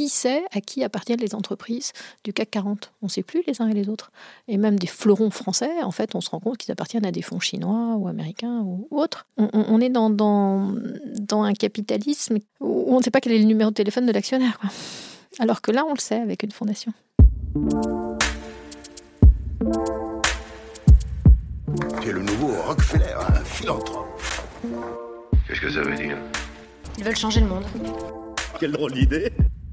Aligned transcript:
qui 0.00 0.08
sait 0.08 0.44
à 0.52 0.62
qui 0.62 0.82
appartiennent 0.82 1.20
les 1.20 1.34
entreprises 1.34 1.92
du 2.24 2.32
CAC 2.32 2.52
40 2.52 2.90
On 3.02 3.06
ne 3.06 3.10
sait 3.10 3.22
plus 3.22 3.42
les 3.46 3.60
uns 3.60 3.68
et 3.68 3.74
les 3.74 3.90
autres. 3.90 4.12
Et 4.48 4.56
même 4.56 4.78
des 4.78 4.86
fleurons 4.86 5.28
français, 5.28 5.82
en 5.82 5.90
fait, 5.90 6.14
on 6.14 6.22
se 6.22 6.30
rend 6.30 6.40
compte 6.40 6.56
qu'ils 6.56 6.72
appartiennent 6.72 7.04
à 7.04 7.12
des 7.12 7.20
fonds 7.20 7.38
chinois 7.38 7.96
ou 7.96 8.08
américains 8.08 8.62
ou, 8.64 8.88
autres. 8.90 9.26
On, 9.36 9.78
est 9.78 9.90
dans, 9.90 10.08
dans, 10.08 10.72
dans, 11.18 11.42
un 11.42 11.52
capitalisme 11.52 12.38
où 12.60 12.86
on 12.88 12.96
ne 12.96 13.02
sait 13.02 13.10
pas 13.10 13.20
quel 13.20 13.32
est 13.32 13.38
le 13.40 13.44
numéro 13.44 13.68
de 13.68 13.74
téléphone 13.74 14.06
de 14.06 14.12
l'actionnaire. 14.12 14.58
Alors 15.38 15.60
que 15.60 15.70
là, 15.70 15.84
on 15.86 15.92
le 15.92 16.00
sait 16.00 16.18
avec 16.18 16.44
une 16.44 16.50
fondation. 16.50 16.94
Tu 22.00 22.08
es 22.08 22.12
le 22.12 22.22
nouveau 22.22 22.52
Rockefeller, 22.66 23.16
un 23.28 23.44
philanthrope. 23.44 24.18
Qu'est-ce 25.46 25.60
que 25.60 25.70
ça 25.70 25.82
veut 25.82 25.94
dire? 25.94 26.16
Ils 26.96 27.04
veulent 27.04 27.16
changer 27.16 27.40
le 27.40 27.48
monde. 27.48 27.64
Quelle 28.58 28.72
drôle 28.72 28.92
d'idée 28.92 29.30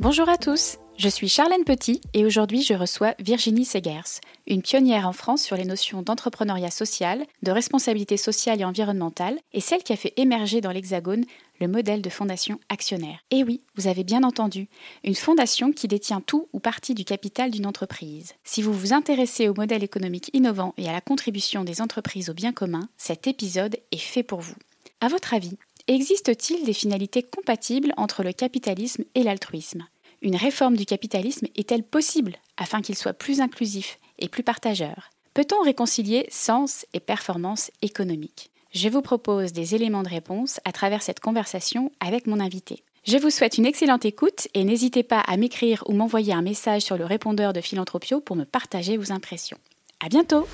Bonjour 0.00 0.28
à 0.28 0.38
tous, 0.38 0.78
je 0.98 1.08
suis 1.08 1.28
Charlène 1.28 1.62
Petit 1.62 2.00
et 2.14 2.26
aujourd'hui 2.26 2.62
je 2.62 2.74
reçois 2.74 3.14
Virginie 3.20 3.64
Segers, 3.64 4.18
une 4.48 4.60
pionnière 4.60 5.06
en 5.06 5.12
France 5.12 5.44
sur 5.44 5.56
les 5.56 5.64
notions 5.64 6.02
d'entrepreneuriat 6.02 6.72
social, 6.72 7.24
de 7.44 7.52
responsabilité 7.52 8.16
sociale 8.16 8.60
et 8.60 8.64
environnementale 8.64 9.38
et 9.52 9.60
celle 9.60 9.84
qui 9.84 9.92
a 9.92 9.96
fait 9.96 10.12
émerger 10.16 10.60
dans 10.60 10.72
l'Hexagone 10.72 11.24
le 11.60 11.68
modèle 11.68 12.02
de 12.02 12.10
fondation 12.10 12.58
actionnaire. 12.68 13.20
Et 13.30 13.44
oui, 13.44 13.60
vous 13.76 13.86
avez 13.86 14.02
bien 14.02 14.24
entendu, 14.24 14.66
une 15.04 15.14
fondation 15.14 15.70
qui 15.70 15.86
détient 15.86 16.20
tout 16.20 16.48
ou 16.52 16.58
partie 16.58 16.94
du 16.94 17.04
capital 17.04 17.52
d'une 17.52 17.66
entreprise. 17.66 18.32
Si 18.42 18.62
vous 18.62 18.72
vous 18.72 18.92
intéressez 18.92 19.48
au 19.48 19.54
modèle 19.54 19.84
économique 19.84 20.28
innovant 20.32 20.74
et 20.76 20.88
à 20.88 20.92
la 20.92 21.02
contribution 21.02 21.62
des 21.62 21.80
entreprises 21.80 22.30
au 22.30 22.34
bien 22.34 22.52
commun, 22.52 22.88
cet 22.96 23.28
épisode 23.28 23.76
est 23.92 23.98
fait 23.98 24.24
pour 24.24 24.40
vous. 24.40 24.56
À 25.00 25.06
votre 25.06 25.34
avis, 25.34 25.56
existe-t-il 25.88 26.64
des 26.64 26.72
finalités 26.72 27.22
compatibles 27.22 27.92
entre 27.96 28.22
le 28.22 28.32
capitalisme 28.32 29.04
et 29.14 29.22
l'altruisme? 29.22 29.86
Une 30.22 30.36
réforme 30.36 30.76
du 30.76 30.86
capitalisme 30.86 31.46
est-elle 31.54 31.82
possible 31.82 32.36
afin 32.56 32.80
qu'il 32.80 32.96
soit 32.96 33.12
plus 33.12 33.40
inclusif 33.40 33.98
et 34.18 34.28
plus 34.28 34.42
partageur? 34.42 35.10
Peut-on 35.34 35.62
réconcilier 35.62 36.26
sens 36.30 36.86
et 36.94 37.00
performance 37.00 37.70
économique? 37.82 38.50
Je 38.72 38.88
vous 38.88 39.02
propose 39.02 39.52
des 39.52 39.74
éléments 39.74 40.02
de 40.02 40.08
réponse 40.08 40.60
à 40.64 40.72
travers 40.72 41.02
cette 41.02 41.20
conversation 41.20 41.92
avec 42.00 42.26
mon 42.26 42.40
invité. 42.40 42.82
Je 43.06 43.18
vous 43.18 43.30
souhaite 43.30 43.58
une 43.58 43.66
excellente 43.66 44.06
écoute 44.06 44.48
et 44.54 44.64
n'hésitez 44.64 45.02
pas 45.02 45.20
à 45.20 45.36
m'écrire 45.36 45.84
ou 45.86 45.92
m'envoyer 45.92 46.32
un 46.32 46.42
message 46.42 46.82
sur 46.82 46.96
le 46.96 47.04
répondeur 47.04 47.52
de 47.52 47.60
Philanthropio 47.60 48.20
pour 48.20 48.34
me 48.34 48.44
partager 48.44 48.96
vos 48.96 49.12
impressions. 49.12 49.58
À 50.00 50.08
bientôt! 50.08 50.46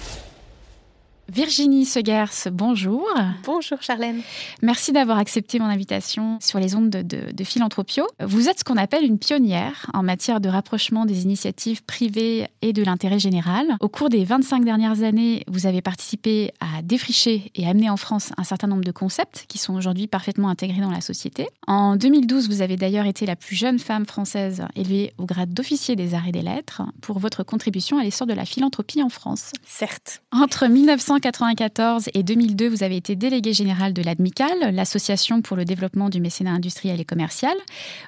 Virginie 1.33 1.85
Segers, 1.85 2.51
bonjour. 2.51 3.07
Bonjour 3.45 3.80
Charlène. 3.80 4.20
Merci 4.63 4.91
d'avoir 4.91 5.18
accepté 5.18 5.61
mon 5.61 5.67
invitation 5.67 6.39
sur 6.41 6.58
les 6.58 6.74
ondes 6.74 6.91
de, 6.91 7.45
Philanthropio. 7.45 8.05
Vous 8.20 8.48
êtes 8.48 8.58
ce 8.58 8.64
qu'on 8.64 8.77
appelle 8.77 9.05
une 9.05 9.18
pionnière 9.18 9.89
en 9.95 10.02
matière 10.02 10.41
de 10.41 10.48
rapprochement 10.48 11.07
des 11.07 11.23
initiatives 11.23 11.85
privées 11.85 12.48
et 12.63 12.73
de 12.73 12.83
l'intérêt 12.83 13.20
général. 13.20 13.64
Au 13.79 13.89
cours 13.89 14.08
des 14.08 14.24
25 14.24 14.64
dernières 14.64 15.05
années, 15.05 15.45
vous 15.46 15.67
avez 15.67 15.83
participé 15.83 16.52
à 16.58 16.83
défricher 16.83 17.52
et 17.55 17.68
amener 17.68 17.91
en 17.91 17.97
France 17.97 18.33
un 18.36 18.45
certain 18.45 18.67
nombre 18.67 18.85
de 18.85 18.92
concepts 18.92 19.45
qui 19.47 19.58
sont 19.58 19.74
aujourd'hui 19.74 20.08
parfaitement 20.08 20.48
intégrés 20.48 20.80
dans 20.80 20.91
la 20.91 21.01
société. 21.01 21.47
En 21.68 21.95
2012, 21.95 22.48
vous 22.48 22.61
avez 22.61 22.77
d'ailleurs 22.77 23.07
été 23.07 23.24
la 23.24 23.36
plus 23.36 23.55
jeune 23.55 23.79
femme 23.79 24.05
française 24.05 24.64
élevée 24.74 25.12
au 25.17 25.27
grade 25.27 25.55
d'officier 25.55 25.95
des 25.95 26.14
arts 26.14 26.27
et 26.27 26.33
des 26.33 26.42
lettres 26.42 26.83
pour 27.01 27.20
votre 27.20 27.45
contribution 27.45 27.98
à 27.98 28.02
l'essor 28.02 28.27
de 28.27 28.35
la 28.35 28.45
philanthropie 28.45 29.01
en 29.01 29.11
France. 29.11 29.52
Certes. 29.64 30.23
Entre 30.33 30.67
1900 30.67 31.20
1994 31.20 32.08
et 32.14 32.23
2002, 32.23 32.69
vous 32.69 32.83
avez 32.83 32.97
été 32.97 33.14
délégué 33.14 33.53
général 33.53 33.92
de 33.92 34.03
l'ADMICAL, 34.03 34.75
l'Association 34.75 35.42
pour 35.42 35.55
le 35.55 35.67
développement 35.67 36.08
du 36.08 36.19
mécénat 36.19 36.53
industriel 36.53 36.98
et 36.98 37.05
commercial, 37.05 37.55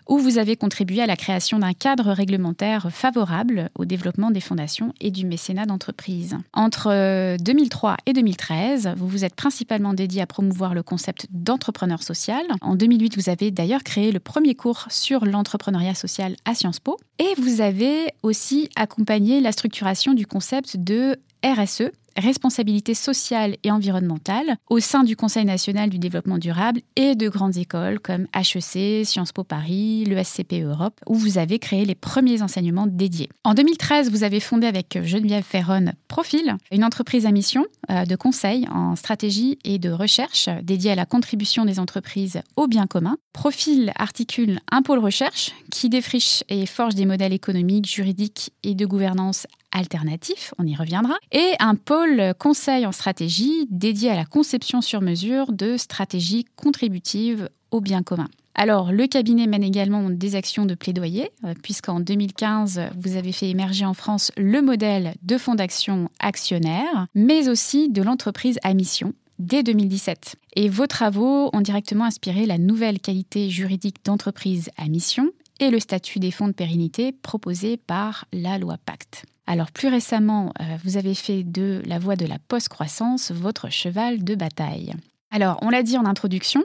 où 0.08 0.18
vous 0.18 0.38
avez 0.38 0.56
contribué 0.56 1.02
à 1.02 1.06
la 1.06 1.16
création 1.16 1.58
d'un 1.58 1.74
cadre 1.74 2.10
réglementaire 2.12 2.88
favorable 2.90 3.70
au 3.74 3.84
développement 3.84 4.30
des 4.30 4.40
fondations 4.40 4.94
et 5.00 5.10
du 5.10 5.26
mécénat 5.26 5.66
d'entreprise. 5.66 6.38
Entre 6.54 7.36
2003 7.36 7.90
euh, 7.90 7.94
et 8.06 8.12
2013, 8.14 8.94
vous 8.96 9.08
vous 9.08 9.24
êtes 9.26 9.34
principalement 9.34 9.92
dédié 9.92 10.22
à 10.22 10.26
promouvoir 10.26 10.72
le 10.72 10.82
concept 10.82 11.26
d'entrepreneur 11.30 12.02
social. 12.02 12.42
En 12.62 12.76
2008, 12.76 13.16
vous 13.16 13.28
avez 13.28 13.50
d'ailleurs 13.50 13.82
créé 13.82 14.10
le 14.10 14.20
premier 14.20 14.54
cours 14.54 14.86
sur 14.88 15.26
l'entrepreneuriat 15.26 15.94
social 15.94 16.34
à 16.46 16.54
Sciences 16.54 16.80
Po. 16.80 16.96
Et 17.18 17.34
vous 17.38 17.60
avez 17.60 18.06
aussi 18.22 18.70
accompagné 18.74 19.40
la 19.40 19.52
structuration 19.52 20.14
du 20.14 20.26
concept 20.26 20.78
de 20.78 21.18
RSE, 21.44 21.90
responsabilité 22.16 22.94
sociale 22.94 23.56
et 23.62 23.70
environnementale 23.70 24.56
au 24.68 24.80
sein 24.80 25.04
du 25.04 25.16
Conseil 25.16 25.44
national 25.44 25.90
du 25.90 25.98
développement 25.98 26.38
durable 26.38 26.80
et 26.96 27.14
de 27.14 27.28
grandes 27.28 27.56
écoles 27.56 28.00
comme 28.00 28.26
HEC, 28.34 29.06
Sciences 29.06 29.32
Po 29.32 29.44
Paris, 29.44 30.04
le 30.04 30.16
Europe, 30.62 31.00
où 31.06 31.14
vous 31.14 31.38
avez 31.38 31.58
créé 31.58 31.84
les 31.84 31.94
premiers 31.94 32.42
enseignements 32.42 32.86
dédiés. 32.86 33.28
En 33.44 33.54
2013, 33.54 34.10
vous 34.10 34.24
avez 34.24 34.40
fondé 34.40 34.66
avec 34.66 34.98
Geneviève 35.04 35.44
Ferron 35.44 35.92
Profil, 36.08 36.56
une 36.70 36.84
entreprise 36.84 37.26
à 37.26 37.30
mission 37.30 37.64
euh, 37.90 38.04
de 38.04 38.16
conseil 38.16 38.66
en 38.68 38.96
stratégie 38.96 39.58
et 39.64 39.78
de 39.78 39.90
recherche 39.90 40.48
dédiée 40.62 40.92
à 40.92 40.94
la 40.94 41.06
contribution 41.06 41.64
des 41.64 41.78
entreprises 41.78 42.40
au 42.56 42.66
bien 42.66 42.86
commun. 42.86 43.16
Profil 43.32 43.92
articule 43.96 44.60
un 44.70 44.82
pôle 44.82 44.98
recherche 44.98 45.52
qui 45.70 45.88
défriche 45.88 46.44
et 46.48 46.66
forge 46.66 46.94
des 46.94 47.06
modèles 47.06 47.32
économiques, 47.32 47.88
juridiques 47.88 48.52
et 48.62 48.74
de 48.74 48.86
gouvernance 48.86 49.46
alternatif, 49.72 50.54
on 50.58 50.66
y 50.66 50.76
reviendra, 50.76 51.14
et 51.32 51.52
un 51.58 51.74
pôle 51.74 52.34
conseil 52.38 52.86
en 52.86 52.92
stratégie 52.92 53.66
dédié 53.70 54.10
à 54.10 54.16
la 54.16 54.24
conception 54.24 54.80
sur 54.80 55.00
mesure 55.00 55.52
de 55.52 55.76
stratégies 55.76 56.46
contributives 56.56 57.48
au 57.70 57.80
bien 57.80 58.02
commun. 58.02 58.28
Alors, 58.54 58.92
le 58.92 59.06
cabinet 59.06 59.46
mène 59.46 59.62
également 59.62 60.10
des 60.10 60.34
actions 60.34 60.66
de 60.66 60.74
plaidoyer, 60.74 61.30
euh, 61.44 61.54
puisqu'en 61.62 62.00
2015, 62.00 62.82
vous 62.98 63.16
avez 63.16 63.32
fait 63.32 63.48
émerger 63.48 63.86
en 63.86 63.94
France 63.94 64.30
le 64.36 64.60
modèle 64.60 65.14
de 65.22 65.38
fonds 65.38 65.54
d'action 65.54 66.10
actionnaire, 66.20 67.06
mais 67.14 67.48
aussi 67.48 67.88
de 67.88 68.02
l'entreprise 68.02 68.58
à 68.62 68.74
mission, 68.74 69.14
dès 69.38 69.62
2017. 69.62 70.36
Et 70.56 70.68
vos 70.68 70.86
travaux 70.86 71.48
ont 71.54 71.62
directement 71.62 72.04
inspiré 72.04 72.44
la 72.44 72.58
nouvelle 72.58 73.00
qualité 73.00 73.48
juridique 73.48 74.04
d'entreprise 74.04 74.68
à 74.76 74.86
mission 74.88 75.30
et 75.58 75.70
le 75.70 75.80
statut 75.80 76.18
des 76.18 76.30
fonds 76.30 76.48
de 76.48 76.52
pérennité 76.52 77.12
proposé 77.12 77.78
par 77.78 78.26
la 78.32 78.58
loi 78.58 78.76
Pacte. 78.84 79.24
Alors 79.46 79.72
plus 79.72 79.88
récemment, 79.88 80.52
euh, 80.60 80.64
vous 80.84 80.96
avez 80.96 81.14
fait 81.14 81.42
de 81.42 81.82
la 81.86 81.98
voie 81.98 82.16
de 82.16 82.26
la 82.26 82.38
post-croissance 82.48 83.32
votre 83.32 83.70
cheval 83.70 84.22
de 84.22 84.34
bataille. 84.34 84.94
Alors, 85.30 85.58
on 85.62 85.70
l'a 85.70 85.82
dit 85.82 85.96
en 85.96 86.04
introduction, 86.04 86.62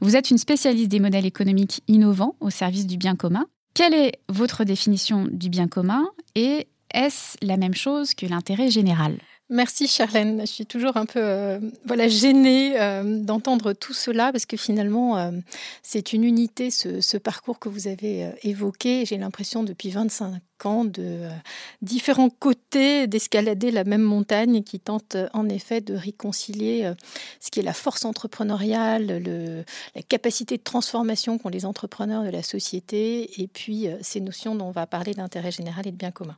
vous 0.00 0.16
êtes 0.16 0.30
une 0.30 0.38
spécialiste 0.38 0.90
des 0.90 1.00
modèles 1.00 1.26
économiques 1.26 1.82
innovants 1.88 2.34
au 2.40 2.50
service 2.50 2.86
du 2.86 2.96
bien 2.96 3.14
commun. 3.14 3.46
Quelle 3.74 3.94
est 3.94 4.18
votre 4.28 4.64
définition 4.64 5.28
du 5.30 5.48
bien 5.48 5.68
commun 5.68 6.04
et 6.34 6.66
est-ce 6.92 7.36
la 7.42 7.56
même 7.56 7.74
chose 7.74 8.14
que 8.14 8.26
l'intérêt 8.26 8.70
général? 8.70 9.18
Merci 9.50 9.86
Charlène. 9.86 10.40
Je 10.40 10.46
suis 10.46 10.66
toujours 10.66 10.96
un 10.96 11.06
peu 11.06 11.20
euh, 11.22 11.58
voilà 11.86 12.08
gênée 12.08 12.78
euh, 12.78 13.22
d'entendre 13.22 13.72
tout 13.72 13.94
cela 13.94 14.30
parce 14.32 14.44
que 14.44 14.58
finalement 14.58 15.32
c'est 15.82 16.12
une 16.12 16.24
unité 16.24 16.70
ce, 16.70 17.16
parcours 17.16 17.58
que 17.58 17.68
vous 17.68 17.88
avez 17.88 18.30
évoqué. 18.42 19.06
J'ai 19.06 19.16
l'impression 19.16 19.62
depuis 19.62 19.90
25 19.90 20.42
de 20.64 20.92
euh, 20.98 21.30
différents 21.82 22.30
côtés 22.30 23.06
d'escalader 23.06 23.70
la 23.70 23.84
même 23.84 24.02
montagne 24.02 24.64
qui 24.64 24.80
tente 24.80 25.14
euh, 25.14 25.28
en 25.32 25.48
effet 25.48 25.80
de 25.80 25.94
réconcilier 25.94 26.84
euh, 26.84 26.94
ce 27.40 27.50
qui 27.50 27.60
est 27.60 27.62
la 27.62 27.72
force 27.72 28.04
entrepreneuriale, 28.04 29.22
le, 29.22 29.64
la 29.94 30.02
capacité 30.02 30.56
de 30.56 30.62
transformation 30.62 31.38
qu'ont 31.38 31.48
les 31.48 31.64
entrepreneurs 31.64 32.24
de 32.24 32.30
la 32.30 32.42
société 32.42 33.40
et 33.40 33.46
puis 33.46 33.86
ces 34.02 34.20
notions 34.20 34.56
dont 34.56 34.66
on 34.66 34.70
va 34.72 34.86
parler 34.86 35.14
d'intérêt 35.14 35.52
général 35.52 35.86
et 35.86 35.92
de 35.92 35.96
bien 35.96 36.10
commun. 36.10 36.36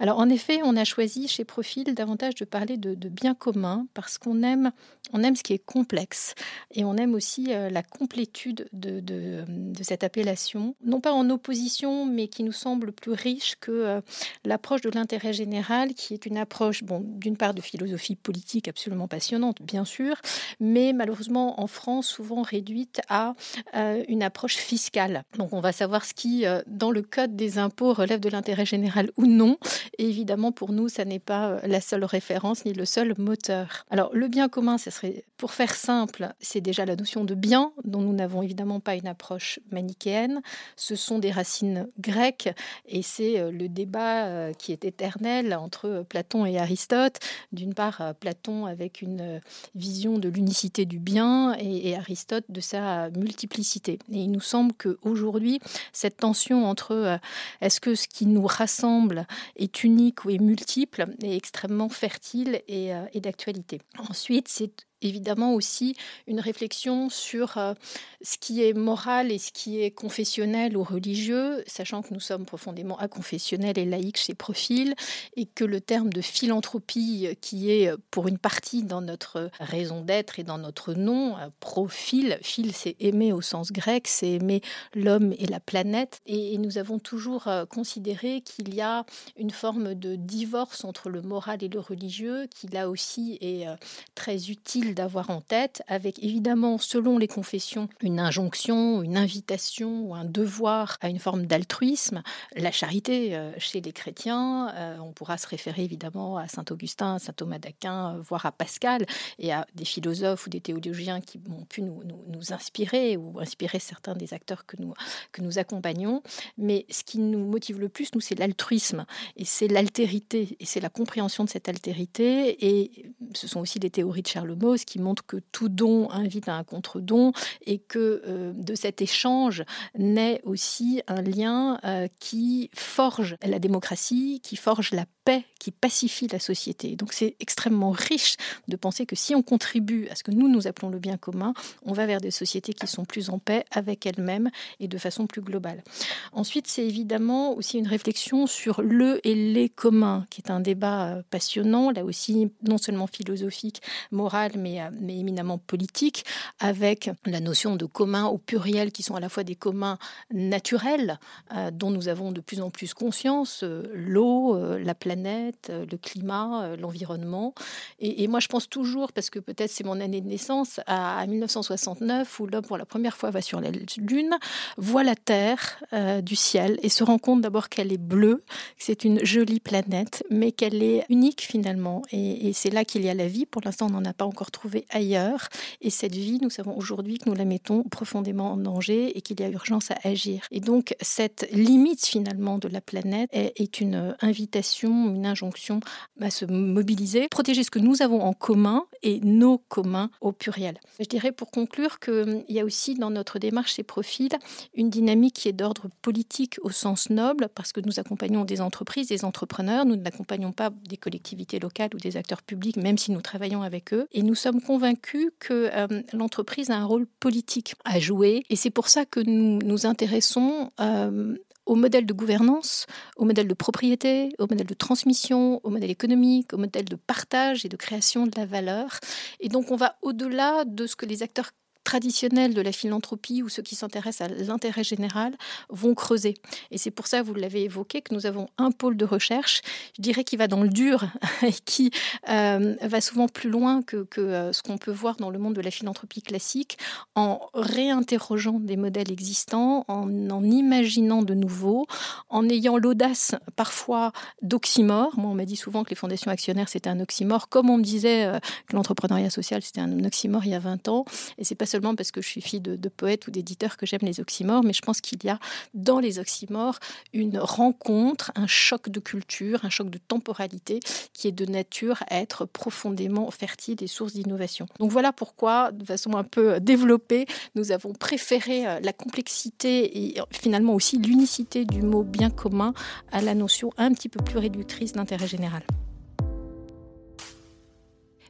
Alors 0.00 0.18
en 0.18 0.28
effet, 0.28 0.60
on 0.64 0.76
a 0.76 0.84
choisi 0.84 1.28
chez 1.28 1.44
Profil 1.44 1.94
davantage 1.94 2.34
de 2.34 2.44
parler 2.44 2.76
de, 2.76 2.94
bien 3.08 3.34
commun 3.34 3.86
parce 3.94 4.18
qu'on 4.18 4.42
aime, 4.42 4.72
on 5.12 5.22
aime 5.22 5.36
ce 5.36 5.42
qui 5.42 5.52
est 5.52 5.64
complexe 5.64 6.34
et 6.74 6.84
on 6.84 6.96
aime 6.96 7.14
aussi 7.14 7.46
la 7.46 7.82
complétude 7.82 8.68
de, 8.72 9.00
de, 9.00 9.44
de 9.46 9.82
cette 9.82 10.04
appellation, 10.04 10.74
non 10.84 11.00
pas 11.00 11.12
en 11.12 11.30
opposition 11.30 12.06
mais 12.06 12.28
qui 12.28 12.42
nous 12.42 12.52
semble 12.52 12.92
plus 12.92 13.12
riche 13.12 13.56
que 13.60 13.70
euh, 13.70 14.00
l'approche 14.44 14.80
de 14.80 14.90
l'intérêt 14.90 15.32
général, 15.32 15.94
qui 15.94 16.14
est 16.14 16.26
une 16.26 16.38
approche, 16.38 16.82
bon, 16.82 17.02
d'une 17.04 17.36
part 17.36 17.54
de 17.54 17.60
philosophie 17.60 18.16
politique 18.16 18.68
absolument 18.68 19.08
passionnante, 19.08 19.62
bien 19.62 19.84
sûr, 19.84 20.16
mais 20.58 20.92
malheureusement 20.92 21.60
en 21.60 21.66
France 21.66 22.06
souvent 22.08 22.42
réduite 22.42 23.00
à 23.08 23.34
euh, 23.76 24.02
une 24.08 24.22
approche 24.22 24.56
fiscale. 24.56 25.24
Donc 25.36 25.52
on 25.52 25.60
va 25.60 25.72
savoir 25.72 26.04
ce 26.04 26.14
qui, 26.14 26.46
euh, 26.46 26.62
dans 26.66 26.90
le 26.90 27.02
code 27.02 27.36
des 27.36 27.58
impôts, 27.58 27.92
relève 27.92 28.20
de 28.20 28.28
l'intérêt 28.28 28.64
général 28.64 29.10
ou 29.16 29.26
non. 29.26 29.58
Évidemment, 29.98 30.52
pour 30.52 30.72
nous, 30.72 30.88
ça 30.88 31.04
n'est 31.04 31.18
pas 31.18 31.60
la 31.66 31.80
seule 31.80 32.04
référence 32.04 32.64
ni 32.64 32.72
le 32.72 32.84
seul 32.84 33.14
moteur. 33.18 33.84
Alors 33.90 34.10
le 34.14 34.28
bien 34.28 34.48
commun, 34.48 34.78
ce 34.78 34.90
serait, 34.90 35.24
pour 35.36 35.52
faire 35.52 35.74
simple, 35.74 36.32
c'est 36.40 36.60
déjà 36.60 36.86
la 36.86 36.96
notion 36.96 37.24
de 37.24 37.34
bien, 37.34 37.72
dont 37.84 38.00
nous 38.00 38.12
n'avons 38.12 38.42
évidemment 38.42 38.80
pas 38.80 38.94
une 38.94 39.06
approche 39.06 39.60
manichéenne. 39.70 40.40
Ce 40.76 40.96
sont 40.96 41.18
des 41.18 41.30
racines 41.30 41.88
grecques 41.98 42.50
et 42.86 43.02
c'est 43.02 43.49
le 43.50 43.68
débat 43.68 44.26
euh, 44.26 44.52
qui 44.52 44.72
est 44.72 44.84
éternel 44.84 45.54
entre 45.54 46.04
Platon 46.08 46.46
et 46.46 46.58
Aristote. 46.58 47.18
D'une 47.52 47.74
part, 47.74 48.00
euh, 48.00 48.12
Platon 48.12 48.66
avec 48.66 49.02
une 49.02 49.20
euh, 49.20 49.40
vision 49.74 50.18
de 50.18 50.28
l'unicité 50.28 50.84
du 50.84 50.98
bien 50.98 51.54
et, 51.58 51.96
Aristote 51.96 52.44
de 52.48 52.60
sa 52.60 53.10
multiplicité. 53.10 53.98
Et 54.12 54.20
il 54.20 54.30
nous 54.30 54.40
semble 54.40 54.72
qu'aujourd'hui, 54.74 55.60
cette 55.92 56.18
tension 56.18 56.66
entre 56.66 57.18
est-ce 57.60 57.80
que 57.80 57.94
ce 57.94 58.06
qui 58.06 58.26
nous 58.26 58.46
rassemble 58.46 59.26
est 59.56 59.82
unique 59.82 60.24
ou 60.24 60.30
est 60.30 60.38
multiple 60.38 61.06
est 61.22 61.36
extrêmement 61.36 61.88
fertile 61.88 62.62
et 62.68 63.20
d'actualité. 63.20 63.80
Ensuite, 63.98 64.48
c'est 64.48 64.86
évidemment 65.02 65.54
aussi 65.54 65.94
une 66.26 66.40
réflexion 66.40 67.08
sur 67.08 67.58
euh, 67.58 67.74
ce 68.22 68.36
qui 68.38 68.62
est 68.62 68.72
moral 68.72 69.32
et 69.32 69.38
ce 69.38 69.52
qui 69.52 69.80
est 69.80 69.90
confessionnel 69.90 70.76
ou 70.76 70.82
religieux, 70.82 71.62
sachant 71.66 72.02
que 72.02 72.12
nous 72.12 72.20
sommes 72.20 72.44
profondément 72.44 72.98
aconfessionnels 72.98 73.78
et 73.78 73.84
laïcs 73.84 74.18
chez 74.18 74.34
Profil, 74.34 74.94
et 75.36 75.46
que 75.46 75.64
le 75.64 75.80
terme 75.80 76.12
de 76.12 76.20
philanthropie, 76.20 77.26
euh, 77.26 77.34
qui 77.40 77.70
est 77.70 77.88
euh, 77.88 77.96
pour 78.10 78.28
une 78.28 78.38
partie 78.38 78.82
dans 78.82 79.00
notre 79.00 79.50
raison 79.58 80.02
d'être 80.02 80.38
et 80.38 80.44
dans 80.44 80.58
notre 80.58 80.94
nom, 80.94 81.36
profil, 81.60 82.38
phil 82.42 82.72
c'est 82.74 82.96
aimer 83.00 83.32
au 83.32 83.40
sens 83.40 83.72
grec, 83.72 84.06
c'est 84.06 84.32
aimer 84.32 84.60
l'homme 84.94 85.32
et 85.38 85.46
la 85.46 85.60
planète, 85.60 86.20
et, 86.26 86.58
nous 86.60 86.76
avons 86.76 86.98
toujours 86.98 87.48
considéré 87.70 88.42
qu'il 88.42 88.74
y 88.74 88.82
a 88.82 89.06
une 89.38 89.50
forme 89.50 89.94
de 89.94 90.16
divorce 90.16 90.84
entre 90.84 91.08
le 91.08 91.22
moral 91.22 91.64
et 91.64 91.68
le 91.68 91.80
religieux, 91.80 92.46
qui 92.54 92.66
là 92.68 92.90
aussi 92.90 93.38
est 93.40 93.66
très 94.14 94.50
utile 94.50 94.89
d'avoir 94.94 95.30
en 95.30 95.40
tête, 95.40 95.82
avec 95.88 96.22
évidemment, 96.22 96.78
selon 96.78 97.18
les 97.18 97.28
confessions, 97.28 97.88
une 98.00 98.20
injonction, 98.20 99.02
une 99.02 99.16
invitation 99.16 100.02
ou 100.04 100.14
un 100.14 100.24
devoir 100.24 100.96
à 101.00 101.08
une 101.08 101.18
forme 101.18 101.46
d'altruisme. 101.46 102.22
La 102.56 102.72
charité, 102.72 103.36
euh, 103.36 103.52
chez 103.58 103.80
les 103.80 103.92
chrétiens, 103.92 104.72
euh, 104.74 104.98
on 104.98 105.12
pourra 105.12 105.38
se 105.38 105.46
référer 105.46 105.84
évidemment 105.84 106.36
à 106.36 106.48
Saint 106.48 106.64
Augustin, 106.70 107.18
Saint 107.18 107.32
Thomas 107.32 107.58
d'Aquin, 107.58 108.16
euh, 108.16 108.20
voire 108.20 108.46
à 108.46 108.52
Pascal, 108.52 109.06
et 109.38 109.52
à 109.52 109.66
des 109.74 109.84
philosophes 109.84 110.46
ou 110.46 110.50
des 110.50 110.60
théologiens 110.60 111.20
qui 111.20 111.40
ont 111.50 111.64
pu 111.64 111.82
nous, 111.82 112.02
nous, 112.28 112.52
inspirer 112.52 113.16
ou 113.16 113.38
inspirer 113.38 113.78
certains 113.78 114.14
des 114.14 114.34
acteurs 114.34 114.66
que 114.66 114.76
nous, 114.78 114.94
que 115.32 115.42
nous 115.42 115.58
accompagnons. 115.58 116.22
Mais 116.58 116.86
ce 116.90 117.04
qui 117.04 117.18
nous 117.18 117.44
motive 117.44 117.78
le 117.78 117.88
plus, 117.88 118.14
nous, 118.14 118.20
c'est 118.20 118.38
l'altruisme, 118.38 119.04
et 119.36 119.44
c'est 119.44 119.68
l'altérité, 119.68 120.56
et 120.58 120.64
c'est 120.64 120.80
la 120.80 120.88
compréhension 120.88 121.44
de 121.44 121.48
cette 121.48 121.68
altérité, 121.68 122.66
et 122.66 123.12
ce 123.34 123.46
sont 123.46 123.60
aussi 123.60 123.78
des 123.78 123.90
théories 123.90 124.22
de 124.22 124.26
Charles 124.26 124.54
Qui 124.84 124.98
montre 124.98 125.24
que 125.26 125.36
tout 125.52 125.68
don 125.68 126.10
invite 126.10 126.48
à 126.48 126.54
un 126.54 126.64
contre-don 126.64 127.32
et 127.66 127.78
que 127.78 128.22
euh, 128.26 128.52
de 128.54 128.74
cet 128.74 129.02
échange 129.02 129.64
naît 129.96 130.40
aussi 130.44 131.02
un 131.06 131.22
lien 131.22 131.78
euh, 131.84 132.08
qui 132.18 132.70
forge 132.74 133.36
la 133.44 133.58
démocratie, 133.58 134.40
qui 134.42 134.56
forge 134.56 134.92
la 134.92 135.04
paix, 135.24 135.44
qui 135.60 135.70
pacifie 135.70 136.26
la 136.26 136.38
société. 136.40 136.96
Donc 136.96 137.12
c'est 137.12 137.36
extrêmement 137.38 137.90
riche 137.90 138.36
de 138.66 138.76
penser 138.76 139.06
que 139.06 139.14
si 139.14 139.34
on 139.34 139.42
contribue 139.42 140.08
à 140.08 140.16
ce 140.16 140.24
que 140.24 140.30
nous 140.30 140.48
nous 140.48 140.66
appelons 140.66 140.88
le 140.88 140.98
bien 140.98 141.18
commun, 141.18 141.52
on 141.84 141.92
va 141.92 142.06
vers 142.06 142.20
des 142.20 142.30
sociétés 142.30 142.72
qui 142.72 142.86
sont 142.86 143.04
plus 143.04 143.28
en 143.28 143.38
paix 143.38 143.64
avec 143.70 144.06
elles-mêmes 144.06 144.50
et 144.80 144.88
de 144.88 144.98
façon 144.98 145.26
plus 145.26 145.42
globale. 145.42 145.84
Ensuite, 146.32 146.66
c'est 146.66 146.84
évidemment 146.84 147.54
aussi 147.54 147.78
une 147.78 147.86
réflexion 147.86 148.46
sur 148.46 148.80
le 148.82 149.20
et 149.26 149.34
les 149.34 149.68
communs, 149.68 150.26
qui 150.30 150.40
est 150.40 150.50
un 150.50 150.60
débat 150.60 151.08
euh, 151.08 151.22
passionnant, 151.30 151.90
là 151.90 152.04
aussi 152.04 152.50
non 152.66 152.78
seulement 152.78 153.06
philosophique, 153.06 153.82
moral, 154.10 154.52
mais 154.56 154.80
euh, 154.80 154.88
mais, 154.98 155.18
éminemment 155.18 155.58
politique, 155.58 156.24
avec 156.58 157.10
la 157.26 157.40
notion 157.40 157.76
de 157.76 157.84
commun 157.84 158.26
au 158.26 158.38
pluriel, 158.38 158.92
qui 158.92 159.02
sont 159.02 159.14
à 159.14 159.20
la 159.20 159.28
fois 159.28 159.44
des 159.44 159.56
communs 159.56 159.98
naturels, 160.32 161.18
euh, 161.54 161.70
dont 161.70 161.90
nous 161.90 162.08
avons 162.08 162.32
de 162.32 162.40
plus 162.40 162.62
en 162.62 162.70
plus 162.70 162.94
conscience, 162.94 163.62
l'eau, 163.92 164.56
la 164.78 164.94
planète, 164.94 165.09
le 165.16 165.96
climat, 165.96 166.76
l'environnement. 166.76 167.54
Et, 167.98 168.26
moi, 168.28 168.40
je 168.40 168.48
pense 168.48 168.68
toujours, 168.68 169.12
parce 169.12 169.30
que 169.30 169.38
peut-être 169.38 169.70
c'est 169.70 169.84
mon 169.84 170.00
année 170.00 170.20
de 170.20 170.28
naissance, 170.28 170.80
à, 170.86 171.26
1969, 171.26 172.40
où 172.40 172.46
l'homme, 172.46 172.64
pour 172.64 172.78
la 172.78 172.86
première 172.86 173.16
fois, 173.16 173.30
va 173.30 173.42
sur 173.42 173.60
la 173.60 173.70
Lune, 173.70 174.36
voit 174.76 175.04
la 175.04 175.14
Terre 175.14 175.82
du 176.22 176.36
ciel 176.36 176.78
et 176.82 176.88
se 176.88 177.04
rend 177.04 177.18
compte 177.18 177.40
d'abord 177.40 177.68
qu'elle 177.68 177.92
est 177.92 177.98
bleue, 177.98 178.42
que 178.78 178.84
c'est 178.84 179.04
une 179.04 179.24
jolie 179.24 179.60
planète, 179.60 180.24
mais 180.30 180.52
qu'elle 180.52 180.82
est 180.82 181.04
unique 181.08 181.42
finalement. 181.42 182.02
Et, 182.12 182.52
c'est 182.52 182.70
là 182.70 182.84
qu'il 182.84 183.04
y 183.04 183.08
a 183.08 183.14
la 183.14 183.28
vie. 183.28 183.46
Pour 183.46 183.62
l'instant, 183.64 183.86
on 183.86 183.90
n'en 183.90 184.04
a 184.04 184.12
pas 184.12 184.24
encore 184.24 184.50
trouver 184.50 184.84
ailleurs. 184.90 185.48
Et 185.80 185.90
cette 185.90 186.14
vie, 186.14 186.38
nous 186.42 186.50
savons 186.50 186.76
aujourd'hui 186.76 187.18
que 187.18 187.28
nous 187.28 187.34
la 187.34 187.44
mettons 187.44 187.84
profondément 187.84 188.52
en 188.52 188.56
danger 188.56 189.16
et 189.16 189.20
qu'il 189.20 189.40
y 189.40 189.44
a 189.44 189.48
urgence 189.48 189.90
à 189.90 189.98
agir. 190.04 190.46
Et 190.50 190.60
donc, 190.60 190.94
cette 191.00 191.48
limite 191.52 192.04
finalement 192.04 192.58
de 192.58 192.68
la 192.68 192.80
planète 192.80 193.30
est, 193.32 193.80
une 193.80 194.16
invitation, 194.20 194.99
une 195.08 195.26
injonction 195.26 195.80
à 196.20 196.30
se 196.30 196.44
mobiliser, 196.44 197.28
protéger 197.28 197.64
ce 197.64 197.70
que 197.70 197.78
nous 197.78 198.02
avons 198.02 198.22
en 198.22 198.32
commun 198.32 198.84
et 199.02 199.20
nos 199.20 199.58
communs 199.58 200.10
au 200.20 200.32
pluriel. 200.32 200.78
Je 200.98 201.06
dirais 201.06 201.32
pour 201.32 201.50
conclure 201.50 201.98
qu'il 201.98 202.44
y 202.48 202.60
a 202.60 202.64
aussi 202.64 202.94
dans 202.94 203.10
notre 203.10 203.38
démarche 203.38 203.74
ces 203.74 203.82
profils 203.82 204.30
une 204.74 204.90
dynamique 204.90 205.34
qui 205.34 205.48
est 205.48 205.52
d'ordre 205.52 205.88
politique 206.02 206.58
au 206.62 206.70
sens 206.70 207.10
noble, 207.10 207.48
parce 207.54 207.72
que 207.72 207.80
nous 207.80 207.98
accompagnons 207.98 208.44
des 208.44 208.60
entreprises, 208.60 209.08
des 209.08 209.24
entrepreneurs, 209.24 209.84
nous 209.84 209.96
n'accompagnons 209.96 210.52
pas 210.52 210.70
des 210.70 210.96
collectivités 210.96 211.58
locales 211.58 211.90
ou 211.94 211.98
des 211.98 212.16
acteurs 212.16 212.42
publics, 212.42 212.76
même 212.76 212.98
si 212.98 213.12
nous 213.12 213.20
travaillons 213.20 213.62
avec 213.62 213.92
eux. 213.92 214.06
Et 214.12 214.22
nous 214.22 214.34
sommes 214.34 214.60
convaincus 214.60 215.30
que 215.38 215.70
euh, 215.72 216.02
l'entreprise 216.12 216.70
a 216.70 216.76
un 216.76 216.84
rôle 216.84 217.06
politique 217.06 217.74
à 217.84 217.98
jouer. 217.98 218.44
Et 218.50 218.56
c'est 218.56 218.70
pour 218.70 218.88
ça 218.88 219.04
que 219.04 219.20
nous 219.20 219.58
nous 219.62 219.86
intéressons 219.86 220.70
euh, 220.80 221.36
au 221.70 221.76
modèle 221.76 222.04
de 222.04 222.12
gouvernance, 222.12 222.86
au 223.14 223.24
modèle 223.24 223.46
de 223.46 223.54
propriété, 223.54 224.30
au 224.40 224.48
modèle 224.48 224.66
de 224.66 224.74
transmission, 224.74 225.60
au 225.62 225.70
modèle 225.70 225.92
économique, 225.92 226.52
au 226.52 226.56
modèle 226.56 226.84
de 226.84 226.96
partage 226.96 227.64
et 227.64 227.68
de 227.68 227.76
création 227.76 228.26
de 228.26 228.32
la 228.36 228.44
valeur. 228.44 228.98
Et 229.38 229.48
donc 229.48 229.70
on 229.70 229.76
va 229.76 229.94
au-delà 230.02 230.64
de 230.64 230.88
ce 230.88 230.96
que 230.96 231.06
les 231.06 231.22
acteurs 231.22 231.52
traditionnels 231.90 232.54
de 232.54 232.60
la 232.60 232.70
philanthropie 232.70 233.42
ou 233.42 233.48
ceux 233.48 233.64
qui 233.64 233.74
s'intéressent 233.74 234.30
à 234.30 234.32
l'intérêt 234.32 234.84
général 234.84 235.36
vont 235.70 235.96
creuser. 235.96 236.34
Et 236.70 236.78
c'est 236.78 236.92
pour 236.92 237.08
ça, 237.08 237.20
vous 237.20 237.34
l'avez 237.34 237.64
évoqué, 237.64 238.00
que 238.00 238.14
nous 238.14 238.26
avons 238.26 238.48
un 238.58 238.70
pôle 238.70 238.96
de 238.96 239.04
recherche, 239.04 239.60
je 239.96 240.02
dirais, 240.02 240.22
qui 240.22 240.36
va 240.36 240.46
dans 240.46 240.62
le 240.62 240.68
dur 240.68 241.06
et 241.42 241.52
qui 241.64 241.90
euh, 242.28 242.76
va 242.80 243.00
souvent 243.00 243.26
plus 243.26 243.50
loin 243.50 243.82
que, 243.82 244.04
que 244.04 244.20
euh, 244.20 244.52
ce 244.52 244.62
qu'on 244.62 244.78
peut 244.78 244.92
voir 244.92 245.16
dans 245.16 245.30
le 245.30 245.40
monde 245.40 245.54
de 245.54 245.60
la 245.60 245.72
philanthropie 245.72 246.22
classique, 246.22 246.78
en 247.16 247.40
réinterrogeant 247.54 248.60
des 248.60 248.76
modèles 248.76 249.10
existants, 249.10 249.84
en 249.88 250.08
en 250.30 250.44
imaginant 250.44 251.22
de 251.22 251.34
nouveaux, 251.34 251.86
en 252.28 252.48
ayant 252.48 252.76
l'audace 252.76 253.34
parfois 253.56 254.12
d'oxymore. 254.42 255.18
Moi, 255.18 255.30
on 255.30 255.34
m'a 255.34 255.44
dit 255.44 255.56
souvent 255.56 255.82
que 255.82 255.90
les 255.90 255.96
fondations 255.96 256.30
actionnaires, 256.30 256.68
c'était 256.68 256.88
un 256.88 257.00
oxymore, 257.00 257.48
comme 257.48 257.68
on 257.68 257.78
me 257.78 257.82
disait 257.82 258.26
euh, 258.26 258.38
que 258.68 258.76
l'entrepreneuriat 258.76 259.30
social, 259.30 259.60
c'était 259.62 259.80
un 259.80 260.04
oxymore 260.04 260.44
il 260.44 260.52
y 260.52 260.54
a 260.54 260.60
20 260.60 260.86
ans. 260.86 261.04
Et 261.38 261.44
c'est 261.44 261.56
pas 261.56 261.66
seulement 261.66 261.79
parce 261.80 262.10
que 262.10 262.20
je 262.20 262.28
suis 262.28 262.40
fille 262.40 262.60
de, 262.60 262.76
de 262.76 262.88
poète 262.88 263.26
ou 263.26 263.30
d'éditeur 263.30 263.76
que 263.76 263.86
j'aime 263.86 264.00
les 264.02 264.20
oxymores, 264.20 264.62
mais 264.62 264.72
je 264.72 264.82
pense 264.82 265.00
qu'il 265.00 265.24
y 265.24 265.28
a 265.28 265.38
dans 265.74 265.98
les 265.98 266.18
oxymores 266.18 266.78
une 267.12 267.38
rencontre, 267.38 268.32
un 268.34 268.46
choc 268.46 268.88
de 268.88 269.00
culture, 269.00 269.64
un 269.64 269.70
choc 269.70 269.90
de 269.90 269.98
temporalité 269.98 270.80
qui 271.12 271.28
est 271.28 271.32
de 271.32 271.46
nature 271.46 272.02
à 272.08 272.20
être 272.20 272.44
profondément 272.44 273.30
fertile 273.30 273.82
et 273.82 273.86
source 273.86 274.12
d'innovation. 274.12 274.66
Donc 274.78 274.90
voilà 274.90 275.12
pourquoi, 275.12 275.72
de 275.72 275.84
façon 275.84 276.16
un 276.16 276.24
peu 276.24 276.60
développée, 276.60 277.26
nous 277.54 277.72
avons 277.72 277.92
préféré 277.92 278.66
euh, 278.66 278.80
la 278.80 278.92
complexité 278.92 279.98
et 279.98 280.20
finalement 280.30 280.74
aussi 280.74 280.98
l'unicité 280.98 281.64
du 281.64 281.82
mot 281.82 282.02
bien 282.02 282.30
commun 282.30 282.72
à 283.12 283.20
la 283.20 283.34
notion 283.34 283.70
un 283.76 283.92
petit 283.92 284.08
peu 284.08 284.22
plus 284.22 284.38
réductrice 284.38 284.92
d'intérêt 284.92 285.26
général. 285.26 285.62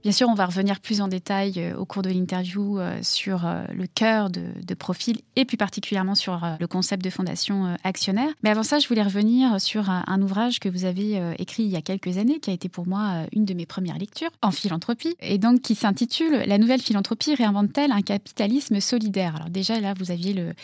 Bien 0.02 0.12
sûr, 0.12 0.28
on 0.30 0.34
va 0.34 0.46
revenir 0.46 0.80
plus 0.80 1.02
en 1.02 1.08
détail 1.08 1.54
euh, 1.58 1.76
au 1.76 1.84
cours 1.84 2.00
de 2.00 2.08
l'interview 2.08 2.78
euh, 2.78 2.98
sur 3.02 3.46
euh, 3.46 3.64
le 3.74 3.86
cœur 3.86 4.30
de, 4.30 4.40
Profil 4.78 5.20
et 5.36 5.44
plus 5.44 5.58
particulièrement 5.58 6.14
sur 6.14 6.40
le 6.58 6.66
concept 6.66 7.04
de 7.04 7.10
fondation 7.10 7.76
actionnaire. 7.84 8.30
Mais 8.42 8.48
avant 8.48 8.62
ça, 8.62 8.78
je 8.78 8.88
voulais 8.88 9.02
revenir 9.02 9.60
sur 9.60 9.90
un, 9.90 10.22
ouvrage 10.22 10.58
que 10.58 10.70
vous 10.70 10.86
avez 10.86 11.20
écrit 11.38 11.64
il 11.64 11.68
y 11.68 11.76
a 11.76 11.82
quelques 11.82 12.16
années, 12.16 12.38
qui 12.38 12.50
a 12.50 12.52
été 12.54 12.70
pour 12.70 12.86
moi 12.86 13.26
une 13.32 13.44
de 13.44 13.52
mes 13.52 13.66
premières 13.66 13.98
lectures 13.98 14.30
en 14.40 14.52
philanthropie, 14.52 15.16
et 15.20 15.36
donc 15.36 15.60
qui 15.60 15.74
s'intitule 15.74 16.44
La 16.46 16.56
nouvelle 16.56 16.80
philanthropie 16.80 17.34
réinvente-t-elle 17.34 17.92
un 17.92 18.00
capitalisme 18.00 18.80
solidaire? 18.80 19.36
Alors 19.36 19.50
déjà, 19.50 19.78
là, 19.80 19.92
vous 19.98 20.12
aviez 20.12 20.32
le, 20.32 20.54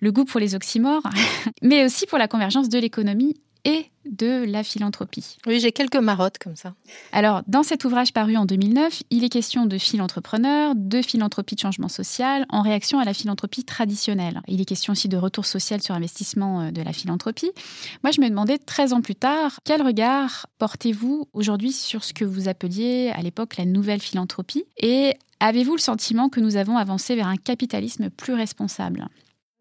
le 0.00 0.12
goût 0.12 0.24
pour 0.24 0.38
les 0.38 0.54
oxymores, 0.54 1.02
mais 1.62 1.84
aussi 1.84 2.06
pour 2.06 2.18
la 2.18 2.28
convergence 2.28 2.68
de 2.68 2.78
l'économie 2.78 3.34
et 3.64 3.86
de 4.04 4.44
la 4.44 4.62
philanthropie. 4.62 5.38
Oui, 5.46 5.60
j'ai 5.60 5.72
quelques 5.72 5.96
marottes 5.96 6.38
comme 6.38 6.56
ça. 6.56 6.74
Alors, 7.12 7.42
dans 7.46 7.62
cet 7.62 7.84
ouvrage 7.84 8.12
paru 8.12 8.36
en 8.36 8.44
2009, 8.44 9.02
il 9.10 9.24
est 9.24 9.28
question 9.28 9.66
de 9.66 9.78
philantrepreneurs, 9.78 10.74
de 10.76 11.00
philanthropie 11.00 11.54
de 11.54 11.60
changement 11.60 11.88
social 11.88 12.44
en 12.50 12.62
réaction 12.62 12.98
à 12.98 13.04
la 13.04 13.14
philanthropie 13.14 13.64
traditionnelle. 13.64 14.42
Il 14.46 14.60
est 14.60 14.66
question 14.66 14.92
aussi 14.92 15.08
de 15.08 15.16
retour 15.16 15.46
social 15.46 15.80
sur 15.80 15.94
investissement 15.94 16.60
euh, 16.60 16.70
de 16.70 16.82
la 16.82 16.92
philanthropie. 16.92 17.50
Moi, 18.02 18.10
je 18.10 18.20
me 18.20 18.28
demandais 18.28 18.58
13 18.58 18.92
ans 18.92 19.00
plus 19.00 19.14
tard, 19.14 19.58
quel 19.64 19.82
regard 19.82 20.46
portez-vous 20.58 21.28
aujourd'hui 21.32 21.72
sur 21.72 22.04
ce 22.04 22.12
que 22.12 22.24
vous 22.24 22.48
appeliez 22.48 23.10
à 23.14 23.22
l'époque 23.22 23.56
la 23.56 23.64
nouvelle 23.64 24.00
philanthropie? 24.00 24.64
Et 24.76 25.14
avez-vous 25.40 25.76
le 25.76 25.80
sentiment 25.80 26.28
que 26.28 26.40
nous 26.40 26.56
avons 26.56 26.76
avancé 26.76 27.16
vers 27.16 27.28
un 27.28 27.36
capitalisme 27.36 28.10
plus 28.10 28.34
responsable? 28.34 29.08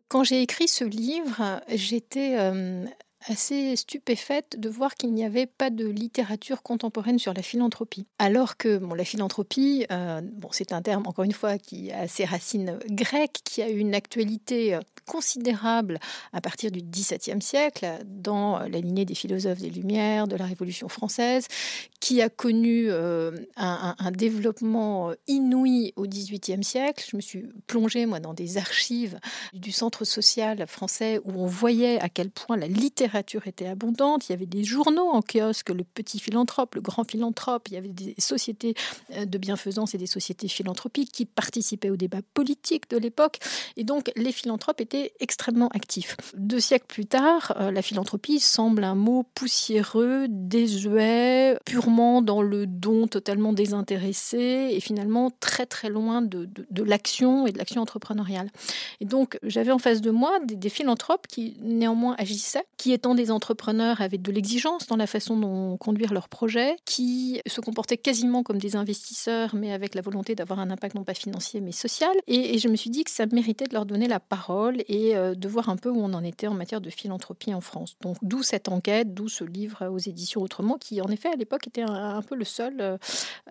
Quand 0.10 0.24
j'ai 0.24 0.42
écrit 0.42 0.68
ce 0.68 0.84
livre, 0.84 1.62
j'étais 1.74 2.36
euh, 2.38 2.86
assez 3.28 3.76
stupéfaite 3.76 4.60
de 4.60 4.70
voir 4.70 4.96
qu'il 4.96 5.14
n'y 5.14 5.26
avait 5.26 5.46
pas 5.46 5.70
de 5.70 5.86
littérature 5.86 6.62
contemporaine 6.62 7.20
sur 7.20 7.34
la 7.34 7.42
philanthropie. 7.42 8.06
Alors 8.20 8.58
que 8.58 8.82
la 8.96 9.06
philanthropie, 9.06 9.86
euh, 9.92 10.22
bon, 10.24 10.50
c'est 10.52 10.74
un 10.74 10.82
terme, 10.82 11.04
encore 11.08 11.26
une 11.26 11.34
fois, 11.34 11.58
qui 11.58 11.92
a 11.92 12.08
ses 12.08 12.26
racines 12.26 12.80
grecques, 12.90 13.40
qui 13.44 13.62
a 13.62 13.70
une 13.70 13.96
actualité 13.96 14.76
euh, 14.76 14.80
considérable 15.06 16.00
à 16.32 16.42
partir 16.42 16.72
du 16.72 16.82
XVIIe 16.82 17.42
siècle, 17.42 17.88
dans 18.06 18.60
la 18.60 18.80
lignée 18.80 19.06
des 19.06 19.16
philosophes 19.16 19.60
des 19.60 19.70
Lumières, 19.70 20.28
de 20.28 20.36
la 20.36 20.46
Révolution 20.46 20.88
française, 20.88 21.48
qui 22.00 22.22
a 22.22 22.30
connu 22.30 22.86
euh, 22.90 23.32
un, 23.56 23.96
un, 23.98 24.12
développement 24.12 25.12
inouï 25.28 25.94
au 25.96 26.06
XVIIIe 26.06 26.64
siècle. 26.64 27.06
Je 27.10 27.16
me 27.16 27.22
suis 27.22 27.46
plongée, 27.68 28.06
moi, 28.06 28.20
dans 28.20 28.34
des 28.34 28.58
archives 28.58 29.20
du 29.54 29.72
Centre 29.72 30.06
social 30.06 30.66
français 30.68 31.20
où 31.24 31.32
on 31.44 31.48
voyait 31.48 32.00
à 32.00 32.10
quel 32.10 32.30
point 32.30 32.58
la 32.58 32.68
littérature 32.68 33.13
était 33.46 33.68
abondante, 33.68 34.28
il 34.28 34.32
y 34.32 34.36
avait 34.36 34.46
des 34.46 34.64
journaux 34.64 35.10
en 35.10 35.22
kiosque, 35.22 35.70
le 35.70 35.84
petit 35.84 36.20
philanthrope, 36.20 36.76
le 36.76 36.82
grand 36.82 37.04
philanthrope, 37.04 37.68
il 37.70 37.76
y 37.76 37.78
avait 37.78 37.90
des 37.90 38.16
sociétés 38.18 38.74
euh, 39.14 39.26
de 39.26 39.38
bienfaisance 39.38 39.94
et 39.94 39.98
des 39.98 40.08
sociétés 40.08 40.48
philanthropiques 40.48 41.12
qui 41.12 41.26
participaient 41.26 41.90
au 41.90 41.96
débat 41.96 42.22
politique 42.34 42.90
de 42.90 42.98
l'époque. 42.98 43.40
Et 43.78 43.84
donc, 43.84 44.12
les 44.16 44.32
philanthropes 44.32 44.82
étaient 44.82 45.14
extrêmement 45.20 45.70
actifs. 45.70 46.16
Deux 46.36 46.60
siècles 46.60 46.88
plus 46.88 47.06
tard, 47.06 47.54
euh, 47.60 47.72
la 47.72 47.82
philanthropie 47.82 48.40
semble 48.40 48.84
un 48.84 48.96
mot 48.96 49.26
poussiéreux, 49.36 50.28
désuet, 50.30 51.58
purement 51.66 52.22
dans 52.22 52.42
le 52.42 52.66
don 52.66 53.08
totalement 53.08 53.54
désintéressé 53.54 54.70
et 54.72 54.80
finalement 54.80 55.32
très 55.40 55.66
très 55.66 55.90
loin 55.90 56.22
de, 56.22 56.50
de, 56.70 56.84
l'action 56.84 57.48
et 57.48 57.52
de 57.52 57.58
l'action 57.58 57.82
entrepreneuriale. 57.82 58.50
Et 59.00 59.06
donc, 59.06 59.38
j'avais 59.44 59.72
en 59.72 59.80
face 59.80 60.02
de 60.02 60.12
moi 60.12 60.40
des, 60.46 60.56
des 60.56 60.70
philanthropes 60.70 61.28
qui 61.28 61.58
néanmoins 61.62 62.16
agissaient, 62.18 62.66
qui 62.78 62.92
étaient 62.92 63.03
des 63.14 63.30
entrepreneurs 63.30 64.00
avaient 64.00 64.18
de 64.18 64.32
l'exigence 64.32 64.88
dans 64.88 64.96
la 64.96 65.08
façon 65.08 65.38
dont 65.38 65.76
conduire 65.78 66.14
leurs 66.14 66.30
projets, 66.30 66.78
qui 66.86 67.42
se 67.46 67.60
comportaient 67.60 67.98
quasiment 67.98 68.44
comme 68.44 68.58
des 68.58 68.78
investisseurs, 68.78 69.54
mais 69.54 69.74
avec 69.74 69.94
la 69.96 70.02
volonté 70.02 70.36
d'avoir 70.36 70.60
un 70.60 70.72
impact 70.72 70.96
non 70.96 71.04
pas 71.04 71.14
financier, 71.14 71.60
mais 71.60 71.74
social. 71.74 72.14
Et, 72.28 72.58
je 72.58 72.70
me 72.70 72.78
suis 72.78 72.90
dit 72.90 73.04
que 73.04 73.12
ça 73.12 73.26
méritait 73.26 73.66
de 73.66 73.74
leur 73.74 73.86
donner 73.86 74.08
la 74.08 74.22
parole 74.22 74.84
et 74.88 75.18
euh, 75.18 75.36
de 75.36 75.48
voir 75.50 75.68
un 75.68 75.76
peu 75.76 75.90
où 75.90 76.00
on 76.00 76.14
en 76.14 76.24
était 76.24 76.48
en 76.48 76.54
matière 76.54 76.80
de 76.80 76.90
philanthropie 76.90 77.54
en 77.54 77.60
France. 77.60 77.96
Donc 78.02 78.16
d'où 78.22 78.42
cette 78.42 78.70
enquête, 78.70 79.14
d'où 79.14 79.28
ce 79.28 79.44
livre 79.44 79.88
aux 79.88 79.98
éditions 79.98 80.42
Autrement, 80.42 80.78
qui 80.78 81.02
en 81.02 81.10
effet 81.10 81.30
à 81.30 81.36
l'époque 81.36 81.68
était 81.68 81.82
un, 81.82 82.22
peu 82.22 82.36
le 82.36 82.46
seul 82.46 82.78
euh, 82.80 82.98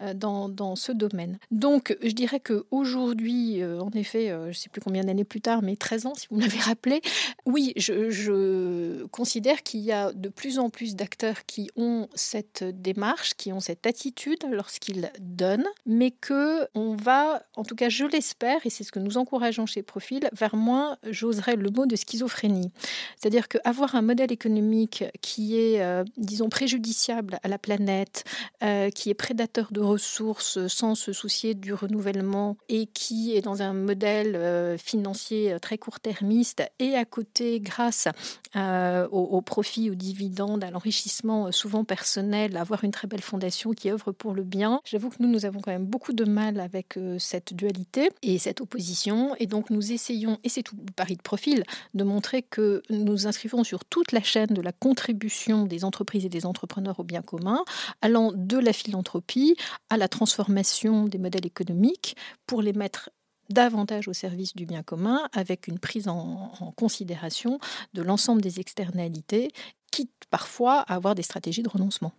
euh, 0.00 0.14
dans, 0.14 0.48
dans, 0.48 0.76
ce 0.76 0.92
domaine. 0.92 1.38
Donc 1.50 1.96
je 2.02 2.12
dirais 2.12 2.40
qu'aujourd'hui, 2.40 3.62
en 3.64 3.90
effet, 3.90 4.28
je 4.28 4.48
ne 4.48 4.52
sais 4.52 4.70
plus 4.70 4.80
combien 4.80 5.04
d'années 5.04 5.24
plus 5.24 5.40
tard, 5.40 5.62
mais 5.62 5.76
13 5.76 6.06
ans 6.06 6.14
si 6.14 6.26
vous 6.30 6.36
me 6.36 6.42
l'avez 6.42 6.58
rappelé, 6.58 7.02
oui, 7.44 7.72
je, 7.76 8.10
je 8.10 9.04
considère 9.08 9.41
qu'il 9.62 9.80
y 9.80 9.92
a 9.92 10.12
de 10.12 10.28
plus 10.28 10.58
en 10.58 10.70
plus 10.70 10.94
d'acteurs 10.94 11.44
qui 11.46 11.70
ont 11.76 12.08
cette 12.14 12.64
démarche, 12.64 13.34
qui 13.34 13.52
ont 13.52 13.60
cette 13.60 13.86
attitude 13.86 14.44
lorsqu'ils 14.50 15.10
donnent, 15.20 15.66
mais 15.86 16.10
que 16.10 16.68
on 16.74 16.94
va, 16.94 17.42
en 17.56 17.64
tout 17.64 17.74
cas 17.74 17.88
je 17.88 18.04
l'espère, 18.04 18.64
et 18.64 18.70
c'est 18.70 18.84
ce 18.84 18.92
que 18.92 18.98
nous 18.98 19.18
encourageons 19.18 19.66
chez 19.66 19.82
Profil, 19.82 20.28
vers 20.32 20.56
moins, 20.56 20.96
j'oserais 21.08 21.56
le 21.56 21.70
mot 21.70 21.86
de 21.86 21.96
schizophrénie. 21.96 22.70
C'est-à-dire 23.16 23.48
qu'avoir 23.48 23.94
un 23.94 24.02
modèle 24.02 24.32
économique 24.32 25.04
qui 25.20 25.58
est, 25.58 25.82
euh, 25.82 26.04
disons, 26.16 26.48
préjudiciable 26.48 27.38
à 27.42 27.48
la 27.48 27.58
planète, 27.58 28.24
euh, 28.62 28.90
qui 28.90 29.10
est 29.10 29.14
prédateur 29.14 29.68
de 29.72 29.80
ressources 29.80 30.66
sans 30.68 30.94
se 30.94 31.12
soucier 31.12 31.54
du 31.54 31.74
renouvellement 31.74 32.56
et 32.68 32.86
qui 32.86 33.36
est 33.36 33.42
dans 33.42 33.62
un 33.62 33.72
modèle 33.72 34.36
euh, 34.36 34.78
financier 34.78 35.56
très 35.60 35.78
court-termiste 35.78 36.62
et 36.78 36.94
à 36.94 37.04
côté, 37.04 37.60
grâce 37.60 38.08
au, 38.54 39.31
au, 39.32 39.40
profit, 39.40 39.90
aux 39.90 39.94
dividendes, 39.94 40.62
à 40.62 40.70
l'enrichissement 40.70 41.46
euh, 41.46 41.52
souvent 41.52 41.84
personnel, 41.84 42.56
avoir 42.56 42.84
une 42.84 42.90
très 42.90 43.08
belle 43.08 43.22
fondation 43.22 43.72
qui 43.72 43.90
œuvre 43.90 44.12
pour 44.12 44.34
le 44.34 44.42
bien. 44.42 44.80
J'avoue 44.84 45.10
que 45.10 45.16
nous, 45.20 45.28
nous 45.28 45.46
avons 45.46 45.60
quand 45.60 45.70
même 45.70 45.86
beaucoup 45.86 46.12
de 46.12 46.24
mal 46.24 46.60
avec 46.60 46.96
euh, 46.96 47.18
cette 47.18 47.54
dualité 47.54 48.10
et 48.22 48.38
cette 48.38 48.60
opposition. 48.60 49.34
Et 49.38 49.46
donc, 49.46 49.70
nous 49.70 49.92
essayons, 49.92 50.38
et 50.44 50.48
c'est 50.48 50.62
tout 50.62 50.76
le 50.76 50.92
pari 50.92 51.16
de 51.16 51.22
profil, 51.22 51.64
de 51.94 52.04
montrer 52.04 52.42
que 52.42 52.82
nous 52.90 53.26
inscrivons 53.26 53.64
sur 53.64 53.84
toute 53.84 54.12
la 54.12 54.22
chaîne 54.22 54.50
de 54.50 54.60
la 54.60 54.72
contribution 54.72 55.64
des 55.64 55.84
entreprises 55.84 56.24
et 56.24 56.28
des 56.28 56.46
entrepreneurs 56.46 57.00
au 57.00 57.04
bien 57.04 57.22
commun, 57.22 57.64
allant 58.00 58.32
de 58.34 58.58
la 58.58 58.72
philanthropie 58.72 59.56
à 59.90 59.96
la 59.96 60.08
transformation 60.08 61.06
des 61.06 61.18
modèles 61.18 61.46
économiques 61.46 62.16
pour 62.46 62.62
les 62.62 62.72
mettre 62.72 63.10
davantage 63.52 64.08
au 64.08 64.12
service 64.12 64.54
du 64.54 64.66
bien 64.66 64.82
commun 64.82 65.28
avec 65.32 65.68
une 65.68 65.78
prise 65.78 66.08
en, 66.08 66.72
considération 66.76 67.58
de 67.94 68.02
l'ensemble 68.02 68.42
des 68.42 68.60
externalités, 68.60 69.52
quitte 69.90 70.24
parfois 70.30 70.80
à 70.80 70.94
avoir 70.94 71.14
des 71.14 71.22
stratégies 71.22 71.62
de 71.62 71.68
renoncement. 71.68 72.12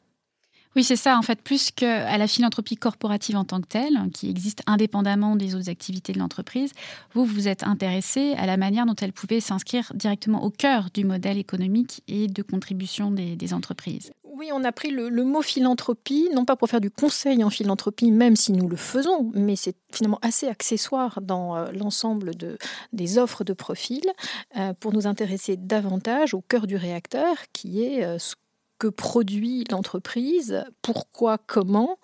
Oui, 0.76 0.84
c'est 0.84 0.96
ça, 0.96 1.18
en 1.18 1.22
fait, 1.22 1.42
plus 1.42 1.72
qu'à 1.72 2.18
la 2.18 2.28
philanthropie 2.28 2.78
corporative 2.78 3.36
en 3.36 3.46
tant 3.46 3.62
que 3.62 3.68
telle, 3.68 4.00
qui 4.14 4.30
existe 4.30 4.62
indépendamment 4.66 5.36
des 5.36 5.56
autres 5.56 5.70
activités 5.70 6.14
de 6.14 6.20
l'entreprise, 6.20 6.72
vous 7.14 7.26
vous 7.26 7.48
êtes 7.48 7.64
intéressé 7.64 8.34
à 8.38 8.46
la 8.46 8.58
manière 8.58 8.86
dont 8.86 8.96
elle 8.96 9.14
pouvait 9.14 9.40
s'inscrire 9.40 9.92
directement 9.94 10.44
au 10.44 10.50
cœur 10.50 10.90
du 10.94 11.04
modèle 11.06 11.38
économique 11.38 12.02
et 12.08 12.28
de 12.28 12.42
contribution 12.42 13.12
des 13.12 13.54
entreprises. 13.54 14.12
Oui, 14.36 14.50
on 14.52 14.64
a 14.64 14.72
pris 14.72 14.90
le, 14.90 15.12
mot 15.24 15.44
philanthropie, 15.44 16.28
non 16.34 16.44
pas 16.44 16.56
pour 16.56 16.68
faire 16.68 16.82
du 16.82 16.90
conseil 16.90 17.44
en 17.44 17.52
philanthropie, 17.52 18.10
même 18.10 18.36
si 18.36 18.52
nous 18.52 18.68
le 18.68 18.76
faisons, 18.76 19.32
mais 19.36 19.56
c'est 19.56 19.76
finalement 19.92 20.18
assez 20.24 20.48
accessoire 20.48 21.22
dans 21.22 21.56
euh, 21.56 21.72
l'ensemble 21.72 22.36
de, 22.36 22.58
des 22.94 23.20
offres 23.20 23.44
de 23.44 23.54
profil, 23.54 24.02
euh, 24.58 24.74
pour 24.80 24.92
nous 24.92 25.06
intéresser 25.06 25.56
davantage 25.56 26.34
au 26.34 26.42
cœur 26.42 26.66
du 26.66 26.78
réacteur, 26.78 27.36
qui 27.54 27.84
est 27.84 28.04
euh, 28.04 28.18
ce 28.18 28.34
que 28.84 28.90
produit 28.90 29.64
l'entreprise, 29.72 30.66
pourquoi, 30.82 31.38
comment, 31.38 31.98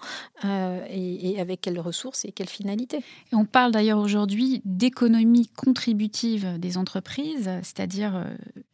et, 0.45 1.31
et, 1.31 1.41
avec 1.41 1.59
quelles 1.59 1.79
ressources 1.79 2.23
et 2.23 2.31
quelles 2.31 2.47
finalités. 2.47 3.03
On 3.33 3.43
parle 3.43 3.73
d'ailleurs 3.73 3.99
aujourd'hui 3.99 4.61
d'économie 4.63 5.47
contributive 5.47 6.57
des 6.57 6.77
entreprises, 6.77 7.49
c'est-à-dire 7.63 8.25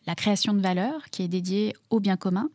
la 0.05 0.13
création 0.13 0.53
de 0.53 0.61
valeur 0.61 1.05
qui 1.09 1.23
est 1.23 1.27
dédiée 1.27 1.73
au 1.89 1.99
bien 1.99 2.15
commun 2.15 2.49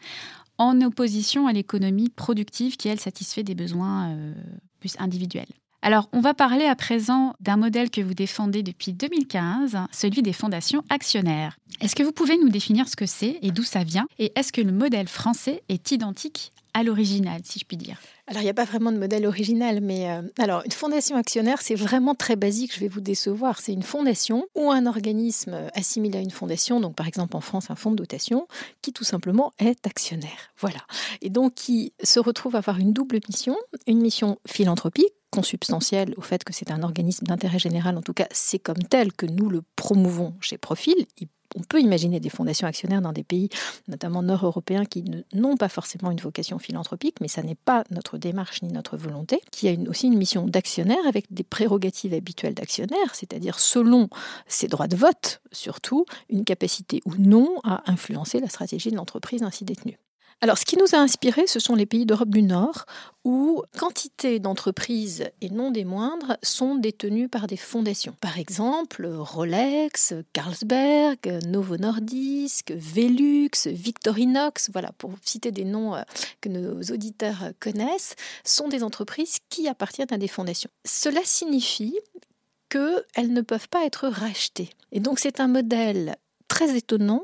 en 0.61 0.79
opposition 0.83 1.47
à 1.47 1.55
l'économie 1.55 2.11
productive 2.11 2.77
qui, 2.77 2.89
elle, 2.89 3.01
satisfait 3.01 3.43
des 3.43 3.55
besoins 3.55 4.11
euh, 4.11 4.35
plus 4.79 4.95
individuels. 4.99 5.49
Alors, 5.83 6.11
on 6.13 6.21
va 6.21 6.35
parler 6.35 6.67
à 6.67 6.77
présent 6.77 7.35
d'un 7.41 7.57
modèle 7.57 7.91
que 7.91 8.03
vous 8.03 8.13
défendez 8.13 8.63
depuis 8.63 8.93
2015, 8.93 9.79
celui 9.93 10.21
des 10.21 10.35
fondations 10.35 10.85
actionnaires. 10.91 11.57
Est-ce 11.81 11.97
que 11.97 12.03
vous 12.03 12.13
pouvez 12.13 12.37
nous 12.37 12.51
définir 12.51 12.87
ce 12.87 12.97
que 12.97 13.07
c'est 13.07 13.39
et 13.41 13.51
d'où 13.51 13.63
ça 13.63 13.83
vient? 13.83 14.07
Et 14.19 14.31
est-ce 14.37 14.53
que 14.53 14.61
le 14.61 14.73
modèle 14.73 15.09
français 15.09 15.63
est 15.71 15.91
identique 15.91 16.53
à 16.75 16.83
l'original, 16.83 17.41
si 17.45 17.59
je 17.59 17.65
puis 17.65 17.79
dire? 17.79 17.99
Alors, 18.31 18.43
il 18.43 18.45
n'y 18.45 18.51
a 18.51 18.55
pas 18.55 18.65
vraiment 18.65 18.93
de 18.93 18.97
modèle 18.97 19.27
original, 19.27 19.81
mais 19.81 20.09
euh, 20.09 20.23
alors 20.39 20.63
une 20.65 20.71
fondation 20.71 21.17
actionnaire, 21.17 21.61
c'est 21.61 21.75
vraiment 21.75 22.15
très 22.15 22.37
basique. 22.37 22.73
Je 22.73 22.79
vais 22.79 22.87
vous 22.87 23.01
décevoir. 23.01 23.59
C'est 23.59 23.73
une 23.73 23.83
fondation 23.83 24.47
ou 24.55 24.71
un 24.71 24.87
organisme 24.87 25.69
assimilé 25.75 26.19
à 26.19 26.21
une 26.21 26.31
fondation, 26.31 26.79
donc 26.79 26.95
par 26.95 27.09
exemple 27.09 27.37
en 27.37 27.41
France 27.41 27.73
un 27.73 27.75
fonds 27.75 27.91
de 27.91 27.97
dotation, 27.97 28.47
qui 28.83 28.93
tout 28.93 29.03
simplement 29.03 29.53
est 29.59 29.85
actionnaire. 29.85 30.53
Voilà. 30.61 30.79
Et 31.23 31.29
donc 31.29 31.55
qui 31.55 31.93
se 32.05 32.21
retrouve 32.21 32.55
à 32.55 32.59
avoir 32.59 32.79
une 32.79 32.93
double 32.93 33.19
mission, 33.29 33.57
une 33.89 34.01
mission 34.01 34.39
philanthropique 34.47 35.13
consubstantielle 35.31 36.15
au 36.17 36.23
fait 36.23 36.45
que 36.45 36.53
c'est 36.53 36.71
un 36.71 36.85
organisme 36.85 37.27
d'intérêt 37.27 37.59
général, 37.59 37.97
en 37.97 38.03
tout 38.03 38.15
cas 38.15 38.29
c'est 38.31 38.61
comme 38.61 38.79
tel 38.79 39.13
que 39.13 39.27
nous 39.27 39.51
le 39.51 39.63
promouvons 39.75 40.35
chez 40.41 40.57
Profil 40.57 40.95
on 41.57 41.63
peut 41.63 41.81
imaginer 41.81 42.21
des 42.21 42.29
fondations 42.29 42.67
actionnaires 42.67 43.03
dans 43.03 43.13
des 43.13 43.25
pays, 43.25 43.49
notamment 43.89 44.23
nord-européens, 44.23 44.85
qui 44.85 45.05
n'ont 45.33 45.57
pas 45.57 45.69
forcément 45.69 46.11
une 46.11 46.21
vocation 46.21 46.59
philanthropique, 46.59 47.17
mais 47.21 47.29
ça 47.29 47.43
n'est 47.43 47.55
pas 47.55 47.85
notre 47.91 48.19
démarche 48.19 48.63
ni 48.63 48.73
notre 48.73 48.97
volonté, 48.97 49.41
qui 49.51 49.69
a 49.69 49.75
aussi 49.89 50.07
une 50.07 50.17
mission 50.17 50.47
d'actionnaire 50.47 51.07
avec 51.07 51.33
des 51.33 51.45
prérogatives 51.45 52.15
habituelles 52.15 52.55
d'actionnaire, 52.55 53.15
c'est-à-dire 53.15 53.59
selon 53.59 54.09
ses 54.47 54.69
droits 54.69 54.89
de 54.89 54.97
vote, 54.97 55.41
surtout, 55.53 56.05
une 56.29 56.45
capacité 56.45 57.01
ou 57.05 57.15
non 57.17 57.59
à 57.65 57.91
influencer 57.91 58.41
la 58.41 58.49
stratégie 58.49 58.91
de 58.91 58.97
l'entreprise 58.97 59.43
ainsi 59.43 59.65
détenue. 59.65 59.99
Alors, 60.43 60.57
ce 60.57 60.65
qui 60.65 60.79
nous 60.79 60.95
a 60.95 60.99
inspiré, 60.99 61.47
ce 61.47 61.61
sont 61.61 61.75
les 61.75 61.85
pays 61.85 62.07
d'Europe 62.07 62.31
du 62.31 62.41
Nord, 62.41 62.87
où 63.25 63.63
quantité 63.79 64.39
d'entreprises, 64.39 65.29
et 65.43 65.51
non 65.51 65.71
des 65.71 65.85
moindres, 65.85 66.39
sont 66.43 66.77
détenues 66.77 67.29
par 67.29 67.47
des 67.47 67.59
fondations. 67.59 68.17
Par 68.23 68.39
exemple, 68.39 69.07
Rolex, 69.07 70.15
Carlsberg, 70.33 71.41
Novo 71.47 71.77
Nordisk, 71.77 72.73
Velux, 72.75 73.51
Victorinox, 73.67 74.71
voilà, 74.73 74.93
pour 74.93 75.13
citer 75.23 75.53
des 75.53 75.67
noms 75.67 75.95
euh, 75.95 76.03
que 76.41 76.49
nos 76.49 76.81
auditeurs 76.85 77.51
connaissent, 77.61 78.17
sont 78.43 78.69
des 78.69 78.83
entreprises 78.83 79.41
qui 79.51 79.69
appartiennent 79.69 80.13
à 80.13 80.17
des 80.19 80.29
fondations. 80.29 80.71
Cela 80.87 81.21
signifie 81.23 81.99
qu'elles 82.71 83.33
ne 83.35 83.43
peuvent 83.43 83.69
pas 83.69 83.85
être 83.85 84.09
rachetées. 84.09 84.71
Et 84.93 85.01
donc 85.01 85.19
c'est 85.19 85.41
un 85.41 85.49
modèle 85.49 86.17
très 86.51 86.77
étonnant 86.77 87.23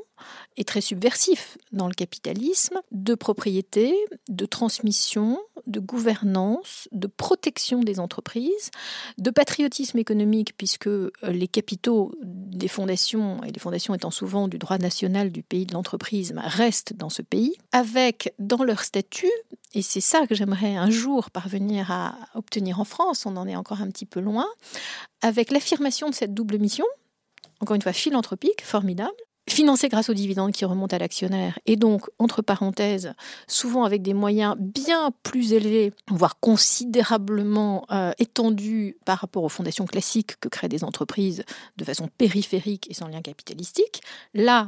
et 0.55 0.63
très 0.63 0.79
subversif 0.79 1.57
dans 1.73 1.87
le 1.87 1.93
capitalisme, 1.93 2.79
de 2.91 3.13
propriété, 3.13 3.93
de 4.29 4.45
transmission, 4.45 5.37
de 5.67 5.81
gouvernance, 5.81 6.87
de 6.93 7.07
protection 7.07 7.81
des 7.81 7.99
entreprises, 7.99 8.71
de 9.17 9.29
patriotisme 9.29 9.97
économique, 9.99 10.57
puisque 10.57 10.87
euh, 10.87 11.11
les 11.23 11.49
capitaux 11.49 12.15
des 12.23 12.69
fondations, 12.69 13.43
et 13.43 13.51
les 13.51 13.59
fondations 13.59 13.93
étant 13.93 14.09
souvent 14.09 14.47
du 14.47 14.57
droit 14.57 14.77
national 14.77 15.29
du 15.29 15.43
pays 15.43 15.65
de 15.65 15.73
l'entreprise, 15.73 16.33
restent 16.37 16.93
dans 16.93 17.09
ce 17.09 17.21
pays, 17.21 17.57
avec 17.73 18.33
dans 18.39 18.63
leur 18.63 18.83
statut, 18.83 19.31
et 19.73 19.81
c'est 19.81 20.01
ça 20.01 20.25
que 20.25 20.35
j'aimerais 20.35 20.77
un 20.77 20.89
jour 20.89 21.31
parvenir 21.31 21.91
à 21.91 22.15
obtenir 22.33 22.79
en 22.79 22.85
France, 22.85 23.25
on 23.25 23.35
en 23.35 23.45
est 23.45 23.57
encore 23.57 23.81
un 23.81 23.91
petit 23.91 24.05
peu 24.05 24.21
loin, 24.21 24.47
avec 25.21 25.51
l'affirmation 25.51 26.09
de 26.09 26.15
cette 26.15 26.33
double 26.33 26.57
mission, 26.59 26.85
encore 27.59 27.75
une 27.75 27.81
fois 27.81 27.93
philanthropique, 27.93 28.63
formidable, 28.63 29.15
financé 29.49 29.87
grâce 29.89 30.09
aux 30.09 30.13
dividendes 30.13 30.51
qui 30.51 30.65
remontent 30.65 30.95
à 30.95 30.99
l'actionnaire, 30.99 31.57
et 31.65 31.75
donc, 31.75 32.05
entre 32.19 32.41
parenthèses, 32.41 33.13
souvent 33.47 33.83
avec 33.83 34.01
des 34.01 34.13
moyens 34.13 34.55
bien 34.59 35.11
plus 35.23 35.53
élevés, 35.53 35.93
voire 36.09 36.39
considérablement 36.39 37.85
euh, 37.91 38.11
étendus 38.19 38.97
par 39.05 39.19
rapport 39.19 39.43
aux 39.43 39.49
fondations 39.49 39.85
classiques 39.85 40.39
que 40.39 40.49
créent 40.49 40.69
des 40.69 40.83
entreprises 40.83 41.43
de 41.77 41.83
façon 41.83 42.09
périphérique 42.17 42.89
et 42.89 42.93
sans 42.93 43.07
lien 43.07 43.21
capitalistique. 43.21 44.01
Là, 44.33 44.67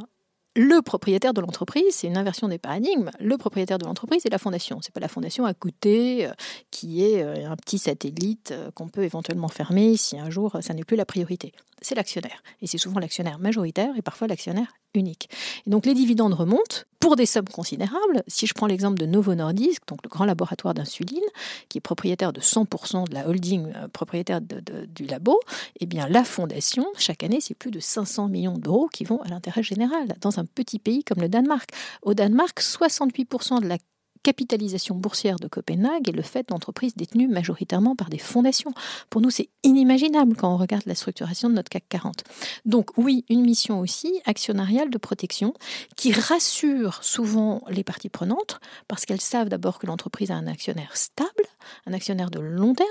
le 0.56 0.82
propriétaire 0.82 1.34
de 1.34 1.42
l'entreprise, 1.42 1.92
c'est 1.92 2.08
une 2.08 2.18
inversion 2.18 2.48
des 2.48 2.58
paradigmes. 2.58 3.12
Le 3.20 3.38
propriétaire 3.38 3.78
de 3.78 3.86
l'entreprise, 3.86 4.22
c'est 4.24 4.32
la 4.32 4.40
fondation. 4.40 4.80
C'est 4.82 4.94
pas 4.94 5.00
la 5.00 5.08
fondation 5.08 5.46
à 5.46 5.54
côté 5.54 6.26
euh, 6.26 6.32
qui 6.72 7.04
est 7.04 7.22
euh, 7.22 7.50
un 7.50 7.56
petit 7.56 7.78
satellite 7.78 8.54
qu'on 8.76 8.88
peut 8.88 9.04
éventuellement 9.04 9.48
fermer 9.50 9.98
si 9.98 10.18
un 10.18 10.30
jour 10.30 10.58
ça 10.62 10.74
n'est 10.74 10.84
plus 10.84 10.98
la 10.98 11.06
priorité 11.06 11.54
c'est 11.82 11.96
l'actionnaire. 11.96 12.44
Et 12.62 12.68
c'est 12.68 12.78
souvent 12.78 13.00
l'actionnaire 13.00 13.40
majoritaire 13.40 13.94
et 13.98 14.02
parfois 14.02 14.28
l'actionnaire 14.28 14.68
unique. 14.94 15.30
Et 15.66 15.70
donc 15.70 15.86
les 15.86 15.94
dividendes 15.94 16.34
remontent 16.34 16.78
pour 17.00 17.16
des 17.16 17.26
sommes 17.26 17.48
considérables. 17.48 18.24
Si 18.28 18.48
je 18.48 18.54
prends 18.54 18.68
l'exemple 18.68 18.98
de 18.98 19.06
Novo 19.06 19.36
Nordisk, 19.36 19.84
donc 19.88 20.00
le 20.04 20.10
grand 20.10 20.26
laboratoire 20.26 20.74
d'insuline, 20.74 21.24
qui 21.70 21.78
est 21.78 21.82
propriétaire 21.82 22.34
de 22.34 22.42
100% 22.42 23.08
de 23.08 23.14
la 23.14 23.28
holding 23.28 23.72
euh, 23.76 23.88
propriétaire 23.88 24.42
du 24.42 25.06
labo, 25.06 25.40
eh 25.80 25.86
bien 25.86 26.08
la 26.08 26.24
fondation, 26.24 26.86
chaque 26.98 27.24
année, 27.24 27.40
c'est 27.42 27.54
plus 27.54 27.72
de 27.72 27.80
500 27.80 28.28
millions 28.28 28.58
d'euros 28.58 28.90
qui 28.92 29.04
vont 29.04 29.22
à 29.22 29.28
l'intérêt 29.28 29.64
général 29.64 30.16
dans 30.22 30.40
un 30.40 30.46
petit 30.46 30.80
pays 30.80 31.04
comme 31.04 31.22
le 31.22 31.30
Danemark. 31.30 31.70
Au 32.02 32.14
Danemark, 32.14 32.60
68% 32.60 33.62
de 33.62 33.68
la 33.68 33.78
capitalisation 34.24 34.96
boursière 34.96 35.38
de 35.38 35.48
Copenhague 35.48 36.10
et 36.10 36.12
le 36.12 36.22
fait 36.22 36.50
d'entreprises 36.50 36.96
détenues 36.96 37.28
majoritairement 37.28 37.96
par 37.96 38.10
des 38.10 38.18
fondations. 38.18 38.72
Pour 39.10 39.22
nous, 39.22 39.30
c'est 39.30 39.50
inimaginable 39.64 40.36
quand 40.36 40.54
on 40.54 40.58
regarde 40.58 40.84
la 40.86 40.96
structuration 40.96 41.50
de 41.50 41.56
notre 41.56 41.70
CAC 41.70 41.86
40. 41.90 42.24
Donc 42.66 42.92
oui, 42.98 43.26
une 43.30 43.42
mission 43.42 43.80
aussi 43.80 44.22
actionnariale 44.26 44.90
de 44.90 44.98
protection 44.98 45.54
qui 45.96 46.12
rassure 46.12 47.04
souvent 47.04 47.64
les 47.70 47.84
parties 47.84 48.10
prenantes 48.10 48.60
parce 48.88 49.06
qu'elles 49.06 49.22
savent 49.22 49.50
d'abord 49.50 49.80
que 49.80 49.88
l'entreprise 49.88 50.32
a 50.32 50.36
un 50.36 50.48
actionnaire 50.48 50.96
stable, 50.96 51.30
un 51.86 51.94
actionnaire 51.94 52.30
de 52.30 52.40
long 52.40 52.74
terme, 52.74 52.90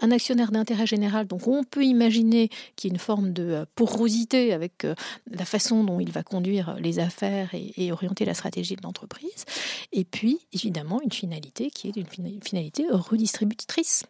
un 0.00 0.10
actionnaire 0.10 0.50
d'intérêt 0.50 0.86
général. 0.86 1.26
Donc 1.26 1.46
on 1.46 1.64
peut 1.64 1.84
imaginer 1.84 2.48
qu'il 2.76 2.90
y 2.90 2.92
ait 2.92 2.94
une 2.94 3.00
forme 3.00 3.32
de 3.32 3.42
euh, 3.42 3.64
porosité 3.74 4.52
avec 4.52 4.84
euh, 4.84 4.94
la 5.30 5.44
façon 5.44 5.84
dont 5.84 6.00
il 6.00 6.10
va 6.10 6.22
conduire 6.22 6.76
les 6.80 6.98
affaires 6.98 7.50
et, 7.52 7.92
orienter 7.92 8.24
la 8.24 8.34
stratégie 8.34 8.76
de 8.76 8.82
l'entreprise. 8.82 9.44
Et 9.92 10.04
puis, 10.04 10.40
une 10.68 11.12
finalité 11.12 11.70
qui 11.70 11.88
est 11.88 11.96
une 11.96 12.06
finalité 12.42 12.86
redistributrice. 12.90 14.04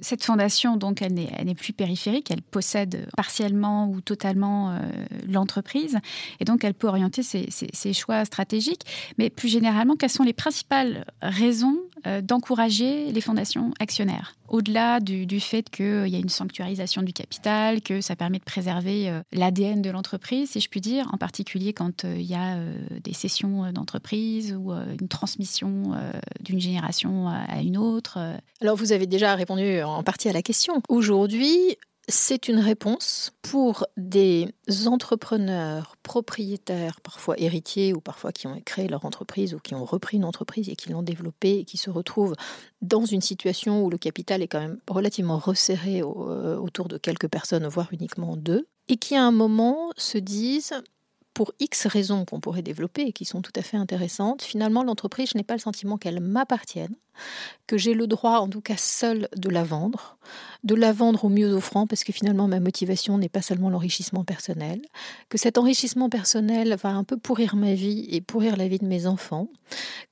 Cette 0.00 0.24
fondation, 0.24 0.76
donc, 0.76 1.00
elle 1.00 1.14
n'est 1.14 1.54
plus 1.54 1.72
périphérique, 1.72 2.30
elle 2.30 2.42
possède 2.42 3.08
partiellement 3.16 3.88
ou 3.88 4.00
totalement 4.00 4.72
euh, 4.72 4.80
l'entreprise, 5.28 5.98
et 6.40 6.44
donc 6.44 6.64
elle 6.64 6.74
peut 6.74 6.88
orienter 6.88 7.22
ses, 7.22 7.92
choix 7.92 8.24
stratégiques. 8.24 8.82
Mais 9.16 9.30
plus 9.30 9.48
généralement, 9.48 9.94
quelles 9.94 10.10
sont 10.10 10.24
les 10.24 10.32
principales 10.32 11.06
raisons 11.22 11.78
d'encourager 12.22 13.12
les 13.12 13.20
fondations 13.20 13.72
actionnaires. 13.80 14.34
Au-delà 14.48 15.00
du, 15.00 15.40
fait 15.40 15.68
qu'il 15.70 16.06
y 16.08 16.14
a 16.14 16.18
une 16.18 16.28
sanctuarisation 16.28 17.02
du 17.02 17.12
capital, 17.12 17.80
que 17.80 18.00
ça 18.00 18.14
permet 18.16 18.38
de 18.38 18.44
préserver 18.44 19.08
euh, 19.08 19.20
l'ADN 19.32 19.82
de 19.82 19.90
l'entreprise, 19.90 20.50
si 20.50 20.60
je 20.60 20.68
puis 20.68 20.80
dire, 20.80 21.08
en 21.12 21.18
particulier 21.18 21.72
quand 21.72 22.04
euh, 22.04 22.16
il 22.16 22.26
y 22.26 22.34
a 22.34 22.58
des 23.02 23.12
cessions 23.12 23.72
d'entreprise 23.72 24.54
ou 24.58 24.72
une 24.72 25.08
transmission 25.08 25.94
d'une 26.40 26.60
génération 26.60 27.28
à 27.28 27.60
une 27.60 27.76
autre. 27.76 28.18
Alors 28.60 28.76
vous 28.76 28.92
avez 28.92 29.06
déjà 29.06 29.34
répondu 29.34 29.82
en 29.82 30.02
partie 30.02 30.28
à 30.28 30.32
la 30.32 30.42
question. 30.42 30.82
Aujourd'hui, 30.88 31.76
c'est 32.08 32.46
une 32.46 32.60
réponse 32.60 33.32
pour 33.42 33.84
des 33.96 34.48
entrepreneurs, 34.86 35.96
propriétaires, 36.04 37.00
parfois 37.00 37.34
héritiers 37.38 37.92
ou 37.92 38.00
parfois 38.00 38.30
qui 38.30 38.46
ont 38.46 38.60
créé 38.64 38.86
leur 38.86 39.04
entreprise 39.04 39.54
ou 39.54 39.58
qui 39.58 39.74
ont 39.74 39.84
repris 39.84 40.16
une 40.16 40.24
entreprise 40.24 40.68
et 40.68 40.76
qui 40.76 40.90
l'ont 40.90 41.02
développée 41.02 41.58
et 41.58 41.64
qui 41.64 41.76
se 41.76 41.90
retrouvent 41.90 42.36
dans 42.80 43.04
une 43.04 43.20
situation 43.20 43.84
où 43.84 43.90
le 43.90 43.98
capital 43.98 44.42
est 44.42 44.48
quand 44.48 44.60
même 44.60 44.78
relativement 44.88 45.38
resserré 45.38 46.00
euh, 46.02 46.56
autour 46.56 46.86
de 46.86 46.96
quelques 46.96 47.28
personnes, 47.28 47.66
voire 47.66 47.88
uniquement 47.92 48.36
deux, 48.36 48.68
et 48.88 48.96
qui 48.96 49.16
à 49.16 49.24
un 49.24 49.32
moment 49.32 49.90
se 49.96 50.18
disent 50.18 50.74
pour 51.34 51.52
X 51.60 51.86
raisons 51.86 52.24
qu'on 52.24 52.40
pourrait 52.40 52.62
développer 52.62 53.02
et 53.02 53.12
qui 53.12 53.26
sont 53.26 53.42
tout 53.42 53.52
à 53.56 53.62
fait 53.62 53.76
intéressantes, 53.76 54.42
finalement, 54.42 54.82
l'entreprise, 54.82 55.30
je 55.34 55.36
n'ai 55.36 55.44
pas 55.44 55.54
le 55.54 55.60
sentiment 55.60 55.98
qu'elle 55.98 56.20
m'appartienne, 56.20 56.96
que 57.66 57.76
j'ai 57.76 57.94
le 57.94 58.06
droit, 58.06 58.38
en 58.38 58.48
tout 58.48 58.60
cas 58.60 58.76
seul, 58.76 59.28
de 59.36 59.48
la 59.48 59.64
vendre, 59.64 60.18
de 60.64 60.74
la 60.74 60.92
vendre 60.92 61.24
au 61.24 61.28
mieux 61.28 61.52
offrant, 61.52 61.86
parce 61.86 62.04
que 62.04 62.12
finalement, 62.12 62.48
ma 62.48 62.60
motivation 62.60 63.18
n'est 63.18 63.28
pas 63.28 63.42
seulement 63.42 63.70
l'enrichissement 63.70 64.24
personnel, 64.24 64.80
que 65.28 65.38
cet 65.38 65.58
enrichissement 65.58 66.08
personnel 66.08 66.76
va 66.82 66.90
un 66.90 67.04
peu 67.04 67.16
pourrir 67.16 67.56
ma 67.56 67.74
vie 67.74 68.06
et 68.10 68.20
pourrir 68.20 68.56
la 68.56 68.68
vie 68.68 68.78
de 68.78 68.86
mes 68.86 69.06
enfants, 69.06 69.48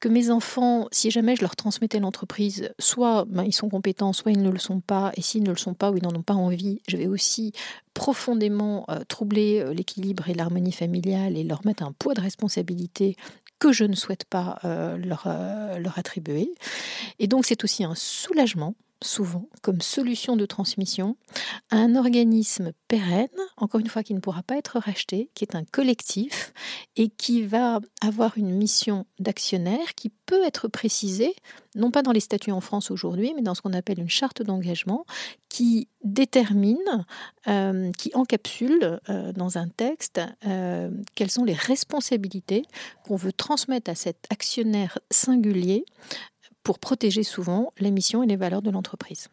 que 0.01 0.09
mes 0.09 0.31
enfants, 0.31 0.88
si 0.90 1.11
jamais 1.11 1.37
je 1.37 1.43
leur 1.43 1.57
transmettais 1.57 2.01
l'entreprise, 2.01 2.71
soit 2.79 3.25
ben, 3.29 3.45
ils 3.45 3.53
sont 3.53 3.69
compétents, 3.69 4.12
soit 4.12 4.33
ils 4.33 4.43
ne 4.43 4.51
le 4.51 4.59
sont 4.59 4.81
pas, 4.81 5.12
et 5.17 5.23
s'ils 5.23 5.45
ne 5.45 5.51
le 5.51 5.57
sont 5.57 5.75
pas 5.75 5.90
ou 5.90 5.97
ils 5.97 6.03
n'en 6.03 6.14
ont 6.14 6.23
pas 6.23 6.35
envie, 6.35 6.81
je 6.88 6.97
vais 6.97 7.07
aussi 7.07 7.53
profondément 7.95 8.85
euh, 8.90 9.01
troubler 9.09 9.61
euh, 9.61 9.73
l'équilibre 9.73 10.29
et 10.29 10.35
l'harmonie 10.35 10.73
familiale 10.73 11.37
et 11.37 11.45
leur 11.45 11.64
mettre 11.64 11.85
un 11.85 11.93
poids 11.93 12.14
de 12.14 12.21
responsabilité 12.21 13.17
que 13.59 13.73
je 13.73 13.85
ne 13.85 13.95
souhaite 13.95 14.25
pas 14.25 14.59
euh, 14.64 14.97
leur, 14.97 15.29
leur 15.79 15.99
attribuer. 15.99 16.51
Et 17.19 17.27
donc 17.27 17.47
c'est 17.47 17.64
aussi 17.64 17.85
un 17.85 17.95
soulagement 17.95 18.75
souvent 19.05 19.49
comme 19.62 19.81
solution 19.81 20.37
de 20.37 20.47
transmission 20.47 21.17
à 21.71 21.77
un 21.77 21.95
organisme 21.95 22.73
pérenne, 22.88 23.29
encore 23.57 23.81
une 23.81 23.88
fois 23.88 24.03
qui 24.03 24.14
ne 24.14 24.21
pourra 24.21 24.43
pas 24.43 24.57
être 24.57 24.79
racheté, 24.79 25.31
qui 25.35 25.45
est 25.45 25.55
un 25.55 25.64
collectif 25.64 26.53
et 26.97 27.09
qui 27.09 27.43
va 27.43 27.81
avoir 28.01 28.38
une 28.38 28.51
mission 28.51 29.07
d'actionnaire 29.19 29.95
qui 29.95 30.11
peut 30.27 30.43
être 30.45 30.69
précisée, 30.69 31.35
non 31.75 31.90
pas 31.90 32.03
dans 32.03 32.12
les 32.12 32.21
statuts 32.21 32.53
en 32.53 32.61
France 32.61 32.90
aujourd'hui, 32.90 33.33
mais 33.35 33.43
dans 33.43 33.55
ce 33.55 33.62
qu'on 33.62 33.73
appelle 33.73 34.01
une 34.01 34.09
charte 34.09 34.43
d'engagement 34.43 35.05
qui 35.49 35.88
détermine, 36.03 37.07
euh, 37.49 37.90
qui 37.93 38.11
encapsule 38.14 39.01
euh, 39.09 39.33
dans 39.33 39.59
un 39.59 39.69
texte 39.69 40.21
euh, 40.47 40.90
quelles 41.14 41.31
sont 41.31 41.45
les 41.45 41.55
responsabilités 41.55 42.62
qu'on 43.05 43.17
veut 43.17 43.33
transmettre 43.33 43.90
à 43.90 43.95
cet 43.95 44.27
actionnaire 44.31 44.99
singulier 45.11 45.85
pour 46.64 46.79
protéger 46.79 47.22
souvent 47.22 47.72
les 47.79 47.90
missions 47.90 48.22
et 48.22 48.27
les 48.27 48.37
valeurs 48.37 48.62
de 48.62 48.70
l'entreprise. 48.70 49.29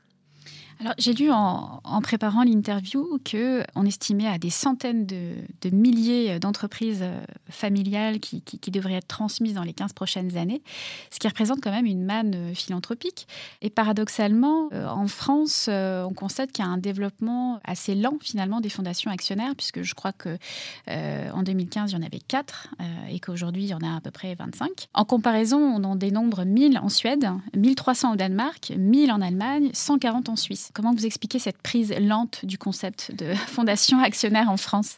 Alors, 0.82 0.96
j'ai 0.98 1.14
lu 1.14 1.30
en, 1.32 1.80
préparant 2.02 2.42
l'interview 2.42 3.20
que 3.24 3.64
on 3.76 3.86
estimait 3.86 4.26
à 4.26 4.40
des 4.40 4.50
centaines 4.50 5.06
de, 5.06 5.70
milliers 5.72 6.40
d'entreprises 6.40 7.02
euh, 7.04 7.22
familiales 7.52 8.20
qui, 8.20 8.42
devraient 8.72 8.96
être 8.96 9.08
transmises 9.08 9.54
dans 9.54 9.62
les 9.62 9.74
15 9.74 9.94
prochaines 9.94 10.38
années, 10.38 10.64
ce 11.12 11.20
qui 11.20 11.28
représente 11.28 11.62
quand 11.62 11.70
même 11.70 11.86
une 11.86 12.04
manne 12.04 12.34
euh, 12.34 12.54
philanthropique. 12.56 13.28
Et 13.62 13.70
paradoxalement, 13.70 14.70
euh, 14.74 14.88
en 14.88 15.08
France, 15.08 15.70
on 15.70 16.14
constate 16.16 16.52
qu'il 16.52 16.66
y 16.66 16.68
a 16.68 16.72
un 16.72 16.80
développement 16.80 17.60
assez 17.64 17.94
lent 17.94 18.18
finalement 18.20 18.60
des 18.60 18.70
fondations 18.70 19.12
actionnaires, 19.12 19.54
puisque 19.56 19.84
je 19.84 19.94
crois 19.94 20.14
que 20.14 20.40
en 20.88 21.44
2015, 21.44 21.92
il 21.92 21.96
y 21.96 21.98
en 22.00 22.02
avait 22.02 22.20
4 22.20 22.70
et 23.10 23.20
qu'aujourd'hui, 23.20 23.64
il 23.64 23.70
y 23.70 23.74
en 23.74 23.82
a 23.82 23.98
à 23.98 24.02
peu 24.02 24.10
près 24.10 24.34
25. 24.34 24.88
En 24.94 25.06
comparaison, 25.06 25.60
on 25.60 25.84
en 25.84 25.96
dénombre 25.96 26.44
1000 26.44 26.80
en 26.80 26.90
Suède, 26.90 27.30
1300 27.56 28.14
au 28.14 28.16
Danemark, 28.16 28.74
1000 28.76 29.12
en 29.12 29.22
Allemagne, 29.22 29.70
140 29.74 30.30
en 30.30 30.36
Suisse. 30.36 30.71
Comment 30.74 30.94
vous 30.94 31.06
expliquez 31.06 31.40
cette 31.40 31.62
prise 31.62 31.94
lente 32.00 32.46
du 32.46 32.58
concept 32.58 33.14
de 33.14 33.34
fondation 33.48 34.00
actionnaire 34.00 34.50
en 34.50 34.58
France? 34.58 34.98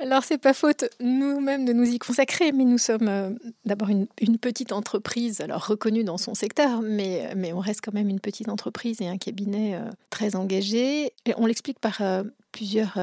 Alors, 0.00 0.22
c'est 0.22 0.38
pas 0.38 0.54
faute 0.54 0.84
nous-mêmes 1.00 1.64
de 1.64 1.72
nous 1.72 1.84
y 1.84 1.98
consacrer, 1.98 2.52
mais 2.52 2.64
nous 2.64 2.78
sommes 2.78 3.08
euh, 3.08 3.30
d'abord 3.64 3.88
une, 3.88 4.06
petite 4.38 4.70
entreprise, 4.70 5.40
alors 5.40 5.66
reconnue 5.66 6.04
dans 6.04 6.18
son 6.18 6.34
secteur, 6.34 6.82
mais, 6.82 7.32
mais 7.34 7.52
on 7.52 7.58
reste 7.58 7.80
quand 7.84 7.92
même 7.92 8.08
une 8.08 8.20
petite 8.20 8.48
entreprise 8.48 9.00
et 9.00 9.08
un 9.08 9.18
cabinet 9.18 9.74
euh, 9.74 9.90
très 10.10 10.36
engagé. 10.36 11.06
Et 11.26 11.34
on 11.36 11.46
l'explique 11.46 11.80
par 11.80 12.00
euh, 12.00 12.22
plusieurs, 12.52 12.96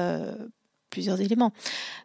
plusieurs 0.88 1.20
éléments. 1.20 1.52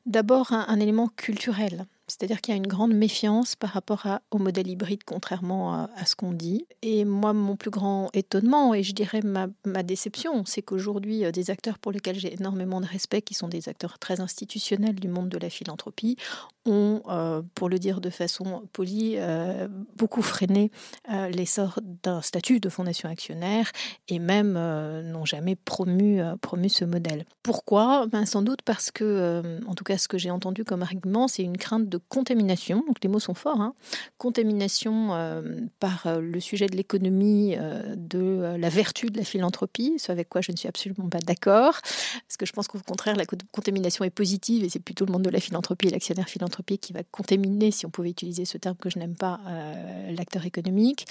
D'abord, 0.05 0.51
un, 0.51 0.79
élément 0.79 1.07
culturel. 1.07 1.85
C'est-à-dire 2.11 2.41
qu'il 2.41 2.53
y 2.53 2.55
a 2.55 2.57
une 2.57 2.67
grande 2.67 2.93
méfiance 2.93 3.55
par 3.55 3.69
rapport 3.69 4.05
au 4.31 4.37
modèle 4.37 4.67
hybride, 4.67 5.05
contrairement 5.05 5.87
à, 5.95 6.05
ce 6.05 6.15
qu'on 6.15 6.33
dit. 6.33 6.65
Et 6.81 7.05
moi, 7.05 7.31
mon 7.31 7.55
plus 7.55 7.69
grand 7.69 8.09
étonnement, 8.13 8.73
et 8.73 8.83
je 8.83 8.93
dirais 8.93 9.21
ma, 9.21 9.47
ma 9.65 9.81
déception, 9.81 10.43
c'est 10.45 10.61
qu'aujourd'hui, 10.61 11.23
euh, 11.23 11.31
des 11.31 11.49
acteurs 11.51 11.79
pour 11.79 11.93
lesquels 11.93 12.19
j'ai 12.19 12.33
énormément 12.33 12.81
de 12.81 12.85
respect, 12.85 13.21
qui 13.21 13.33
sont 13.33 13.47
des 13.47 13.69
acteurs 13.69 13.97
très 13.97 14.19
institutionnels 14.19 14.95
du 14.95 15.07
monde 15.07 15.29
de 15.29 15.37
la 15.37 15.49
philanthropie, 15.49 16.17
ont, 16.65 17.01
euh, 17.07 17.41
pour 17.55 17.69
le 17.69 17.79
dire 17.79 18.01
de 18.01 18.09
façon 18.09 18.63
polie, 18.73 19.15
euh, 19.15 19.69
beaucoup 19.95 20.21
freiné 20.21 20.69
l'essor 21.31 21.79
d'un 22.03 22.21
statut 22.21 22.59
de 22.59 22.69
fondation 22.69 23.09
actionnaire 23.09 23.71
et 24.07 24.19
même 24.19 24.53
n'ont 24.53 25.25
jamais 25.25 25.55
promu, 25.55 26.21
promu 26.41 26.69
ce 26.69 26.85
modèle. 26.85 27.25
Pourquoi? 27.41 28.05
Ben, 28.07 28.25
Sans 28.25 28.41
doute 28.41 28.61
parce 28.63 28.91
que, 28.91 29.59
en 29.65 29.73
tout 29.75 29.83
cas, 29.83 29.97
ce 29.97 30.07
que 30.07 30.17
j'ai 30.17 30.31
entendu 30.31 30.63
comme 30.63 30.83
argument, 30.83 31.27
c'est 31.27 31.43
une 31.43 31.57
crainte 31.57 31.89
de 31.89 32.00
contamination, 32.09 32.83
donc 32.87 32.97
les 33.03 33.09
mots 33.09 33.19
sont 33.19 33.33
forts, 33.33 33.61
hein. 33.61 33.73
contamination 34.17 35.13
euh, 35.13 35.41
par 35.79 36.07
euh, 36.07 36.19
le 36.19 36.39
sujet 36.39 36.67
de 36.67 36.75
l'économie, 36.75 37.55
euh, 37.57 37.95
de 37.95 38.55
la 38.57 38.69
vertu 38.69 39.07
de 39.07 39.17
la 39.17 39.23
philanthropie, 39.23 39.95
ce 39.97 40.11
avec 40.11 40.29
quoi 40.29 40.41
je 40.41 40.51
ne 40.51 40.57
suis 40.57 40.67
absolument 40.67 41.09
pas 41.09 41.19
d'accord, 41.19 41.79
parce 41.81 42.37
que 42.37 42.45
je 42.45 42.53
pense 42.53 42.67
qu'au 42.67 42.79
contraire, 42.79 43.15
la 43.15 43.25
contamination 43.51 44.03
est 44.05 44.09
positive 44.09 44.63
et 44.63 44.69
c'est 44.69 44.79
plutôt 44.79 45.05
le 45.05 45.11
monde 45.11 45.23
de 45.23 45.29
la 45.29 45.39
philanthropie 45.39 45.87
et 45.87 45.91
l'actionnaire 45.91 46.29
philanthropique 46.29 46.81
qui 46.81 46.93
va 46.93 47.03
contaminer, 47.03 47.71
si 47.71 47.85
on 47.85 47.89
pouvait 47.89 48.09
utiliser 48.09 48.45
ce 48.45 48.57
terme 48.57 48.75
que 48.75 48.89
je 48.89 48.99
n'aime 48.99 49.15
pas, 49.15 49.39
l'acteur 50.09 50.45
économique. 50.45 51.05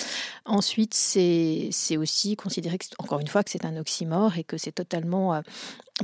Ensuite, 0.45 0.95
c'est 0.95 1.97
aussi 1.97 2.37
considérer, 2.37 2.79
encore 2.99 3.21
une 3.21 3.29
fois, 3.29 3.43
que 3.43 3.51
c'est 3.51 3.65
un 3.65 3.77
oxymore 3.77 4.39
et 4.39 4.45
que 4.45 4.57
c'est 4.57 4.73
totalement 4.73 5.43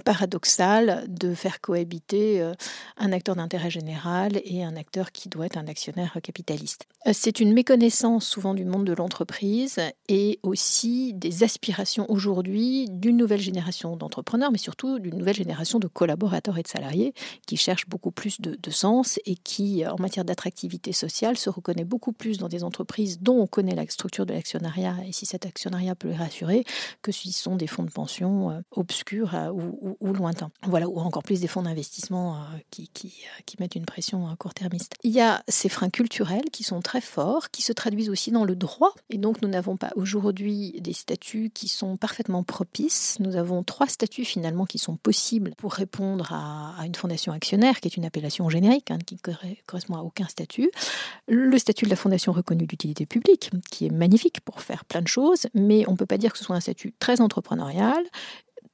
paradoxal 0.01 1.05
de 1.09 1.35
faire 1.35 1.61
cohabiter 1.61 2.41
euh, 2.41 2.55
un 2.97 3.13
acteur 3.13 3.37
d'intérêt 3.37 3.71
général 3.71 4.41
et 4.45 4.65
un 4.65 4.77
acteur 4.77 5.13
qui 5.13 5.29
doit 5.29 5.47
être 5.47 5.57
un 5.57 5.67
actionnaire 5.67 6.19
capitaliste. 6.23 6.87
Euh, 7.07 7.11
c'est 7.13 7.41
une 7.41 7.53
méconnaissance 7.53 8.27
souvent 8.27 8.55
du 8.55 8.65
monde 8.65 8.85
de 8.85 8.93
l'entreprise 8.93 9.81
et 10.09 10.39
aussi 10.43 11.13
des 11.15 11.43
aspirations 11.43 12.11
aujourd'hui 12.11 12.87
d'une 12.91 13.17
nouvelle 13.17 13.41
génération 13.41 13.97
d'entrepreneurs, 13.97 14.51
mais 14.51 14.59
surtout 14.59 14.99
d'une 14.99 15.17
nouvelle 15.17 15.37
génération 15.37 15.79
de 15.79 15.87
collaborateurs 15.87 16.59
et 16.59 16.63
de 16.63 16.69
salariés 16.69 17.15
qui 17.47 17.57
cherchent 17.57 17.89
beaucoup 17.89 18.11
plus 18.11 18.41
de, 18.41 18.71
sens 18.71 19.19
et 19.25 19.37
qui, 19.37 19.87
en 19.87 19.97
matière 19.99 20.25
d'attractivité 20.25 20.93
sociale, 20.93 21.39
se 21.39 21.49
reconnaît 21.49 21.85
beaucoup 21.85 22.13
plus 22.13 22.39
dans 22.39 22.49
des 22.49 22.65
entreprises 22.65 23.21
dont 23.21 23.39
on 23.41 23.47
connaît 23.47 23.75
la 23.75 23.87
structure 23.87 24.27
de 24.27 24.35
l'actionnariat 24.35 24.97
et 25.07 25.13
si 25.13 25.25
cet 25.25 25.47
actionnariat 25.47 25.95
peut 25.95 26.09
les 26.09 26.17
rassurer 26.17 26.65
que 27.03 27.13
ce 27.13 27.31
sont 27.31 27.57
des 27.57 27.67
fonds 27.67 27.85
de 27.85 27.91
pension 27.91 28.51
euh, 28.51 28.61
obscurs 28.73 29.35
ou 29.53 29.86
ou, 30.01 30.13
lointain. 30.13 30.51
Voilà, 30.63 30.89
ou 30.89 30.99
encore 30.99 31.23
plus 31.23 31.41
des 31.41 31.47
fonds 31.47 31.63
d'investissement 31.63 32.37
euh, 32.37 32.39
qui, 32.71 32.89
qui, 32.89 33.09
euh, 33.09 33.43
qui, 33.47 33.57
mettent 33.61 33.75
une 33.75 33.85
pression 33.85 34.29
euh, 34.29 34.35
court-termiste. 34.35 34.95
Il 35.03 35.13
y 35.13 35.21
a 35.21 35.43
ces 35.49 35.69
freins 35.69 35.91
culturels 35.91 36.51
qui 36.53 36.65
sont 36.65 36.81
très 36.81 37.01
forts, 37.01 37.51
qui 37.51 37.63
se 37.63 37.73
traduisent 37.73 38.11
aussi 38.11 38.31
dans 38.31 38.45
le 38.45 38.57
droit. 38.57 38.93
Et 39.11 39.19
donc, 39.19 39.43
nous 39.43 39.49
n'avons 39.49 39.77
pas 39.77 39.91
aujourd'hui 39.97 40.73
des 40.81 40.93
statuts 40.93 41.51
qui 41.53 41.69
sont 41.69 41.97
parfaitement 41.97 42.43
propices. 42.43 43.19
Nous 43.21 43.37
avons 43.37 43.63
trois 43.63 43.87
statuts 43.87 44.25
finalement 44.25 44.67
qui 44.67 44.79
sont 44.79 44.97
possibles 44.97 45.53
pour 45.57 45.73
répondre 45.73 46.33
à, 46.33 46.85
une 46.85 46.95
fondation 46.95 47.33
actionnaire, 47.33 47.81
qui 47.81 47.89
est 47.89 47.97
une 47.97 48.05
appellation 48.05 48.49
générique, 48.49 48.91
hein, 48.91 48.99
qui 49.05 49.15
ne 49.15 49.55
correspond 49.67 49.97
à 49.97 50.01
aucun 50.01 50.27
statut. 50.29 50.71
Le 51.29 51.59
statut 51.59 51.85
de 51.85 51.91
la 51.91 51.97
fondation 51.97 52.33
reconnue 52.33 52.67
d'utilité 52.67 53.07
publique, 53.07 53.51
qui 53.71 53.87
est 53.87 53.91
magnifique 53.91 54.41
pour 54.41 54.61
faire 54.61 54.85
plein 54.85 55.03
de 55.03 55.09
choses, 55.09 55.47
mais 55.55 55.87
on 55.89 55.93
ne 55.93 55.97
peut 55.97 56.07
pas 56.07 56.19
dire 56.19 56.33
que 56.33 56.39
ce 56.39 56.45
soit 56.45 56.57
un 56.57 56.61
statut 56.61 56.93
très 56.99 57.21
entrepreneurial 57.21 58.03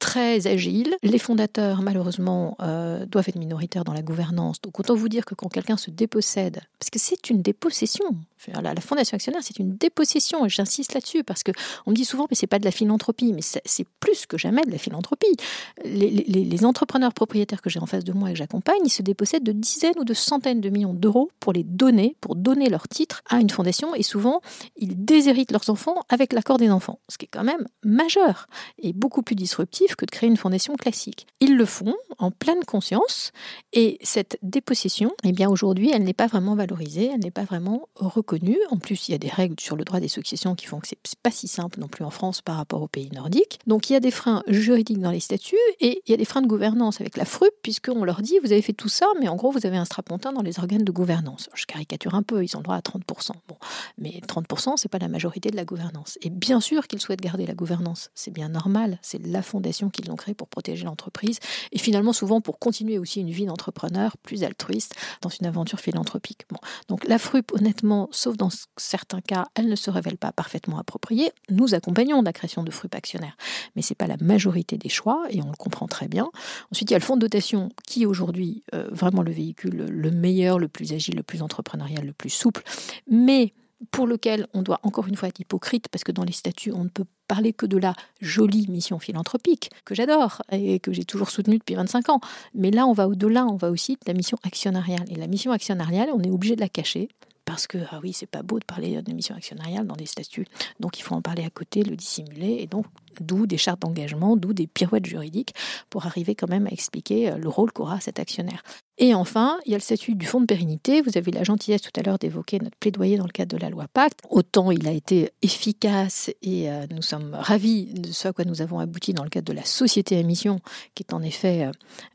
très 0.03 0.49
agile. 0.49 0.97
Les 1.05 1.19
fondateurs, 1.19 1.81
malheureusement, 1.81 2.57
euh, 2.61 3.07
doivent 3.07 3.29
être 3.29 3.39
minoritaires 3.39 3.85
dans 3.85 3.93
la 3.93 4.03
gouvernance. 4.03 4.61
Donc 4.61 4.81
autant 4.81 4.97
vous 4.97 5.09
dire 5.09 5.25
que 5.25 5.37
quand 5.37 5.49
quelqu'un 5.49 5.77
se 5.77 5.91
dépossède, 5.91 6.61
parce 6.81 6.91
que 6.91 6.99
c'est 6.99 7.31
une 7.31 7.41
dépossession, 7.41 8.05
la, 8.49 8.75
fondation 8.81 9.15
actionnaire, 9.15 9.43
c'est 9.43 9.59
une 9.59 9.77
dépossession, 9.77 10.45
et 10.47 10.49
j'insiste 10.49 10.95
là-dessus, 10.95 11.25
parce 11.25 11.43
que 11.43 11.53
on 11.87 11.91
me 11.91 11.97
dit 11.97 12.05
souvent, 12.05 12.27
mais 12.31 12.37
c'est 12.37 12.47
pas 12.47 12.59
de 12.59 12.65
la 12.65 12.71
philanthropie, 12.71 13.33
mais 13.33 13.43
c'est 13.43 13.87
plus 14.01 14.27
que 14.27 14.39
jamais 14.39 14.63
de 14.63 14.71
la 14.71 14.79
philanthropie. 14.79 15.37
Les, 15.85 16.63
entrepreneurs 16.65 17.13
propriétaires 17.13 17.61
que 17.61 17.71
j'ai 17.71 17.81
en 17.81 17.87
face 17.87 18.05
de 18.05 18.13
moi 18.13 18.31
et 18.31 18.35
que 18.35 18.39
j'accompagne, 18.39 18.81
ils 18.85 18.91
se 18.91 19.03
dépossèdent 19.03 19.43
de 19.43 19.53
dizaines 19.53 19.99
ou 19.99 20.05
de 20.05 20.15
centaines 20.15 20.61
de 20.61 20.69
millions 20.69 20.95
d'euros 20.95 21.31
pour 21.41 21.53
les 21.53 21.65
donner, 21.65 22.15
pour 22.21 22.37
donner 22.37 22.69
leur 22.69 22.87
titre 22.87 23.23
à 23.29 23.41
une 23.41 23.51
fondation, 23.51 23.95
et 23.95 24.05
souvent, 24.05 24.41
ils 24.77 25.05
déshéritent 25.05 25.51
leurs 25.51 25.69
enfants 25.71 26.03
avec 26.09 26.33
l'accord 26.33 26.59
des 26.59 26.71
enfants, 26.71 27.01
ce 27.09 27.19
qui 27.19 27.25
est 27.25 27.31
quand 27.33 27.43
même 27.43 27.67
majeur 27.83 28.47
et 28.79 28.93
beaucoup 28.93 29.23
plus 29.23 29.35
disruptif 29.35 29.97
que 29.97 30.05
de 30.05 30.11
créer 30.11 30.29
une 30.29 30.37
fondation 30.37 30.75
classique. 30.75 31.27
Ils 31.41 31.57
le 31.57 31.65
font 31.65 31.95
en 32.19 32.31
pleine 32.31 32.65
conscience 32.65 33.33
et 33.73 33.99
cette 34.03 34.39
dépossession, 34.43 35.13
eh 35.25 35.33
bien 35.33 35.49
aujourd'hui, 35.49 35.91
elle 35.93 36.05
n'est 36.05 36.13
pas 36.13 36.27
vraiment 36.27 36.55
valorisée, 36.55 37.11
elle 37.13 37.21
n'est 37.21 37.31
pas 37.31 37.45
vraiment 37.45 37.89
reconnue. 37.97 38.32
En 38.71 38.79
plus, 38.79 39.09
il 39.09 39.13
y 39.13 39.15
a 39.15 39.19
des 39.19 39.29
règles 39.29 39.61
sur 39.61 39.77
le 39.77 39.85
droit 39.85 40.01
des 40.01 40.09
successions 40.09 40.55
qui 40.55 40.67
font 40.67 40.81
que 40.81 40.89
c'est 40.89 41.19
pas 41.23 41.31
si 41.31 41.49
simple 41.49 41.79
non 41.79 41.89
plus 41.89 42.05
en 42.05 42.11
France 42.11 42.41
par 42.41 42.57
rapport 42.57 42.81
aux 42.81 42.89
pays 42.89 43.11
nordiques. 43.13 43.59
Donc 43.67 43.91
il 43.91 43.93
y 43.93 43.97
a 43.97 44.01
des 44.01 44.11
freins 44.11 44.43
juridiques 44.49 45.01
dans 45.01 45.11
les 45.11 45.21
statuts 45.21 45.57
et 45.81 46.03
il 46.07 46.11
y 46.11 46.15
a 46.15 46.17
des 46.17 46.25
freins 46.25 46.41
de 46.41 46.47
gouvernance 46.47 47.01
avec 47.01 47.17
la 47.17 47.27
FRUP 47.27 47.53
puisqu'on 47.63 48.05
leur 48.05 48.23
dit 48.23 48.39
vous 48.43 48.53
avez 48.53 48.63
fait 48.63 48.73
tout 48.73 48.89
ça, 48.89 49.07
mais 49.21 49.29
en 49.29 49.37
gros 49.37 49.51
vous 49.51 49.67
avez 49.67 49.77
un 49.77 49.85
strapontin 49.85 50.33
dans 50.33 50.41
les 50.41 50.59
organes 50.59 50.85
de 50.85 50.93
gouvernance. 50.93 51.51
Je 51.55 51.67
caricature 51.67 52.15
un 52.15 52.23
peu, 52.23 52.43
ils 52.43 52.57
ont 52.57 52.61
le 52.61 52.65
droit 52.65 52.77
à 52.77 52.81
30%. 52.81 53.33
Bon, 53.49 53.57
mais 53.99 54.21
30%, 54.27 54.77
c'est 54.77 54.89
pas 54.89 54.99
la 54.99 55.09
majorité 55.09 55.51
de 55.51 55.57
la 55.57 55.65
gouvernance. 55.65 56.19
Et 56.23 56.31
bien 56.31 56.61
sûr 56.61 56.87
qu'ils 56.87 57.01
souhaitent 57.01 57.21
garder 57.21 57.47
la 57.47 57.55
gouvernance, 57.55 58.11
c'est 58.15 58.33
bien 58.33 58.49
normal, 58.49 58.99
c'est 59.03 59.25
la 59.27 59.43
fondation 59.43 59.91
qu'ils 59.91 60.11
ont 60.11 60.17
créé 60.17 60.35
pour 60.35 60.49
protéger 60.49 60.85
l'entreprise 60.85 61.39
et 61.73 61.79
finalement 61.79 62.15
souvent 62.15 62.41
pour 62.41 62.59
continuer 62.59 62.99
aussi 62.99 63.21
une 63.21 63.31
vie 63.31 63.47
d'entrepreneur 63.47 64.17
plus 64.17 64.43
altruiste 64.45 64.95
dans 65.21 65.29
une 65.29 65.47
aventure 65.47 65.81
philanthropique. 65.81 66.47
Donc 66.89 67.07
la 67.07 67.19
FRUP, 67.19 67.53
honnêtement, 67.53 68.09
sauf 68.23 68.37
dans 68.37 68.51
certains 68.77 69.21
cas, 69.21 69.47
elle 69.55 69.69
ne 69.69 69.77
se 69.77 69.91
révèle 69.91 70.17
pas 70.17 70.33
parfaitement 70.33 70.79
appropriée. 70.79 71.31
Nous 71.51 71.75
accompagnons 71.75 72.23
la 72.23 72.33
création 72.33 72.63
de 72.63 72.71
FRUP 72.71 72.95
actionnaires, 72.95 73.37
mais 73.77 73.83
c'est 73.83 73.95
pas 73.95 74.07
la 74.07 74.17
majorité 74.21 74.79
des 74.79 74.89
choix 74.89 75.25
et 75.31 75.43
on 75.43 75.51
le 75.51 75.57
comprend 75.57 75.87
très 75.87 76.09
bien. 76.09 76.31
Ensuite, 76.71 76.91
il 76.91 76.95
y 76.95 76.97
a 76.97 76.99
le 76.99 77.05
fonds 77.05 77.17
de 77.17 77.21
dotation 77.21 77.71
qui 77.87 78.07
aujourd'hui 78.07 78.63
euh, 78.75 78.89
vraiment 78.93 79.23
le 79.23 79.33
véhicule 79.33 79.87
le 79.89 80.11
meilleur, 80.11 80.59
le 80.59 80.69
plus 80.69 80.93
agile, 80.93 81.17
le 81.17 81.23
plus 81.23 81.43
entrepreneurial, 81.43 82.07
le 82.07 82.13
plus 82.13 82.31
souple, 82.31 82.63
mais 83.11 83.53
pour 83.91 84.07
lequel 84.07 84.47
on 84.55 84.63
doit 84.63 84.79
encore 84.85 85.09
une 85.09 85.17
fois 85.17 85.29
être 85.29 85.41
hypocrite, 85.41 85.89
parce 85.89 86.05
que 86.05 86.13
dans 86.13 86.25
les 86.25 86.33
statuts, 86.33 86.73
on 86.73 86.85
ne 86.85 86.89
peut 86.89 87.05
parler 87.27 87.53
que 87.53 87.67
de 87.67 87.77
la 87.77 87.95
jolie 88.21 88.69
mission 88.69 88.99
philanthropique, 88.99 89.71
que 89.85 89.95
j'adore 89.95 90.43
et 90.53 90.79
que 90.79 90.93
j'ai 90.93 91.05
toujours 91.05 91.31
soutenue 91.31 91.59
depuis 91.59 91.75
25 91.75 92.09
ans. 92.11 92.21
Mais 92.55 92.71
là, 92.71 92.87
on 92.87 92.93
va 92.93 93.09
au-delà, 93.09 93.47
on 93.47 93.57
va 93.57 93.71
aussi 93.71 93.95
de 93.95 94.01
la 94.07 94.15
mission 94.15 94.39
actionnariale. 94.45 95.05
Et 95.09 95.17
la 95.17 95.27
mission 95.27 95.51
actionnariale, 95.51 96.11
on 96.15 96.23
est 96.23 96.31
obligé 96.31 96.55
de 96.55 96.61
la 96.61 96.69
cacher. 96.69 97.09
Parce 97.53 97.67
que, 97.67 97.77
ah 97.91 98.01
oui, 98.03 98.15
c'est 98.15 98.25
pas 98.25 98.43
beau 98.43 98.59
de 98.59 98.65
parler 98.65 99.03
de 99.03 99.13
mission 99.13 99.35
actionnariale 99.35 99.87
dans 99.87 99.95
des 99.95 100.07
statuts. 100.07 100.47
Donc, 100.81 100.99
il 100.99 101.03
faut 101.03 101.15
en 101.15 101.21
parler 101.21 101.45
à 101.45 101.51
côté, 101.51 101.83
le 101.83 101.97
dissimuler. 101.97 102.57
Et 102.61 102.67
donc, 102.67 102.87
D'où 103.21 103.47
des 103.47 103.59
chartes 103.59 103.81
d'engagement, 103.81 104.37
d'où 104.37 104.53
des 104.53 104.67
pirouettes 104.67 105.07
juridiques 105.07 105.55
pour 105.91 106.07
arriver 106.07 106.35
quand 106.35 106.49
même 106.49 106.67
à 106.67 106.71
expliquer 106.71 107.31
euh, 107.31 107.37
le 107.37 107.49
rôle 107.49 107.73
qu'aura 107.73 108.01
cet 108.01 108.19
actionnaire. 108.19 108.63
Et 108.99 109.15
enfin, 109.15 109.59
il 109.67 109.73
y 109.73 109.75
a 109.75 109.79
le 109.79 109.83
statut 109.83 110.15
du 110.15 110.27
fonds 110.27 110.41
de 110.41 110.47
pérennité. 110.47 111.01
Vous 111.01 111.17
avez 111.17 111.33
la 111.33 111.45
gentillesse 111.45 111.81
tout 111.81 111.91
à 111.99 112.03
l'heure 112.03 112.19
d'évoquer 112.19 112.59
notre 112.61 112.77
plaidoyer 112.77 113.17
dans 113.17 113.25
le 113.25 113.33
cadre 113.33 113.57
de 113.57 113.61
la 113.61 113.71
loi 113.71 113.87
Pacte. 113.93 114.21
Autant 114.31 114.71
il 114.71 114.87
a 114.87 114.93
été 114.93 115.33
efficace 115.41 116.31
et 116.43 116.71
euh, 116.71 116.87
nous 116.91 117.03
sommes 117.03 117.35
ravis 117.35 117.87
de 117.87 118.13
ce 118.13 118.29
à 118.29 118.33
quoi 118.33 118.45
nous 118.45 118.63
avons 118.63 118.79
abouti 118.79 119.13
dans 119.13 119.25
le 119.25 119.31
cadre 119.31 119.47
de 119.47 119.53
la 119.53 119.65
société 119.65 120.19
à 120.19 120.23
mission, 120.23 120.61
qui 120.95 121.03
est 121.03 121.15
en 121.15 121.23
effet 121.23 121.71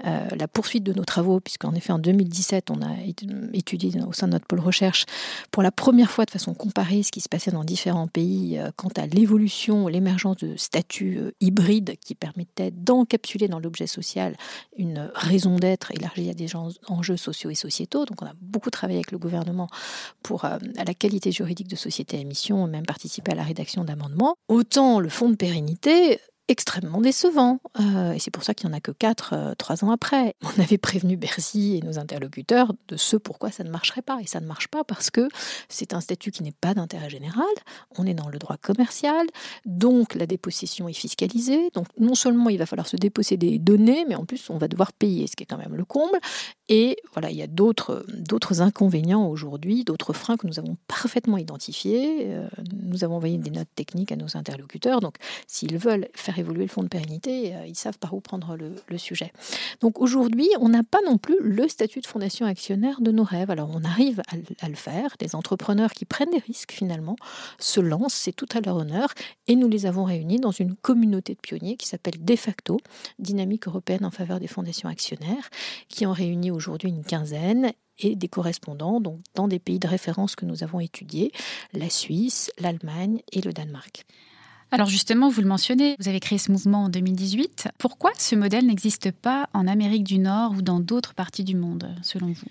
euh, 0.05 0.27
la 0.35 0.47
poursuite 0.47 0.83
de 0.83 0.93
nos 0.93 1.03
travaux, 1.03 1.39
puisqu'en 1.39 1.73
effet 1.73 1.91
en 1.91 1.99
2017, 1.99 2.71
on 2.71 2.81
a 2.81 2.95
étudié 3.53 3.91
au 4.07 4.13
sein 4.13 4.27
de 4.27 4.33
notre 4.33 4.45
pôle 4.45 4.59
recherche 4.59 5.05
pour 5.51 5.63
la 5.63 5.71
première 5.71 6.11
fois 6.11 6.25
de 6.25 6.31
façon 6.31 6.53
comparée 6.53 7.03
ce 7.03 7.11
qui 7.11 7.21
se 7.21 7.29
passait 7.29 7.51
dans 7.51 7.63
différents 7.63 8.07
pays 8.07 8.59
quant 8.75 8.91
à 8.95 9.07
l'évolution, 9.07 9.87
l'émergence 9.87 10.37
de 10.37 10.55
statuts 10.55 10.86
hybrides 11.39 11.95
qui 11.99 12.15
permettaient 12.15 12.71
d'encapsuler 12.71 13.47
dans 13.47 13.59
l'objet 13.59 13.87
social 13.87 14.35
une 14.77 15.11
raison 15.13 15.57
d'être 15.57 15.91
élargie 15.91 16.29
à 16.29 16.33
des 16.33 16.55
enjeux 16.87 17.17
sociaux 17.17 17.49
et 17.49 17.55
sociétaux. 17.55 18.05
Donc 18.05 18.21
on 18.21 18.25
a 18.25 18.33
beaucoup 18.41 18.69
travaillé 18.69 18.99
avec 18.99 19.11
le 19.11 19.17
gouvernement 19.17 19.69
pour 20.23 20.45
euh, 20.45 20.57
à 20.77 20.83
la 20.83 20.93
qualité 20.93 21.31
juridique 21.31 21.67
de 21.67 21.75
société 21.75 22.19
à 22.19 22.23
mission, 22.23 22.67
même 22.67 22.85
participer 22.85 23.31
à 23.31 23.35
la 23.35 23.43
rédaction 23.43 23.83
d'amendements. 23.83 24.35
Autant 24.47 24.99
le 24.99 25.09
fonds 25.09 25.29
de 25.29 25.35
pérennité, 25.35 26.19
extrêmement 26.47 27.01
décevant. 27.01 27.59
Euh, 27.79 28.13
et 28.13 28.19
c'est 28.19 28.31
pour 28.31 28.43
ça 28.43 28.53
qu'il 28.53 28.69
n'y 28.69 28.73
en 28.73 28.77
a 28.77 28.79
que 28.79 28.91
quatre, 28.91 29.33
euh, 29.33 29.53
trois 29.57 29.83
ans 29.83 29.91
après. 29.91 30.35
On 30.43 30.61
avait 30.61 30.77
prévenu 30.77 31.17
Bercy 31.17 31.77
et 31.77 31.85
nos 31.85 31.99
interlocuteurs 31.99 32.73
de 32.87 32.95
ce 32.95 33.17
pourquoi 33.17 33.51
ça 33.51 33.63
ne 33.63 33.69
marcherait 33.69 34.01
pas. 34.01 34.19
Et 34.21 34.27
ça 34.27 34.39
ne 34.39 34.47
marche 34.47 34.67
pas 34.67 34.83
parce 34.83 35.09
que 35.09 35.27
c'est 35.67 35.93
un 35.93 36.01
statut 36.01 36.31
qui 36.31 36.43
n'est 36.43 36.53
pas 36.53 36.73
d'intérêt 36.73 37.09
général. 37.09 37.45
On 37.97 38.05
est 38.05 38.13
dans 38.13 38.29
le 38.29 38.39
droit 38.39 38.57
commercial. 38.57 39.27
Donc 39.65 40.15
la 40.15 40.25
dépossession 40.25 40.87
est 40.87 40.93
fiscalisée. 40.93 41.69
Donc 41.73 41.87
non 41.99 42.15
seulement 42.15 42.49
il 42.49 42.57
va 42.57 42.65
falloir 42.65 42.87
se 42.87 42.95
déposséder 42.95 43.51
des 43.51 43.59
données, 43.59 44.05
mais 44.07 44.15
en 44.15 44.25
plus 44.25 44.49
on 44.49 44.57
va 44.57 44.67
devoir 44.67 44.93
payer, 44.93 45.27
ce 45.27 45.35
qui 45.35 45.43
est 45.43 45.47
quand 45.47 45.57
même 45.57 45.75
le 45.75 45.85
comble. 45.85 46.17
Et 46.69 46.97
voilà, 47.13 47.29
il 47.29 47.37
y 47.37 47.41
a 47.41 47.47
d'autres, 47.47 48.05
inconvénients 48.59 49.27
aujourd'hui, 49.27 49.83
d'autres 49.83 50.13
freins 50.13 50.37
que 50.37 50.47
nous 50.47 50.59
avons 50.59 50.77
parfaitement 50.87 51.37
identifiés. 51.37 52.27
Euh, 52.27 52.47
nous 52.83 53.03
avons 53.03 53.15
envoyé 53.15 53.37
des 53.37 53.51
notes 53.51 53.69
techniques 53.75 54.11
à 54.11 54.15
nos 54.15 54.37
interlocuteurs. 54.37 54.99
Donc 54.99 55.15
s'ils 55.47 55.77
veulent 55.77 56.07
faire 56.13 56.36
évoluer 56.39 56.63
le 56.63 56.69
fonds 56.69 56.83
de 56.83 56.87
pérennité, 56.87 57.55
euh, 57.55 57.65
ils 57.65 57.77
savent 57.77 57.97
par 57.99 58.13
où 58.13 58.21
prendre 58.21 58.55
le, 58.55 58.97
sujet. 58.97 59.31
Donc 59.79 60.01
aujourd'hui, 60.01 60.49
on 60.59 60.69
n'a 60.69 60.83
pas 60.83 60.99
non 61.05 61.19
plus 61.19 61.37
le 61.39 61.67
statut 61.67 62.01
de 62.01 62.07
fondation 62.07 62.47
actionnaire 62.47 62.99
de 62.99 63.11
nos 63.11 63.23
rêves. 63.23 63.51
Alors 63.51 63.69
on 63.71 63.83
arrive 63.83 64.21
à, 64.61 64.67
le 64.67 64.75
faire. 64.75 65.15
Des 65.19 65.35
entrepreneurs 65.35 65.91
qui 65.91 66.05
prennent 66.05 66.31
des 66.31 66.39
risques 66.39 66.71
finalement 66.71 67.15
se 67.59 67.79
lancent, 67.79 68.15
c'est 68.15 68.35
tout 68.35 68.47
à 68.55 68.61
leur 68.61 68.77
honneur. 68.77 69.09
Et 69.47 69.55
nous 69.55 69.67
les 69.67 69.85
avons 69.85 70.03
réunis 70.03 70.39
dans 70.39 70.51
une 70.51 70.75
communauté 70.75 71.35
de 71.35 71.39
pionniers 71.39 71.77
qui 71.77 71.87
s'appelle 71.87 72.23
De 72.23 72.35
facto, 72.35 72.79
Dynamique 73.19 73.67
européenne 73.67 74.03
en 74.03 74.11
faveur 74.11 74.39
des 74.39 74.47
fondations 74.47 74.89
actionnaires, 74.89 75.49
qui 75.89 76.05
en 76.05 76.11
réunit 76.11 76.49
aujourd'hui 76.49 76.89
une 76.89 77.03
quinzaine 77.03 77.71
et 77.99 78.15
des 78.15 78.27
correspondants 78.27 78.99
donc 78.99 79.19
dans 79.35 79.47
des 79.47 79.59
pays 79.59 79.79
de 79.79 79.87
référence 79.87 80.35
que 80.35 80.45
nous 80.45 80.63
avons 80.63 80.79
étudiés, 80.79 81.31
la 81.73 81.89
Suisse, 81.89 82.51
l'Allemagne 82.59 83.21
et 83.31 83.41
le 83.41 83.53
Danemark. 83.53 84.05
Alors 84.71 84.87
justement, 84.87 85.29
vous 85.29 85.41
le 85.41 85.47
mentionnez, 85.47 85.95
vous 85.99 86.09
avez 86.09 86.19
créé 86.19 86.37
ce 86.37 86.51
mouvement 86.51 86.85
en 86.85 86.89
2018. 86.89 87.69
Pourquoi 87.77 88.11
ce 88.17 88.35
modèle 88.35 88.65
n'existe 88.65 89.11
pas 89.11 89.47
en 89.53 89.67
Amérique 89.67 90.03
du 90.03 90.19
Nord 90.19 90.51
ou 90.51 90.61
dans 90.61 90.79
d'autres 90.79 91.13
parties 91.13 91.45
du 91.45 91.55
monde, 91.55 91.89
selon 92.01 92.27
vous? 92.27 92.47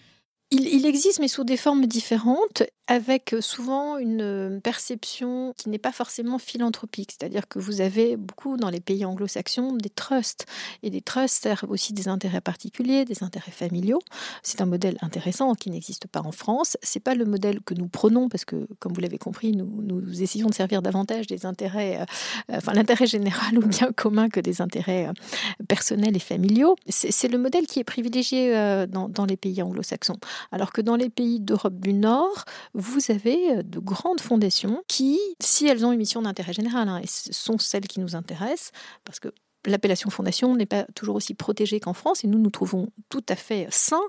Il, 0.64 0.86
existe, 0.86 1.20
mais 1.20 1.28
sous 1.28 1.44
des 1.44 1.56
formes 1.56 1.86
différentes 1.86 2.62
avec 2.88 3.34
souvent 3.40 3.98
une 3.98 4.60
perception 4.62 5.52
qui 5.56 5.68
n'est 5.68 5.78
pas 5.78 5.90
forcément 5.90 6.38
philanthropique. 6.38 7.16
C'est-à-dire 7.18 7.48
que 7.48 7.58
vous 7.58 7.80
avez 7.80 8.16
beaucoup 8.16 8.56
dans 8.56 8.70
les 8.70 8.80
pays 8.80 9.04
anglo-saxons 9.04 9.72
des 9.72 9.90
trusts. 9.90 10.46
Et 10.84 10.90
des 10.90 11.00
trusts 11.00 11.42
servent 11.42 11.68
aussi 11.68 11.92
des 11.92 12.06
intérêts 12.06 12.40
particuliers, 12.40 13.04
des 13.04 13.24
intérêts 13.24 13.50
familiaux. 13.50 14.00
C'est 14.44 14.60
un 14.60 14.66
modèle 14.66 14.98
intéressant 15.00 15.54
qui 15.54 15.70
n'existe 15.70 16.06
pas 16.06 16.20
en 16.20 16.30
France. 16.30 16.76
C'est 16.82 17.00
pas 17.00 17.16
le 17.16 17.24
modèle 17.24 17.60
que 17.60 17.74
nous 17.74 17.88
prenons 17.88 18.28
parce 18.28 18.44
que, 18.44 18.68
comme 18.78 18.92
vous 18.92 19.00
l'avez 19.00 19.18
compris, 19.18 19.50
nous, 19.50 19.82
nous, 19.82 20.22
essayons 20.22 20.48
de 20.48 20.54
servir 20.54 20.80
davantage 20.80 21.26
des 21.26 21.44
intérêts, 21.44 22.00
euh, 22.00 22.56
enfin 22.56 22.72
l'intérêt 22.72 23.06
général 23.06 23.58
ou 23.58 23.66
bien 23.66 23.90
commun 23.92 24.28
que 24.28 24.38
des 24.38 24.60
intérêts 24.60 25.08
euh, 25.08 25.64
personnels 25.68 26.14
et 26.14 26.20
familiaux. 26.20 26.76
C'est 26.88 27.28
le 27.28 27.38
modèle 27.38 27.66
qui 27.66 27.80
est 27.80 27.84
privilégié 27.84 28.56
euh, 28.56 28.86
dans 28.86 29.26
les 29.26 29.36
pays 29.36 29.60
anglo-saxons. 29.60 30.18
Alors 30.52 30.72
que 30.72 30.80
dans 30.80 30.96
les 30.96 31.10
pays 31.10 31.40
d'Europe 31.40 31.78
du 31.80 31.92
Nord, 31.92 32.44
vous 32.74 32.98
avez 33.10 33.56
euh, 33.56 33.62
de 33.62 33.78
grandes 33.78 34.20
fondations 34.20 34.82
qui, 34.88 35.18
si 35.40 35.66
elles 35.66 35.84
ont 35.84 35.92
une 35.92 35.98
mission 35.98 36.22
d'intérêt 36.22 36.52
général, 36.52 36.88
hein, 36.88 37.00
et 37.02 37.06
ce 37.06 37.32
sont 37.32 37.58
celles 37.58 37.86
qui 37.86 38.00
nous 38.00 38.16
intéressent, 38.16 38.72
parce 39.04 39.20
que 39.20 39.28
l'appellation 39.64 40.10
fondation 40.10 40.54
n'est 40.54 40.66
pas 40.66 40.84
toujours 40.94 41.16
aussi 41.16 41.34
protégée 41.34 41.80
qu'en 41.80 41.94
France, 41.94 42.24
et 42.24 42.28
nous 42.28 42.38
nous 42.38 42.50
trouvons 42.50 42.88
tout 43.08 43.24
à 43.28 43.36
fait 43.36 43.66
sains 43.70 44.08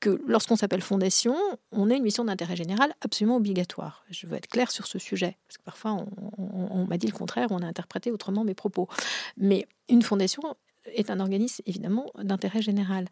que 0.00 0.22
lorsqu'on 0.26 0.56
s'appelle 0.56 0.80
fondation, 0.80 1.36
on 1.72 1.90
a 1.90 1.94
une 1.94 2.02
mission 2.02 2.24
d'intérêt 2.24 2.56
général 2.56 2.94
absolument 3.02 3.36
obligatoire. 3.36 4.02
Je 4.08 4.26
veux 4.26 4.36
être 4.36 4.46
clair 4.46 4.70
sur 4.70 4.86
ce 4.86 4.98
sujet, 4.98 5.36
parce 5.46 5.58
que 5.58 5.62
parfois 5.62 5.92
on, 5.92 6.08
on 6.38 6.86
m'a 6.86 6.96
dit 6.96 7.06
le 7.06 7.12
contraire, 7.12 7.48
on 7.50 7.58
a 7.58 7.66
interprété 7.66 8.10
autrement 8.10 8.42
mes 8.42 8.54
propos. 8.54 8.88
Mais 9.36 9.66
une 9.90 10.02
fondation, 10.02 10.42
est 10.94 11.10
un 11.10 11.20
organisme 11.20 11.62
évidemment 11.66 12.06
d'intérêt 12.22 12.62
général. 12.62 13.06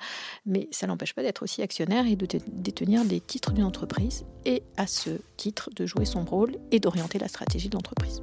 Mais 0.47 0.69
ça 0.71 0.87
n'empêche 0.87 1.15
pas 1.15 1.23
d'être 1.23 1.43
aussi 1.43 1.63
actionnaire 1.63 2.07
et 2.07 2.17
de 2.17 2.27
détenir 2.49 3.05
des 3.05 3.21
titres 3.21 3.53
d'une 3.53 3.65
entreprise 3.65 4.25
et 4.45 4.63
à 4.77 4.87
ce 4.87 5.11
titre 5.37 5.71
de 5.75 5.87
jouer 5.87 6.05
son 6.05 6.25
rôle 6.25 6.57
et 6.71 6.81
d'orienter 6.81 7.19
la 7.19 7.29
stratégie 7.29 7.69
de 7.69 7.75
l'entreprise. 7.75 8.23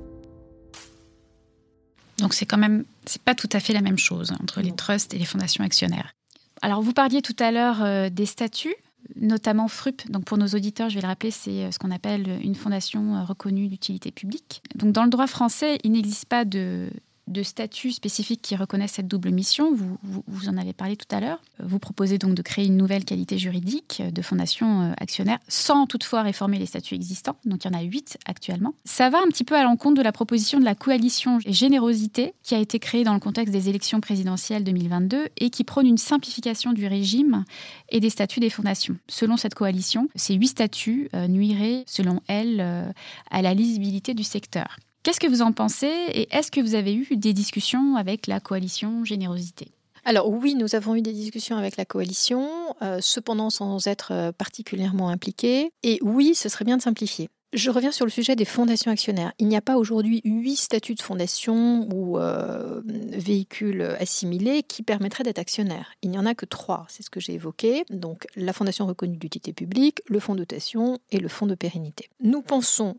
Donc 2.18 2.34
c'est 2.34 2.46
quand 2.46 2.58
même, 2.58 2.86
c'est 3.06 3.22
pas 3.22 3.36
tout 3.36 3.50
à 3.52 3.60
fait 3.60 3.74
la 3.74 3.82
même 3.82 3.98
chose 3.98 4.34
entre 4.42 4.62
les 4.62 4.72
trusts 4.72 5.14
et 5.14 5.18
les 5.18 5.26
fondations 5.26 5.64
actionnaires. 5.64 6.14
Alors 6.62 6.82
vous 6.82 6.94
parliez 6.94 7.22
tout 7.22 7.36
à 7.40 7.52
l'heure 7.52 7.84
euh, 7.84 8.10
des 8.10 8.26
statuts 8.26 8.76
notamment 9.16 9.68
FRUP. 9.68 10.10
Donc 10.10 10.26
pour 10.26 10.38
nos 10.38 10.48
auditeurs, 10.48 10.90
je 10.90 10.96
vais 10.96 11.02
le 11.02 11.08
rappeler, 11.08 11.32
c'est 11.32 11.66
euh, 11.66 11.72
ce 11.72 11.80
qu'on 11.80 11.92
appelle 11.92 12.40
une 12.44 12.56
fondation 12.56 13.16
euh, 13.16 13.24
reconnue 13.24 13.68
d'utilité 13.68 14.12
publique. 14.12 14.64
Donc 14.76 14.94
dans 14.94 15.04
le 15.04 15.10
droit 15.10 15.28
français, 15.28 15.78
il 15.84 15.92
n'existe 15.92 16.26
pas 16.26 16.46
de, 16.46 16.90
de 17.28 17.44
statut 17.44 17.92
spécifiques 17.92 18.42
qui 18.42 18.56
reconnaissent 18.56 18.94
cette 18.94 19.08
double 19.08 19.32
mission. 19.32 19.74
Vous, 19.74 19.98
vous, 20.04 20.50
en 20.50 20.58
avez 20.58 20.74
parlé 20.74 20.96
tout 20.96 21.14
à 21.16 21.20
l'heure. 21.20 21.42
Vous 21.60 21.80
proposez 21.80 22.18
donc 22.18 22.36
de 22.36 22.42
créer 22.42 22.66
une 22.66 22.78
nouvelle 22.78 23.06
qualité 23.06 23.38
juridique 23.38 24.02
de 24.12 24.22
fondation 24.22 24.82
euh, 24.82 24.94
actionnaire 25.00 25.40
sans 25.48 25.88
toutefois 25.88 26.22
réformer 26.22 26.60
les 26.60 26.66
statuts 26.66 26.96
existants. 26.96 27.36
Donc 27.46 27.66
il 27.66 27.72
y 27.72 27.76
en 27.76 27.78
a 27.78 27.82
huit 27.82 28.18
actuellement. 28.26 28.74
Ça 28.86 29.10
va 29.10 29.20
un 29.20 29.28
petit 29.28 29.44
peu 29.44 29.56
à 29.56 29.64
l'encontre 29.64 29.96
de 29.96 30.04
la 30.04 30.12
proposition 30.12 30.60
de 30.60 30.66
la 30.66 30.76
coalition 30.76 31.40
Générosité 31.46 32.34
qui 32.44 32.56
a 32.56 32.60
été 32.60 32.80
créée 32.80 33.04
dans 33.04 33.14
le 33.14 33.20
contexte 33.20 33.54
des 33.54 33.70
élections 33.70 34.02
présidentielles 34.02 34.64
2022 34.64 35.30
et 35.38 35.50
qui 35.50 35.64
prône 35.64 35.88
une 35.88 35.98
simplification 35.98 36.74
du 36.74 36.88
régime 36.88 37.46
et 37.90 38.00
des 38.00 38.10
statuts 38.10 38.40
des 38.40 38.50
fondations. 38.50 38.98
Selon 39.08 39.38
cette 39.38 39.56
coalition, 39.56 40.10
ces 40.16 40.36
huit 40.36 40.48
statuts 40.48 41.10
euh, 41.14 41.28
nuiraient, 41.28 41.84
selon 41.88 42.22
elle, 42.28 42.60
euh, 42.60 42.92
à 43.32 43.42
la 43.42 43.54
lisibilité 43.54 44.14
du 44.14 44.24
secteur. 44.24 44.78
Qu'est-ce 45.06 45.20
que 45.20 45.28
vous 45.28 45.44
en 45.44 45.52
pensez 45.52 45.86
et 45.86 46.36
est-ce 46.36 46.50
que 46.50 46.60
vous 46.60 46.74
avez 46.74 46.96
eu 46.96 47.16
des 47.16 47.32
discussions 47.32 47.96
avec 47.96 48.26
la 48.26 48.40
coalition 48.40 49.06
Générosité? 49.06 49.68
Alors 50.04 50.28
oui, 50.32 50.56
nous 50.56 50.74
avons 50.74 50.96
eu 50.96 51.04
des 51.04 51.14
discussions 51.14 51.58
avec 51.58 51.78
la 51.78 51.86
coalition, 51.86 52.50
euh, 52.82 52.98
cependant 53.02 53.52
sans 53.52 53.86
être 53.86 54.12
euh, 54.12 54.32
particulièrement 54.32 55.10
impliqués. 55.10 55.70
Et 55.84 56.00
oui, 56.02 56.34
ce 56.34 56.50
serait 56.50 56.66
bien 56.66 56.78
de 56.78 56.82
simplifier. 56.82 57.30
Je 57.54 57.70
reviens 57.70 57.92
sur 57.92 58.06
le 58.06 58.10
sujet 58.10 58.36
des 58.36 58.46
fondations 58.46 58.90
actionnaires. 58.90 59.32
Il 59.38 59.48
n'y 59.48 59.56
a 59.56 59.62
pas 59.62 59.78
aujourd'hui 59.78 60.22
huit 60.26 60.56
statuts 60.56 60.96
de 60.96 61.04
fondation 61.04 61.88
ou 61.94 62.18
euh, 62.18 62.82
véhicules 62.86 63.84
assimilés 64.00 64.64
qui 64.64 64.82
permettraient 64.82 65.24
d'être 65.24 65.38
actionnaire. 65.38 65.92
Il 66.02 66.10
n'y 66.10 66.18
en 66.18 66.26
a 66.26 66.34
que 66.34 66.48
trois, 66.48 66.88
c'est 66.90 67.04
ce 67.04 67.12
que 67.12 67.20
j'ai 67.20 67.34
évoqué. 67.34 67.84
Donc 67.92 68.26
la 68.36 68.54
fondation 68.54 68.88
reconnue 68.88 69.18
d'utilité 69.18 69.54
publique, 69.54 70.02
le 70.08 70.20
fonds 70.20 70.34
de 70.34 70.40
dotation 70.40 70.98
et 71.12 71.20
le 71.20 71.28
fonds 71.28 71.46
de 71.46 71.54
pérennité. 71.54 72.10
Nous 72.22 72.42
pensons 72.42 72.98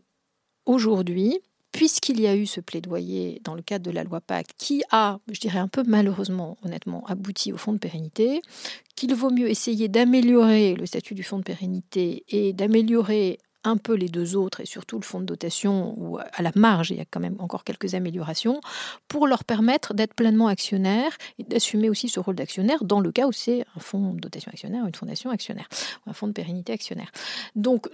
aujourd'hui 0.65 1.41
puisqu'il 1.77 2.19
y 2.19 2.25
a 2.25 2.35
eu 2.35 2.47
ce 2.47 2.59
plaidoyer 2.59 3.39
dans 3.43 3.53
le 3.53 3.61
cadre 3.61 3.85
de 3.85 3.91
la 3.91 4.03
loi 4.03 4.19
Pacte 4.19 4.49
qui 4.57 4.81
a, 4.89 5.19
je 5.31 5.39
dirais 5.39 5.59
un 5.59 5.67
peu 5.67 5.83
malheureusement, 5.85 6.57
honnêtement, 6.65 7.05
abouti 7.05 7.53
au 7.53 7.57
fonds 7.57 7.71
de 7.71 7.77
pérennité, 7.77 8.41
qu'il 8.95 9.13
vaut 9.13 9.29
mieux 9.29 9.47
essayer 9.47 9.87
d'améliorer 9.87 10.73
le 10.73 10.87
statut 10.87 11.13
du 11.13 11.21
fonds 11.21 11.37
de 11.37 11.43
pérennité 11.43 12.23
et 12.29 12.51
d'améliorer 12.51 13.37
un 13.63 13.77
peu 13.77 13.93
les 13.93 14.07
deux 14.07 14.35
autres 14.35 14.61
et 14.61 14.65
surtout 14.65 14.97
le 14.97 15.03
fonds 15.03 15.19
de 15.19 15.25
dotation 15.25 15.93
où 15.97 16.17
à 16.17 16.41
la 16.41 16.51
marge 16.55 16.89
il 16.89 16.97
y 16.97 17.01
a 17.01 17.05
quand 17.05 17.19
même 17.19 17.35
encore 17.37 17.63
quelques 17.63 17.93
améliorations 17.93 18.59
pour 19.07 19.27
leur 19.27 19.43
permettre 19.43 19.93
d'être 19.93 20.15
pleinement 20.15 20.47
actionnaires 20.47 21.15
et 21.37 21.43
d'assumer 21.43 21.91
aussi 21.91 22.09
ce 22.09 22.19
rôle 22.19 22.35
d'actionnaire 22.35 22.83
dans 22.83 23.01
le 23.01 23.11
cas 23.11 23.27
où 23.27 23.31
c'est 23.31 23.65
un 23.75 23.79
fonds 23.79 24.13
de 24.13 24.19
dotation 24.19 24.51
actionnaire 24.51 24.85
une 24.87 24.95
fondation 24.95 25.29
actionnaire 25.29 25.67
un 26.07 26.13
fonds 26.13 26.27
de 26.27 26.33
pérennité 26.33 26.73
actionnaire. 26.73 27.11
Donc 27.55 27.87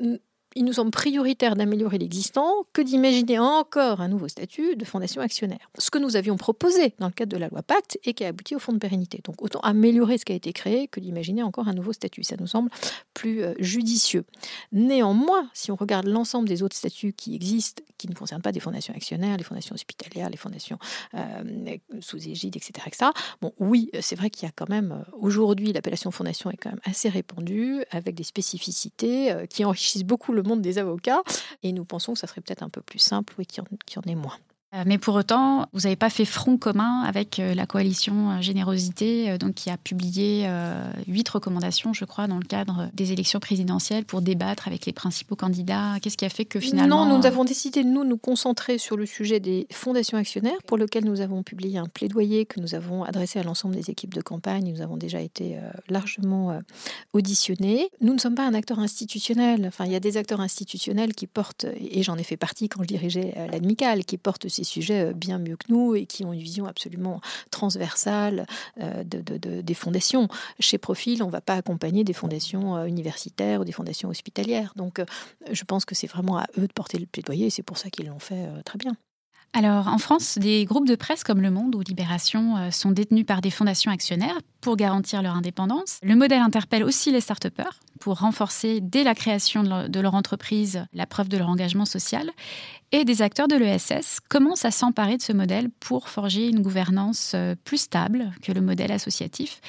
il 0.56 0.66
nous 0.66 0.74
semble 0.74 0.92
prioritaire 0.92 1.56
d'améliorer 1.56 1.98
l'existant 1.98 2.66
que 2.74 2.82
d'imaginer 2.82 3.39
encore 3.39 4.02
un 4.02 4.08
nouveau 4.08 4.28
statut 4.28 4.76
de 4.76 4.86
fondation 4.86 5.22
actionnaire. 5.22 5.70
Ce 5.78 5.89
que 5.89 5.98
nous 5.98 6.16
avions 6.16 6.38
proposé 6.38 6.94
dans 7.00 7.08
le 7.08 7.13
cadre 7.13 7.32
de 7.32 7.38
la 7.38 7.48
loi 7.48 7.63
Pacte 7.63 7.98
et 8.04 8.13
qui 8.13 8.24
a 8.26 8.30
abouti 8.30 8.56
au 8.56 8.60
fonds 8.60 8.74
de 8.74 8.78
pérennité. 8.78 9.22
Donc 9.24 9.42
autant 9.42 9.60
améliorer 9.62 10.18
ce 10.18 10.26
qui 10.26 10.34
a 10.34 10.36
été 10.36 10.54
créé 10.54 10.88
que 10.88 11.00
d'imaginer 11.00 11.44
encore 11.44 11.68
un 11.68 11.74
nouveau 11.74 11.94
statut. 11.94 12.24
Ça 12.24 12.36
nous 12.39 12.48
semble 12.48 12.70
plus 13.13 13.44
euh, 13.44 13.54
judicieux. 13.60 14.26
Néanmoins, 14.72 15.50
si 15.54 15.72
on 15.72 15.76
regarde 15.76 16.08
l'ensemble 16.08 16.48
des 16.48 16.63
autres 16.63 16.76
statuts 16.76 17.13
qui 17.13 17.36
existent, 17.36 17.84
qui 17.98 18.08
ne 18.08 18.13
concernent 18.13 18.42
pas 18.42 18.52
des 18.52 18.60
fondations 18.60 18.94
actionnaires, 18.94 19.38
les 19.38 19.44
fondations 19.44 19.76
hospitalières, 19.76 20.30
les 20.30 20.38
fondations 20.38 20.78
euh, 21.16 21.78
sous 22.00 22.28
égide, 22.28 22.56
etc., 22.56 22.74
etc. 22.88 23.12
Bon, 23.42 23.54
oui, 23.60 23.89
c'est 24.02 24.16
vrai 24.16 24.30
qu'il 24.30 24.46
y 24.46 24.50
a 24.50 24.52
quand 24.56 24.70
même 24.70 24.92
euh, 24.92 25.12
aujourd'hui 25.13 25.74
l'appellation 25.74 26.12
fondation 26.12 26.52
est 26.52 26.58
quand 26.58 26.70
même 26.70 26.82
assez 26.84 27.10
répandue 27.10 27.84
avec 27.92 28.16
des 28.16 28.24
spécificités 28.24 29.34
qui 29.50 29.66
enrichissent 29.66 30.04
beaucoup 30.04 30.34
le 30.34 30.42
monde 30.47 30.62
des 30.62 30.77
avocats 30.77 31.21
et 31.63 31.71
nous 31.71 31.86
pensons 31.86 32.13
que 32.13 32.19
ça 32.19 32.27
serait 32.27 32.41
peut-être 32.41 32.63
un 32.63 32.69
peu 32.69 32.82
plus 32.82 32.99
simple, 32.99 33.34
oui, 33.38 33.45
qu'il 33.45 33.63
y, 33.63 33.99
en 33.99 34.12
ait 34.12 34.15
moins. 34.15 34.38
Euh, 34.73 34.83
mais 34.86 34.97
pour 34.97 35.15
autant, 35.15 35.67
vous 35.73 35.81
n'avez 35.81 35.95
pas 35.95 36.09
fait 36.09 36.25
front 36.25 36.57
commun 36.57 37.01
avec 37.01 37.39
euh, 37.39 37.53
la 37.53 37.65
coalition 37.65 38.31
euh, 38.31 38.41
Générosité, 38.41 39.38
donc 39.38 39.53
qui 39.53 39.69
a 39.69 39.77
publié 39.77 40.47
huit 41.07 41.27
recommandations, 41.29 41.93
je 41.93 42.05
crois, 42.05 42.27
dans 42.27 42.38
le 42.38 42.43
cadre 42.43 42.89
des 42.93 43.12
élections 43.12 43.39
présidentielles 43.39 44.05
pour 44.05 44.21
débattre 44.21 44.67
avec 44.67 44.86
les 44.86 44.93
principaux 44.93 45.36
candidats. 45.36 45.95
Qu'est-ce 46.01 46.17
qui 46.17 46.25
a 46.25 46.29
fait 46.29 46.45
que 46.45 46.59
finalement... 46.59 47.05
Non, 47.05 47.17
nous 47.17 47.25
avons 47.25 47.43
décidé 47.43 47.83
de 47.83 47.89
nous, 47.89 48.03
nous 48.03 48.17
concentrer 48.17 48.77
sur 48.77 48.97
le 48.97 49.05
sujet 49.05 49.39
des 49.39 49.67
fondations 49.71 50.17
actionnaires, 50.17 50.57
pour 50.65 50.77
lequel 50.77 51.05
nous 51.05 51.21
avons 51.21 51.43
publié 51.43 51.77
un 51.77 51.86
plaidoyer 51.86 52.45
que 52.45 52.59
nous 52.59 52.75
avons 52.75 53.03
adressé 53.03 53.39
à 53.39 53.43
l'ensemble 53.43 53.75
des 53.75 53.89
équipes 53.89 54.13
de 54.13 54.21
campagne. 54.21 54.71
Nous 54.73 54.81
avons 54.81 54.97
déjà 54.97 55.21
été 55.21 55.57
largement 55.89 56.59
auditionnés. 57.13 57.89
Nous 58.01 58.13
ne 58.13 58.19
sommes 58.19 58.36
pas 58.36 58.45
un 58.45 58.53
acteur 58.53 58.79
institutionnel. 58.79 59.65
Enfin, 59.67 59.86
il 59.86 59.91
y 59.91 59.95
a 59.95 60.01
des 60.01 60.17
acteurs 60.17 60.41
institutionnels 60.41 61.13
qui 61.13 61.27
portent, 61.27 61.65
et 61.79 62.03
j'en 62.03 62.17
ai 62.17 62.23
fait 62.23 62.38
partie 62.38 62.69
quand 62.69 62.81
je 62.83 62.88
dirigeais 62.88 63.33
l'admical, 63.51 64.05
qui 64.05 64.17
portent 64.17 64.49
ces 64.49 64.62
sujets 64.63 65.10
euh, 65.10 65.13
bien 65.13 65.39
mieux 65.39 65.56
que 65.56 65.65
nous 65.69 65.95
et 65.95 66.06
qui 66.06 66.26
ont 66.26 66.34
une 66.34 66.39
vision 66.39 66.65
absolument 66.65 67.21
transversale 67.52 68.45
euh, 68.82 69.04
de, 69.04 69.62
des 69.62 69.73
fondations. 69.73 70.28
Chez 70.60 70.78
Profil, 70.78 71.23
on 71.23 71.28
ne 71.28 71.32
va 71.32 71.41
pas 71.41 71.56
accompagner 71.56 72.04
des 72.04 72.13
fondations 72.13 72.76
euh, 72.76 72.86
universitaires 72.86 73.62
ou 73.62 73.65
des 73.65 73.71
fondations 73.71 74.10
hospitalières. 74.10 74.73
Donc, 74.76 75.02
je 75.52 75.63
pense 75.63 75.86
que 75.86 75.95
c'est 75.95 76.08
vraiment 76.08 76.38
à 76.38 76.45
eux 76.58 76.67
de 76.67 76.73
porter 76.73 76.97
le 76.97 77.06
plaidoyer 77.06 77.47
et 77.47 77.49
c'est 77.49 77.63
pour 77.63 77.78
ça 77.78 77.89
qu'ils 77.89 78.08
l'ont 78.08 78.19
fait 78.19 78.47
très 78.63 78.78
bien. 78.78 78.95
Alors, 79.54 79.88
en 79.88 80.00
France, 80.00 80.38
des 80.39 80.66
groupes 80.66 80.88
de 80.88 80.96
presse 80.96 81.24
comme 81.24 81.42
Le 81.42 81.52
Monde 81.52 81.76
ou 81.76 81.82
Libération 81.82 82.72
sont 82.72 82.92
détenus 82.92 83.26
par 83.26 83.42
des 83.42 83.52
fondations 83.52 83.92
actionnaires 83.92 84.39
pour 84.62 84.76
garantir 84.78 85.22
leur 85.22 85.36
indépendance. 85.36 86.00
Le 86.02 86.16
modèle 86.16 86.42
interpelle 86.42 86.84
aussi 86.84 87.12
les 87.12 87.22
start 87.22 87.48
pour 88.00 88.20
renforcer 88.20 88.80
dès 88.82 89.04
la 89.04 89.16
création 89.16 89.63
de 89.63 90.00
leur 90.00 90.16
entreprise 90.16 90.86
la 90.94 91.06
preuve 91.06 91.30
de 91.30 91.38
leur 91.38 91.50
engagement 91.50 91.86
social. 91.86 92.32
Et 92.96 93.06
des 93.06 93.24
acteurs 93.24 93.48
de 93.48 93.56
l'ESS 93.56 94.20
commencent 94.30 94.66
à 94.66 94.72
s'emparer 94.72 95.18
de 95.18 95.22
ce 95.24 95.34
modèle 95.34 95.70
pour 95.80 96.10
forger 96.10 96.48
une 96.48 96.62
gouvernance 96.62 97.32
euh, 97.34 97.56
plus 97.63 97.80
stable 97.80 98.32
que 98.44 98.52
le 98.52 98.62
modèle 98.62 98.92
associatif. 98.92 99.62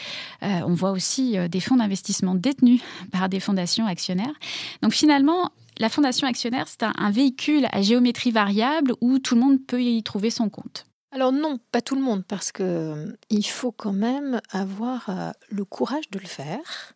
Euh, 0.43 0.61
on 0.67 0.75
voit 0.75 0.91
aussi 0.91 1.39
euh, 1.39 1.49
des 1.49 1.61
fonds 1.61 1.77
d'investissement 1.77 2.35
détenus 2.35 2.83
par 3.13 3.31
des 3.31 3.41
fondations 3.41 3.87
actionnaires. 3.87 4.35
Donc 4.83 4.93
finalement, 4.93 5.53
la 5.79 5.89
fondation 5.89 6.27
actionnaire, 6.27 6.69
c'est 6.69 6.83
un 6.83 7.11
véhicule 7.11 7.67
à 7.73 7.83
géométrie 7.83 8.31
variable 8.31 8.95
où 9.01 9.19
tout 9.19 9.35
le 9.35 9.41
monde 9.41 9.65
peut 9.67 9.83
y 9.83 10.03
trouver 10.03 10.31
son 10.31 10.49
compte. 10.49 10.87
Alors 11.11 11.31
non, 11.31 11.61
pas 11.71 11.81
tout 11.81 11.95
le 11.95 12.01
monde, 12.01 12.25
parce 12.27 12.51
que 12.51 12.63
euh, 12.63 13.13
il 13.31 13.47
faut 13.47 13.71
quand 13.71 13.93
même 13.93 14.41
avoir 14.51 15.09
euh, 15.09 15.31
le 15.49 15.65
courage 15.65 16.11
de 16.11 16.19
le 16.19 16.27
faire. 16.27 16.95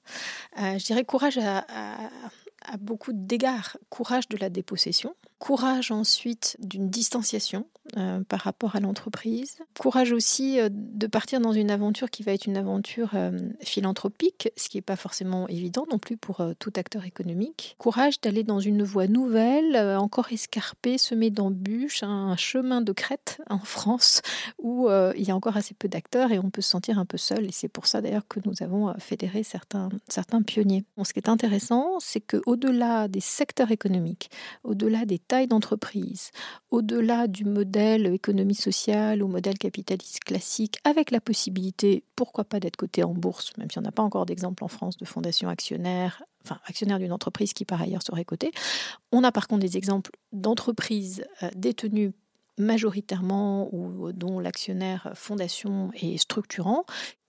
Euh, 0.60 0.76
je 0.76 0.84
dirais 0.84 1.04
courage 1.04 1.38
à, 1.38 1.64
à 2.64 2.76
beaucoup 2.78 3.12
d'égards. 3.14 3.76
Courage 3.90 4.28
de 4.28 4.36
la 4.36 4.50
dépossession, 4.50 5.14
courage 5.38 5.90
ensuite 5.90 6.56
d'une 6.60 6.90
distanciation 6.90 7.66
euh, 7.96 8.20
par 8.28 8.40
rapport 8.40 8.76
à 8.76 8.80
l'entreprise, 8.80 9.56
courage 9.78 10.12
aussi 10.12 10.60
euh, 10.60 10.68
de 10.70 11.06
partir 11.06 11.40
dans 11.40 11.52
une 11.52 11.70
aventure 11.70 12.10
qui 12.10 12.22
va 12.22 12.32
être 12.32 12.44
une 12.44 12.58
aventure 12.58 13.12
euh, 13.14 13.30
philanthropique, 13.62 14.50
ce 14.58 14.68
qui 14.68 14.76
n'est 14.76 14.82
pas 14.82 14.96
forcément 14.96 15.48
évident 15.48 15.86
non 15.90 15.98
plus 15.98 16.18
pour 16.18 16.42
tout 16.58 16.72
acteur 16.76 17.06
économique, 17.06 17.76
courage 17.78 18.20
d'aller 18.20 18.44
dans 18.44 18.60
une 18.60 18.82
voie 18.82 19.06
nouvelle, 19.06 19.76
encore 19.96 20.30
escarpée, 20.32 20.98
semée 20.98 21.30
d'embûches, 21.30 22.02
un 22.02 22.36
chemin 22.36 22.82
de 22.82 22.92
crête 22.92 23.40
en 23.48 23.58
France 23.58 24.20
où 24.58 24.88
il 24.90 25.22
y 25.22 25.30
a 25.30 25.36
encore 25.36 25.56
assez 25.56 25.74
peu 25.74 25.88
d'acteurs 25.88 26.32
et 26.32 26.38
on 26.38 26.50
peut 26.50 26.60
se 26.60 26.70
sentir 26.70 26.98
un 26.98 27.06
peu 27.06 27.16
seul. 27.16 27.46
Et 27.46 27.52
c'est 27.52 27.68
pour 27.68 27.86
ça 27.86 28.00
d'ailleurs 28.00 28.26
que 28.28 28.40
nous 28.44 28.62
avons 28.62 28.92
fédéré 28.98 29.42
certains, 29.42 29.88
certains 30.08 30.42
pionniers. 30.42 30.84
ce 31.02 31.12
qui 31.12 31.20
est 31.20 31.28
intéressant, 31.28 31.98
c'est 32.00 32.20
qu'au-delà 32.20 33.08
des 33.08 33.20
secteurs 33.20 33.70
économiques, 33.70 34.30
au-delà 34.64 35.04
des 35.04 35.18
taille 35.28 35.46
d'entreprise, 35.46 36.30
au-delà 36.70 37.28
du 37.28 37.44
modèle 37.44 38.06
économie 38.06 38.54
sociale 38.54 39.22
ou 39.22 39.28
modèle 39.28 39.58
capitaliste 39.58 40.24
classique, 40.24 40.78
avec 40.84 41.10
la 41.10 41.20
possibilité, 41.20 42.02
pourquoi 42.16 42.44
pas, 42.44 42.58
d'être 42.60 42.76
coté 42.76 43.04
en 43.04 43.14
bourse, 43.14 43.56
même 43.58 43.70
si 43.70 43.78
on 43.78 43.82
n'a 43.82 43.92
pas 43.92 44.02
encore 44.02 44.26
d'exemple 44.26 44.64
en 44.64 44.68
France 44.68 44.96
de 44.96 45.04
fondation 45.04 45.48
actionnaire, 45.48 46.22
enfin 46.44 46.58
actionnaire 46.66 46.98
d'une 46.98 47.12
entreprise 47.12 47.52
qui 47.52 47.64
par 47.64 47.80
ailleurs 47.80 48.02
serait 48.02 48.24
cotée. 48.24 48.50
On 49.12 49.22
a 49.22 49.30
par 49.30 49.46
contre 49.46 49.60
des 49.60 49.76
exemples 49.76 50.10
d'entreprises 50.32 51.24
euh, 51.42 51.50
détenues 51.54 52.12
majoritairement 52.58 53.72
ou 53.72 54.12
dont 54.12 54.40
l'actionnaire 54.40 55.12
fondation 55.14 55.90
est 55.94 56.18
structurant, 56.18 56.84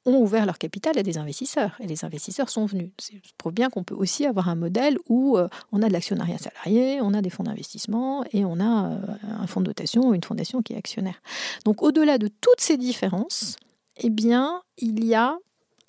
ont 0.05 0.21
ouvert 0.21 0.45
leur 0.45 0.57
capital 0.57 0.97
à 0.97 1.03
des 1.03 1.17
investisseurs 1.17 1.75
et 1.79 1.87
les 1.87 2.05
investisseurs 2.05 2.49
sont 2.49 2.65
venus. 2.65 2.91
Ça 2.99 3.13
prouve 3.37 3.53
bien 3.53 3.69
qu'on 3.69 3.83
peut 3.83 3.95
aussi 3.95 4.25
avoir 4.25 4.49
un 4.49 4.55
modèle 4.55 4.97
où 5.07 5.37
euh, 5.37 5.47
on 5.71 5.81
a 5.81 5.87
de 5.87 5.93
l'actionnariat 5.93 6.37
salarié, 6.37 6.99
on 7.01 7.13
a 7.13 7.21
des 7.21 7.29
fonds 7.29 7.43
d'investissement 7.43 8.23
et 8.31 8.45
on 8.45 8.59
a 8.59 8.91
euh, 8.91 8.97
un 9.23 9.47
fonds 9.47 9.61
de 9.61 9.65
dotation 9.65 10.07
ou 10.09 10.13
une 10.13 10.23
fondation 10.23 10.61
qui 10.61 10.73
est 10.73 10.77
actionnaire. 10.77 11.21
Donc 11.65 11.83
au-delà 11.83 12.17
de 12.17 12.27
toutes 12.27 12.61
ces 12.61 12.77
différences, 12.77 13.57
eh 13.97 14.09
bien, 14.09 14.61
il 14.77 15.03
y 15.03 15.13
a 15.13 15.37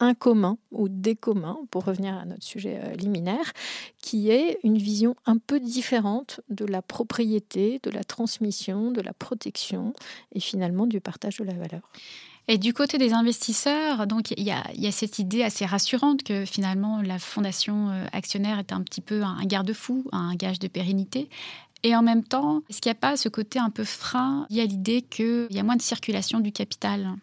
un 0.00 0.14
commun 0.14 0.56
ou 0.72 0.88
des 0.88 1.14
communs, 1.14 1.58
pour 1.70 1.84
revenir 1.84 2.16
à 2.16 2.24
notre 2.24 2.42
sujet 2.42 2.80
euh, 2.82 2.94
liminaire, 2.94 3.52
qui 4.02 4.30
est 4.30 4.58
une 4.64 4.78
vision 4.78 5.14
un 5.26 5.36
peu 5.36 5.60
différente 5.60 6.40
de 6.48 6.64
la 6.64 6.82
propriété, 6.82 7.80
de 7.82 7.90
la 7.90 8.02
transmission, 8.02 8.90
de 8.90 9.02
la 9.02 9.12
protection 9.12 9.92
et 10.32 10.40
finalement 10.40 10.86
du 10.86 11.00
partage 11.00 11.36
de 11.36 11.44
la 11.44 11.52
valeur. 11.52 11.82
Et 12.52 12.58
du 12.58 12.74
côté 12.74 12.98
des 12.98 13.12
investisseurs, 13.12 14.08
donc 14.08 14.32
il 14.32 14.42
y, 14.42 14.50
a, 14.50 14.90
cette 14.90 15.20
idée 15.20 15.44
assez 15.44 15.64
rassurante 15.64 16.24
que 16.24 16.44
finalement 16.44 17.00
la 17.00 17.20
fondation 17.20 17.90
euh, 17.90 18.06
actionnaire 18.12 18.58
est 18.58 18.72
un 18.72 18.82
petit 18.82 19.00
peu 19.00 19.22
un 19.22 19.44
garde-fou, 19.44 20.08
un 20.10 20.34
gage 20.34 20.58
de 20.58 20.66
pérennité. 20.66 21.30
Et 21.84 21.94
en 21.94 22.02
même 22.02 22.24
temps, 22.24 22.62
est-ce 22.68 22.80
qu'il 22.80 22.90
n'y 22.90 22.96
a 22.96 23.00
pas 23.00 23.16
ce 23.16 23.28
côté 23.28 23.60
un 23.60 23.70
peu 23.70 23.84
frein? 23.84 24.48
Il 24.50 24.56
y 24.56 24.60
a 24.60 24.64
l'idée 24.64 25.02
qu'il 25.02 25.46
y 25.48 25.60
a 25.60 25.62
moins 25.62 25.76
de 25.76 25.82
circulation 25.82 26.40
du 26.40 26.50
capital. 26.50 27.14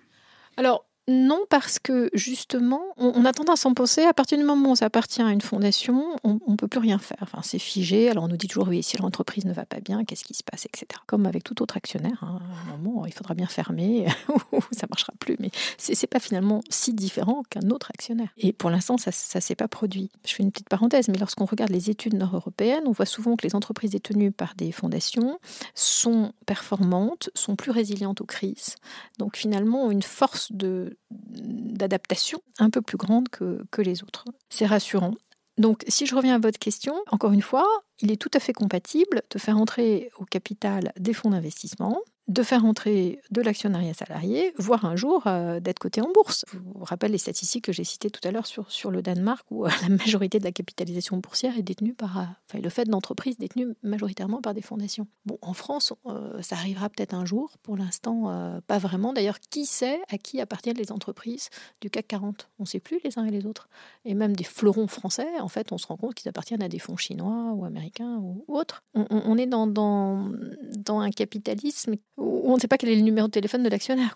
Non, 1.10 1.40
parce 1.50 1.80
que 1.80 2.10
justement, 2.14 2.82
on, 2.98 3.24
a 3.24 3.32
tendance 3.32 3.60
à 3.60 3.62
s'en 3.62 3.74
penser, 3.74 4.02
à 4.04 4.14
partir 4.14 4.38
du 4.38 4.44
moment 4.44 4.72
où 4.72 4.76
ça 4.76 4.88
appartient 4.88 5.22
à 5.22 5.32
une 5.32 5.40
fondation, 5.40 6.18
on 6.26 6.40
ne 6.48 6.56
peut 6.58 6.68
plus 6.68 6.82
rien 6.82 7.00
faire. 7.00 7.20
Enfin, 7.22 7.40
c'est 7.44 7.60
figé. 7.60 8.10
Alors 8.10 8.26
on 8.26 8.28
nous 8.28 8.36
dit 8.36 8.48
toujours, 8.48 8.68
oui, 8.68 8.84
si 8.84 8.98
l'entreprise 8.98 9.46
ne 9.46 9.54
va 9.54 9.66
pas 9.66 9.80
bien, 9.80 10.04
qu'est-ce 10.04 10.26
qui 10.26 10.34
se 10.34 10.44
passe, 10.44 10.66
etc. 10.66 11.00
Comme 11.06 11.26
avec 11.26 11.46
tout 11.46 11.62
autre 11.62 11.78
actionnaire, 11.78 12.22
hein, 12.24 12.42
à 12.42 12.74
un 12.74 12.78
moment, 12.78 13.06
il 13.06 13.14
faudra 13.14 13.36
bien 13.36 13.48
fermer, 13.48 14.06
ou 14.52 14.60
ça 14.72 14.86
ne 14.86 14.90
marchera 14.90 15.14
plus. 15.18 15.38
Mais 15.40 15.50
ce 15.78 15.92
n'est 15.92 16.08
pas 16.08 16.20
finalement 16.20 16.62
si 16.70 16.94
différent 16.94 17.42
qu'un 17.50 17.70
autre 17.70 17.90
actionnaire. 17.90 18.30
Et 18.38 18.52
pour 18.52 18.70
l'instant, 18.70 18.98
ça 18.98 19.12
ne 19.12 19.42
s'est 19.42 19.56
pas 19.56 19.70
produit. 19.70 20.10
Je 20.26 20.34
fais 20.34 20.44
une 20.44 20.52
petite 20.52 20.68
parenthèse, 20.68 21.08
mais 21.08 21.18
lorsqu'on 21.18 21.46
regarde 21.46 21.72
les 21.72 21.90
études 21.90 22.16
nord-européennes, 22.16 22.84
on 22.86 22.92
voit 22.92 23.06
souvent 23.06 23.38
que 23.38 23.48
les 23.48 23.56
entreprises 23.56 23.92
détenues 23.92 24.34
par 24.34 24.56
des 24.56 24.74
fondations 24.74 25.40
sont 25.74 26.34
performantes, 26.46 27.30
sont 27.34 27.56
plus 27.56 27.72
résilientes 27.72 28.20
aux 28.20 28.26
crises. 28.26 28.76
Donc 29.20 29.38
finalement, 29.38 29.90
une 29.90 30.04
force 30.04 30.52
de 30.52 30.97
d'adaptation 31.12 32.42
un 32.60 32.70
peu 32.70 32.82
plus 32.82 32.98
grande 32.98 33.30
que, 33.30 33.64
que 33.72 33.82
les 33.82 34.04
autres. 34.04 34.26
C'est 34.50 34.66
rassurant. 34.66 35.14
Donc, 35.58 35.84
si 35.88 36.06
je 36.06 36.16
reviens 36.16 36.36
à 36.36 36.40
votre 36.40 36.60
question, 36.60 36.94
encore 37.12 37.32
une 37.32 37.42
fois, 37.42 37.66
il 38.02 38.12
est 38.12 38.18
tout 38.18 38.32
à 38.34 38.40
fait 38.40 38.54
compatible 38.54 39.22
de 39.30 39.40
faire 39.40 39.58
entrer 39.58 40.12
au 40.18 40.26
capital 40.26 40.92
des 40.98 41.14
fonds 41.14 41.32
d'investissement 41.32 42.02
de 42.28 42.44
faire 42.44 42.66
entrer 42.66 43.22
de 43.32 43.42
l'actionnariat 43.42 43.94
salarié, 43.94 44.54
voire 44.58 44.84
un 44.84 44.98
jour 44.98 45.24
euh, 45.28 45.62
d'être 45.62 45.80
coté 45.80 46.02
en 46.02 46.12
bourse. 46.12 46.44
Je 46.52 46.58
vous 46.58 46.84
rappelle 46.84 47.12
les 47.12 47.18
statistiques 47.18 47.66
que 47.66 47.72
j'ai 47.72 47.86
citées 47.86 48.10
tout 48.10 48.26
à 48.28 48.32
l'heure 48.32 48.46
sur, 48.46 48.70
sur 48.70 48.92
le 48.92 49.02
Danemark, 49.02 49.46
où 49.50 49.66
euh, 49.66 49.70
la 49.82 49.90
majorité 49.90 50.38
de 50.38 50.44
la 50.44 50.52
capitalisation 50.52 51.18
boursière 51.18 51.58
est 51.58 51.64
détenue 51.64 51.94
par, 51.94 52.20
euh, 52.20 52.60
le 52.62 52.70
fait 52.70 52.84
d'entreprises 52.84 53.38
détenues 53.38 53.76
majoritairement 53.82 54.42
par 54.42 54.54
des 54.54 54.62
fondations. 54.62 55.08
Bon, 55.26 55.38
en 55.42 55.54
France, 55.54 55.94
ça 56.42 56.56
arrivera 56.56 56.90
peut-être 56.90 57.14
un 57.14 57.26
jour. 57.26 57.52
Pour 57.64 57.78
l'instant, 57.78 58.62
pas 58.68 58.78
vraiment. 58.78 59.14
D'ailleurs, 59.14 59.40
qui 59.40 59.66
sait 59.66 60.00
à 60.10 60.18
qui 60.18 60.42
appartiennent 60.42 60.78
les 60.78 60.92
entreprises 60.92 61.50
du 61.82 61.90
CAC 61.90 62.08
40 62.08 62.50
On 62.60 62.64
ne 62.64 62.68
sait 62.68 62.80
plus 62.80 63.00
les 63.04 63.20
uns 63.20 63.26
et 63.26 63.32
les 63.32 63.46
autres. 63.46 63.70
Et 64.06 64.14
même 64.14 64.36
des 64.36 64.44
fleurons 64.44 64.88
français, 64.88 65.28
en 65.40 65.48
fait, 65.48 65.72
on 65.72 65.78
se 65.78 65.88
rend 65.88 65.98
compte 65.98 66.16
qu'ils 66.16 66.30
appartiennent 66.30 66.64
à 66.64 66.70
des 66.70 66.80
fonds 66.80 66.98
chinois 66.98 67.52
ou 67.54 67.66
américains 67.66 67.87
ou, 68.00 68.44
autres. 68.48 68.84
On, 68.94 69.06
on, 69.10 69.38
est 69.38 69.48
dans, 69.48 69.68
dans, 69.68 70.32
dans 70.78 71.00
un 71.00 71.12
capitalisme 71.12 71.96
où 72.18 72.52
on 72.52 72.56
ne 72.56 72.60
sait 72.60 72.68
pas 72.68 72.78
quel 72.78 72.90
est 72.90 72.96
le 72.96 73.02
numéro 73.02 73.28
de 73.28 73.32
téléphone 73.32 73.64
de 73.64 73.70
l'actionnaire. 73.70 74.16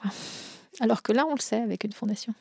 Alors 0.80 1.02
que 1.02 1.12
là, 1.12 1.26
on 1.28 1.36
le 1.36 1.42
sait 1.42 1.62
avec 1.62 1.84
une 1.84 1.94
fondation. 1.94 2.34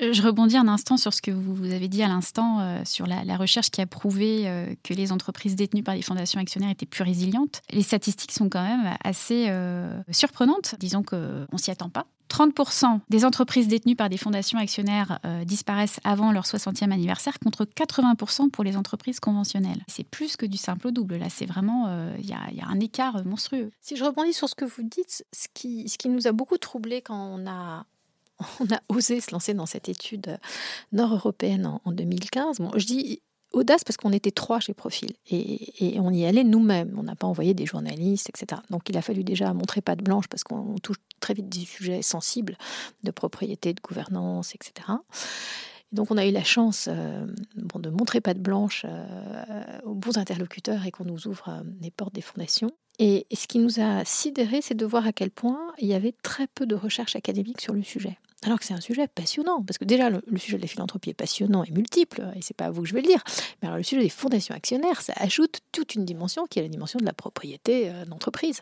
Euh, 0.00 0.12
je 0.12 0.22
rebondis 0.22 0.56
un 0.56 0.68
instant 0.68 0.96
sur 0.96 1.12
ce 1.12 1.22
que 1.22 1.30
vous 1.30 1.72
avez 1.72 1.88
dit 1.88 2.02
à 2.02 2.08
l'instant, 2.08 2.60
euh, 2.60 2.82
sur 2.84 3.06
la, 3.06 3.36
recherche 3.36 3.70
qui 3.70 3.80
a 3.80 3.86
prouvé 3.86 4.48
euh, 4.48 4.74
que 4.82 4.94
les 4.94 5.12
entreprises 5.12 5.56
détenues 5.56 5.82
par 5.82 5.94
les 5.94 6.02
fondations 6.02 6.40
actionnaires 6.40 6.70
étaient 6.70 6.86
plus 6.86 7.04
résilientes. 7.04 7.62
Les 7.70 7.82
statistiques 7.82 8.32
sont 8.32 8.48
quand 8.48 8.62
même 8.62 8.96
assez 9.04 9.48
surprenantes. 10.10 10.74
Disons 10.78 11.02
qu'on 11.02 11.46
ne 11.52 11.58
s'y 11.58 11.70
attend 11.70 11.88
pas. 11.88 12.06
30% 12.30 13.00
des 13.08 13.24
entreprises 13.24 13.68
détenues 13.68 13.96
par 13.96 14.10
des 14.10 14.18
fondations 14.18 14.58
actionnaires 14.58 15.18
disparaissent 15.46 16.00
avant 16.04 16.32
leur 16.32 16.44
60e 16.44 16.90
anniversaire 16.90 17.38
contre 17.38 17.64
80% 17.64 18.50
pour 18.50 18.64
les 18.64 18.76
entreprises 18.76 19.20
conventionnelles. 19.20 19.82
C'est 19.86 20.04
plus 20.04 20.36
que 20.36 20.44
du 20.44 20.56
simple 20.56 20.88
au 20.88 20.90
double. 20.90 21.16
Là, 21.16 21.30
c'est 21.30 21.46
vraiment, 21.46 21.88
il 22.18 22.26
y, 22.26 22.32
a 22.32 22.66
un 22.66 22.80
écart 22.80 23.24
monstrueux. 23.24 23.70
Si 23.80 23.96
je 23.96 24.04
rebondis 24.04 24.32
sur 24.32 24.48
ce 24.48 24.54
que 24.54 24.64
vous 24.64 24.82
dites, 24.82 25.24
ce 25.32 25.46
qui, 25.54 25.88
ce 25.88 25.96
qui 25.96 26.08
nous 26.08 26.26
a 26.26 26.32
beaucoup 26.32 26.58
troublé 26.58 27.00
quand 27.00 27.16
on 27.16 27.46
a 27.46 27.86
on 28.60 28.66
a 28.72 28.80
osé 28.88 29.20
se 29.20 29.32
lancer 29.32 29.54
dans 29.54 29.66
cette 29.66 29.88
étude 29.88 30.38
nord-européenne 30.92 31.78
en, 31.84 31.92
2015. 31.92 32.58
Bon, 32.58 32.70
je 32.76 32.86
dis 32.86 33.22
audace 33.52 33.84
parce 33.84 33.96
qu'on 33.96 34.12
était 34.12 34.30
trois 34.30 34.60
chez 34.60 34.74
Profil 34.74 35.12
et, 35.30 35.96
on 35.98 36.12
y 36.12 36.24
allait 36.24 36.44
nous-mêmes. 36.44 36.94
On 36.98 37.02
n'a 37.02 37.16
pas 37.16 37.26
envoyé 37.26 37.54
des 37.54 37.66
journalistes, 37.66 38.28
etc. 38.28 38.60
Donc 38.70 38.88
il 38.88 38.96
a 38.96 39.02
fallu 39.02 39.24
déjà 39.24 39.52
montrer 39.54 39.80
pas 39.80 39.96
de 39.96 40.02
blanche 40.02 40.28
parce 40.28 40.44
qu'on 40.44 40.76
touche 40.82 40.98
très 41.20 41.34
vite 41.34 41.48
des 41.48 41.64
sujets 41.64 42.02
sensibles 42.02 42.56
de 43.02 43.10
propriété, 43.10 43.72
de 43.72 43.80
gouvernance, 43.80 44.54
etc. 44.54 44.88
donc 45.92 46.10
on 46.10 46.16
a 46.16 46.26
eu 46.26 46.30
la 46.30 46.44
chance 46.44 46.88
euh, 46.88 47.26
de 47.56 47.90
montrer 47.90 48.20
pas 48.20 48.34
de 48.34 48.40
blanche 48.40 48.84
euh, 48.86 49.80
aux 49.84 49.94
bons 49.94 50.18
interlocuteurs 50.18 50.86
et 50.86 50.90
qu'on 50.90 51.04
nous 51.04 51.26
ouvre 51.26 51.48
euh, 51.48 51.62
les 51.80 51.90
portes 51.90 52.14
des 52.14 52.20
fondations. 52.20 52.70
Et, 52.98 53.26
ce 53.32 53.46
qui 53.46 53.58
nous 53.58 53.80
a 53.80 54.04
sidéré, 54.04 54.60
c'est 54.60 54.74
de 54.74 54.84
voir 54.84 55.06
à 55.06 55.12
quel 55.12 55.30
point 55.30 55.72
il 55.78 55.86
y 55.86 55.94
avait 55.94 56.14
très 56.22 56.46
peu 56.48 56.66
de 56.66 56.74
recherche 56.74 57.16
académique 57.16 57.60
sur 57.60 57.72
le 57.72 57.82
sujet. 57.82 58.18
Alors 58.44 58.58
que 58.58 58.64
c'est 58.64 58.74
un 58.74 58.80
sujet 58.80 59.08
passionnant, 59.08 59.62
parce 59.64 59.78
que 59.78 59.84
déjà 59.84 60.10
le, 60.10 60.22
sujet 60.36 60.58
de 60.58 60.62
la 60.62 60.68
philanthropie 60.68 61.10
est 61.10 61.14
passionnant 61.14 61.64
et 61.64 61.70
multiple, 61.70 62.24
et 62.36 62.42
c'est 62.42 62.56
pas 62.56 62.66
à 62.66 62.70
vous 62.70 62.82
que 62.82 62.88
je 62.88 62.94
vais 62.94 63.00
le 63.00 63.08
dire. 63.08 63.22
Mais 63.60 63.68
alors 63.68 63.78
le 63.78 63.82
sujet 63.82 64.02
des 64.02 64.08
fondations 64.08 64.54
actionnaires, 64.54 65.00
ça 65.00 65.12
ajoute 65.16 65.60
toute 65.72 65.94
une 65.94 66.04
dimension 66.04 66.46
qui 66.46 66.60
est 66.60 66.62
la 66.62 66.68
dimension 66.68 66.98
de 67.00 67.04
la 67.04 67.12
propriété 67.12 67.90
euh, 67.90 68.04
d'entreprise. 68.04 68.60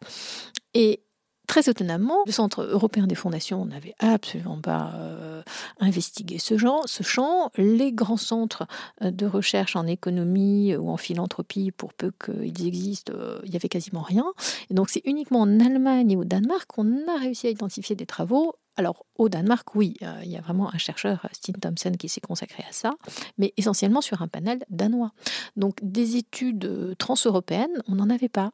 Et 0.74 1.00
Très 1.46 1.70
étonnamment, 1.70 2.24
le 2.26 2.32
Centre 2.32 2.62
européen 2.62 3.06
des 3.06 3.14
fondations 3.14 3.64
n'avait 3.66 3.94
absolument 4.00 4.60
pas 4.60 4.90
euh, 4.96 5.42
investigué 5.78 6.38
ce, 6.40 6.58
genre, 6.58 6.82
ce 6.86 7.04
champ. 7.04 7.52
Les 7.56 7.92
grands 7.92 8.16
centres 8.16 8.66
euh, 9.02 9.12
de 9.12 9.26
recherche 9.26 9.76
en 9.76 9.86
économie 9.86 10.74
ou 10.74 10.90
en 10.90 10.96
philanthropie, 10.96 11.70
pour 11.70 11.94
peu 11.94 12.10
qu'ils 12.10 12.66
existent, 12.66 13.12
il 13.44 13.50
n'y 13.50 13.56
avait 13.56 13.68
quasiment 13.68 14.02
rien. 14.02 14.24
Et 14.70 14.74
donc 14.74 14.90
c'est 14.90 15.02
uniquement 15.04 15.42
en 15.42 15.60
Allemagne 15.60 16.10
et 16.10 16.16
au 16.16 16.24
Danemark 16.24 16.66
qu'on 16.66 17.06
a 17.06 17.16
réussi 17.20 17.46
à 17.46 17.50
identifier 17.50 17.94
des 17.94 18.06
travaux 18.06 18.56
alors, 18.76 19.06
au 19.16 19.30
Danemark, 19.30 19.74
oui, 19.74 19.94
euh, 20.02 20.20
il 20.22 20.30
y 20.30 20.36
a 20.36 20.42
vraiment 20.42 20.72
un 20.72 20.76
chercheur, 20.78 21.26
Stine 21.32 21.56
Thompson, 21.56 21.92
qui 21.98 22.10
s'est 22.10 22.20
consacré 22.20 22.62
à 22.68 22.72
ça, 22.72 22.92
mais 23.38 23.54
essentiellement 23.56 24.02
sur 24.02 24.20
un 24.20 24.28
panel 24.28 24.64
danois. 24.68 25.12
Donc, 25.56 25.78
des 25.82 26.16
études 26.16 26.66
euh, 26.66 26.94
transeuropéennes, 26.96 27.82
on 27.88 27.94
n'en 27.94 28.10
avait 28.10 28.28
pas. 28.28 28.50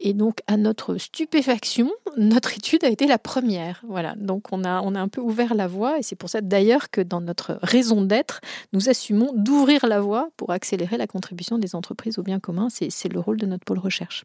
Et 0.00 0.14
donc, 0.14 0.38
à 0.46 0.56
notre 0.56 0.96
stupéfaction, 0.96 1.90
notre 2.16 2.56
étude 2.56 2.84
a 2.84 2.88
été 2.88 3.06
la 3.06 3.18
première. 3.18 3.82
Voilà, 3.86 4.14
donc 4.16 4.50
on 4.50 4.64
a, 4.64 4.80
on 4.80 4.94
a 4.94 5.00
un 5.00 5.08
peu 5.08 5.20
ouvert 5.20 5.54
la 5.54 5.66
voie, 5.66 5.98
et 5.98 6.02
c'est 6.02 6.16
pour 6.16 6.30
ça 6.30 6.40
d'ailleurs 6.40 6.90
que 6.90 7.02
dans 7.02 7.20
notre 7.20 7.58
raison 7.62 8.00
d'être, 8.00 8.40
nous 8.72 8.88
assumons 8.88 9.32
d'ouvrir 9.34 9.86
la 9.86 10.00
voie 10.00 10.30
pour 10.38 10.52
accélérer 10.52 10.96
la 10.96 11.06
contribution 11.06 11.58
des 11.58 11.74
entreprises 11.74 12.18
au 12.18 12.22
bien 12.22 12.40
commun. 12.40 12.68
C'est 12.70 13.12
le 13.12 13.20
rôle 13.20 13.36
de 13.36 13.46
notre 13.46 13.64
pôle 13.64 13.78
recherche. 13.78 14.24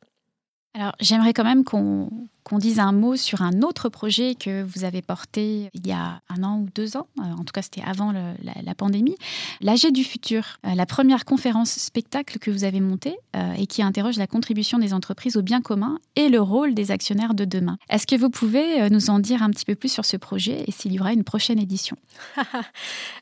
Alors, 0.74 0.96
j'aimerais 1.02 1.34
quand 1.34 1.44
même 1.44 1.66
qu'on 1.66 2.10
qu'on 2.44 2.58
dise 2.58 2.80
un 2.80 2.92
mot 2.92 3.16
sur 3.16 3.42
un 3.42 3.62
autre 3.62 3.90
projet 3.90 4.36
que 4.36 4.64
vous 4.64 4.84
avez 4.84 5.02
porté 5.02 5.70
il 5.74 5.88
y 5.88 5.92
a 5.92 6.22
un 6.30 6.44
an 6.44 6.60
ou 6.60 6.68
deux 6.74 6.98
ans, 6.98 7.08
euh, 7.20 7.24
en 7.24 7.44
tout 7.44 7.54
cas 7.54 7.62
c'était 7.62 7.82
avant 7.82 8.12
la, 8.12 8.76
pandémie, 8.76 9.16
l'AG 9.62 9.92
du 9.92 10.04
futur, 10.04 10.60
euh, 10.66 10.74
la 10.76 10.86
première 10.86 11.26
conférence 11.26 11.72
spectacle 11.72 12.40
que 12.40 12.50
vous 12.50 12.64
avez 12.64 12.80
montée 12.80 13.18
euh, 13.36 13.54
et 13.54 13.68
qui 13.68 13.84
interroge 13.84 14.18
la 14.18 14.28
contribution 14.28 14.80
des 14.80 14.94
entreprises 14.94 15.38
au 15.38 15.42
bien 15.42 15.62
commun 15.62 16.00
et 16.16 16.30
le 16.30 16.42
rôle 16.42 16.74
des 16.74 16.92
actionnaires 16.92 17.34
de 17.34 17.46
demain. 17.46 17.78
Est-ce 17.90 18.08
que 18.08 18.16
vous 18.16 18.30
pouvez 18.30 18.90
nous 18.90 19.10
en 19.10 19.20
dire 19.20 19.44
un 19.44 19.50
petit 19.50 19.66
peu 19.66 19.76
plus 19.76 19.90
sur 19.90 20.06
ce 20.06 20.18
projet 20.18 20.64
et 20.68 20.72
s'il 20.72 20.94
y 20.94 21.00
aura 21.00 21.14
une 21.14 21.24
prochaine 21.24 21.60
édition? 21.60 21.98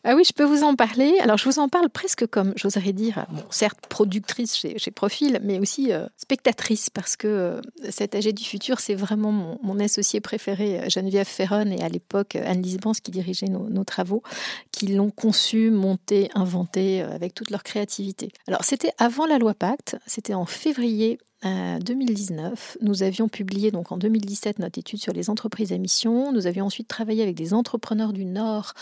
Ah 0.05 0.15
oui, 0.15 0.23
je 0.25 0.31
peux 0.31 0.45
vous 0.45 0.63
en 0.63 0.75
parler. 0.75 1.13
Alors 1.21 1.37
je 1.37 1.43
vous 1.43 1.59
en 1.59 1.67
parle 1.67 1.89
presque 1.89 2.25
comme, 2.25 2.53
j'oserais 2.55 2.93
dire, 2.93 3.25
certes 3.49 3.85
productrice 3.89 4.55
chez, 4.55 4.91
Profil, 4.91 5.39
mais 5.43 5.59
aussi 5.59 5.91
spectatrice 6.17 6.89
parce 6.89 7.17
que 7.17 7.61
cette 7.89 8.15
AG 8.15 8.33
du 8.33 8.43
futur, 8.43 8.79
c'est 8.79 8.95
vraiment 9.09 9.57
mon, 9.61 9.79
associé 9.79 10.19
préféré, 10.21 10.79
euh, 10.79 10.89
Geneviève 10.89 11.27
Ferron, 11.27 11.71
et 11.71 11.81
à 11.81 11.89
l'époque 11.89 12.35
euh, 12.35 12.43
Anne 12.45 12.61
Lisbans 12.61 12.93
qui 12.93 13.11
dirigeait 13.11 13.47
nos, 13.47 13.83
travaux, 13.83 14.23
qui 14.71 14.87
l'ont 14.87 15.09
conçu, 15.09 15.71
monté, 15.71 16.29
inventé 16.35 17.01
euh, 17.01 17.13
avec 17.13 17.33
toute 17.33 17.49
leur 17.49 17.63
créativité. 17.63 18.29
Alors 18.47 18.63
c'était 18.63 18.91
avant 18.97 19.25
la 19.25 19.37
loi 19.37 19.53
Pacte, 19.53 19.97
c'était 20.05 20.33
en 20.33 20.45
février 20.45 21.19
2019. 21.43 22.77
Nous 22.81 23.03
avions 23.03 23.29
publié 23.29 23.71
donc 23.71 23.91
en 23.91 23.97
2017 23.97 24.59
notre 24.59 24.79
étude 24.79 24.99
sur 24.99 25.13
les 25.13 25.29
entreprises 25.29 25.71
à 25.71 25.77
mission. 25.77 26.31
Nous 26.31 26.47
avions 26.47 26.65
ensuite 26.65 26.87
travaillé 26.87 27.23
avec 27.23 27.35
des 27.35 27.53
entrepreneurs 27.53 28.13
du 28.13 28.25
Nord 28.25 28.73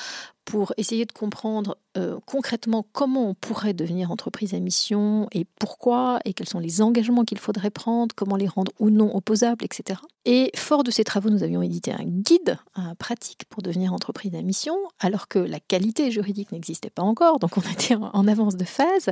pour 0.48 0.74
essayer 0.78 1.06
de 1.06 1.12
comprendre 1.12 1.78
euh, 1.98 2.20
concrètement 2.26 2.88
comment 2.94 3.32
on 3.32 3.34
pourrait 3.34 3.74
devenir 3.74 4.12
entreprise 4.12 4.54
à 4.54 4.60
mission 4.60 5.28
et 5.34 5.46
pourquoi 5.60 6.20
et 6.24 6.32
quels 6.32 6.48
sont 6.48 6.60
les 6.60 6.82
engagements 6.82 7.26
qu'il 7.26 7.38
faudrait 7.38 7.70
prendre, 7.70 8.16
comment 8.16 8.38
les 8.38 8.48
rendre 8.48 8.72
ou 8.80 8.90
non 8.90 9.14
opposables, 9.14 9.66
etc. 9.66 10.00
Et 10.24 10.52
fort 10.56 10.84
de 10.84 10.92
ces 10.92 11.04
travaux, 11.04 11.30
nous 11.30 11.44
avions 11.44 11.62
édité 11.62 11.92
un 11.92 12.06
guide 12.06 12.58
pratique 12.98 13.44
pour 13.50 13.62
devenir 13.62 13.94
entreprise 13.94 14.36
à 14.36 14.42
mission, 14.42 14.78
alors 15.00 15.28
que 15.28 15.40
la 15.40 15.60
qualité 15.60 16.12
juridique 16.12 16.54
n'existait 16.54 16.90
pas 16.90 17.04
encore, 17.04 17.40
donc 17.40 17.58
on 17.58 17.62
était 17.72 17.96
en 17.96 18.28
avance 18.28 18.56
de 18.56 18.66
phase. 18.66 19.10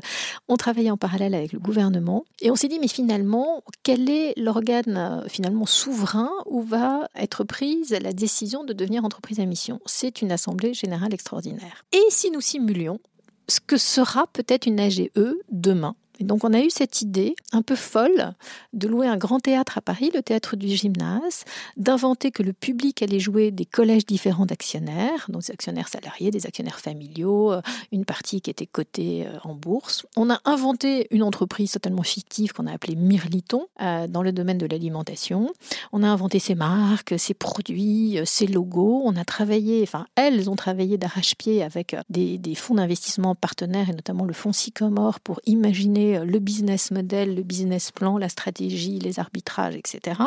On 0.47 0.55
travaillait 0.55 0.91
en 0.91 0.97
parallèle 0.97 1.35
avec 1.35 1.51
le 1.51 1.59
gouvernement 1.59 2.23
et 2.41 2.49
on 2.49 2.55
s'est 2.55 2.69
dit 2.69 2.79
mais 2.79 2.87
finalement 2.87 3.34
quel 3.83 4.09
est 4.09 4.33
l'organe 4.37 4.97
euh, 4.97 5.27
finalement 5.27 5.65
souverain 5.65 6.31
où 6.45 6.61
va 6.61 7.07
être 7.15 7.43
prise 7.43 7.91
la 7.91 8.13
décision 8.13 8.63
de 8.63 8.73
devenir 8.73 9.05
entreprise 9.05 9.39
à 9.39 9.45
mission? 9.45 9.79
C'est 9.85 10.21
une 10.21 10.31
assemblée 10.31 10.73
générale 10.73 11.13
et 11.91 12.03
si 12.09 12.31
nous 12.31 12.41
simulions 12.41 12.99
ce 13.47 13.59
que 13.59 13.77
sera 13.77 14.27
peut-être 14.27 14.65
une 14.65 14.79
AGE 14.79 15.09
demain? 15.51 15.95
Et 16.19 16.23
donc 16.23 16.43
on 16.43 16.53
a 16.53 16.61
eu 16.61 16.69
cette 16.69 17.01
idée 17.01 17.35
un 17.51 17.61
peu 17.61 17.75
folle 17.75 18.33
de 18.73 18.87
louer 18.87 19.07
un 19.07 19.17
grand 19.17 19.39
théâtre 19.39 19.77
à 19.77 19.81
Paris, 19.81 20.11
le 20.13 20.21
théâtre 20.21 20.55
du 20.55 20.67
gymnase, 20.67 21.43
d'inventer 21.77 22.31
que 22.31 22.43
le 22.43 22.53
public 22.53 23.01
allait 23.01 23.19
jouer 23.19 23.51
des 23.51 23.65
collèges 23.65 24.05
différents 24.05 24.45
d'actionnaires, 24.45 25.25
donc 25.29 25.43
des 25.43 25.51
actionnaires 25.51 25.87
salariés, 25.87 26.31
des 26.31 26.45
actionnaires 26.45 26.79
familiaux, 26.79 27.53
euh, 27.53 27.61
une 27.91 28.05
partie 28.05 28.41
qui 28.41 28.49
était 28.49 28.65
cotée 28.65 29.25
euh, 29.25 29.37
en 29.43 29.55
bourse. 29.55 30.05
On 30.15 30.29
a 30.29 30.39
inventé 30.45 31.07
une 31.11 31.23
entreprise 31.23 31.71
totalement 31.71 32.03
fictive 32.03 32.53
qu'on 32.53 32.67
a 32.67 32.73
appelée 32.73 32.95
Mirliton 32.95 33.67
euh, 33.81 34.07
dans 34.07 34.23
le 34.23 34.31
domaine 34.31 34.57
de 34.57 34.65
l'alimentation. 34.65 35.51
On 35.91 36.03
a 36.03 36.07
inventé 36.07 36.39
ses 36.39 36.55
marques, 36.55 37.15
ses 37.17 37.33
produits, 37.33 38.19
ses 38.25 38.47
logos. 38.47 39.01
On 39.05 39.15
a 39.15 39.25
travaillé, 39.25 39.81
enfin 39.83 40.05
elles 40.15 40.49
ont 40.49 40.55
travaillé 40.55 40.97
d'arrache-pied 40.97 41.63
avec 41.63 41.95
des, 42.09 42.37
des 42.37 42.55
fonds 42.55 42.75
d'investissement 42.75 43.35
partenaires 43.35 43.89
et 43.89 43.93
notamment 43.93 44.25
le 44.25 44.33
fonds 44.33 44.53
Sycomore 44.53 45.19
pour 45.19 45.39
imaginer 45.45 46.04
euh, 46.13 46.25
le 46.25 46.39
business 46.39 46.91
model, 46.91 47.35
le 47.35 47.43
business 47.43 47.91
plan, 47.91 48.17
la 48.17 48.29
stratégie, 48.29 48.99
les 48.99 49.19
arbitrages, 49.19 49.75
etc. 49.75 50.21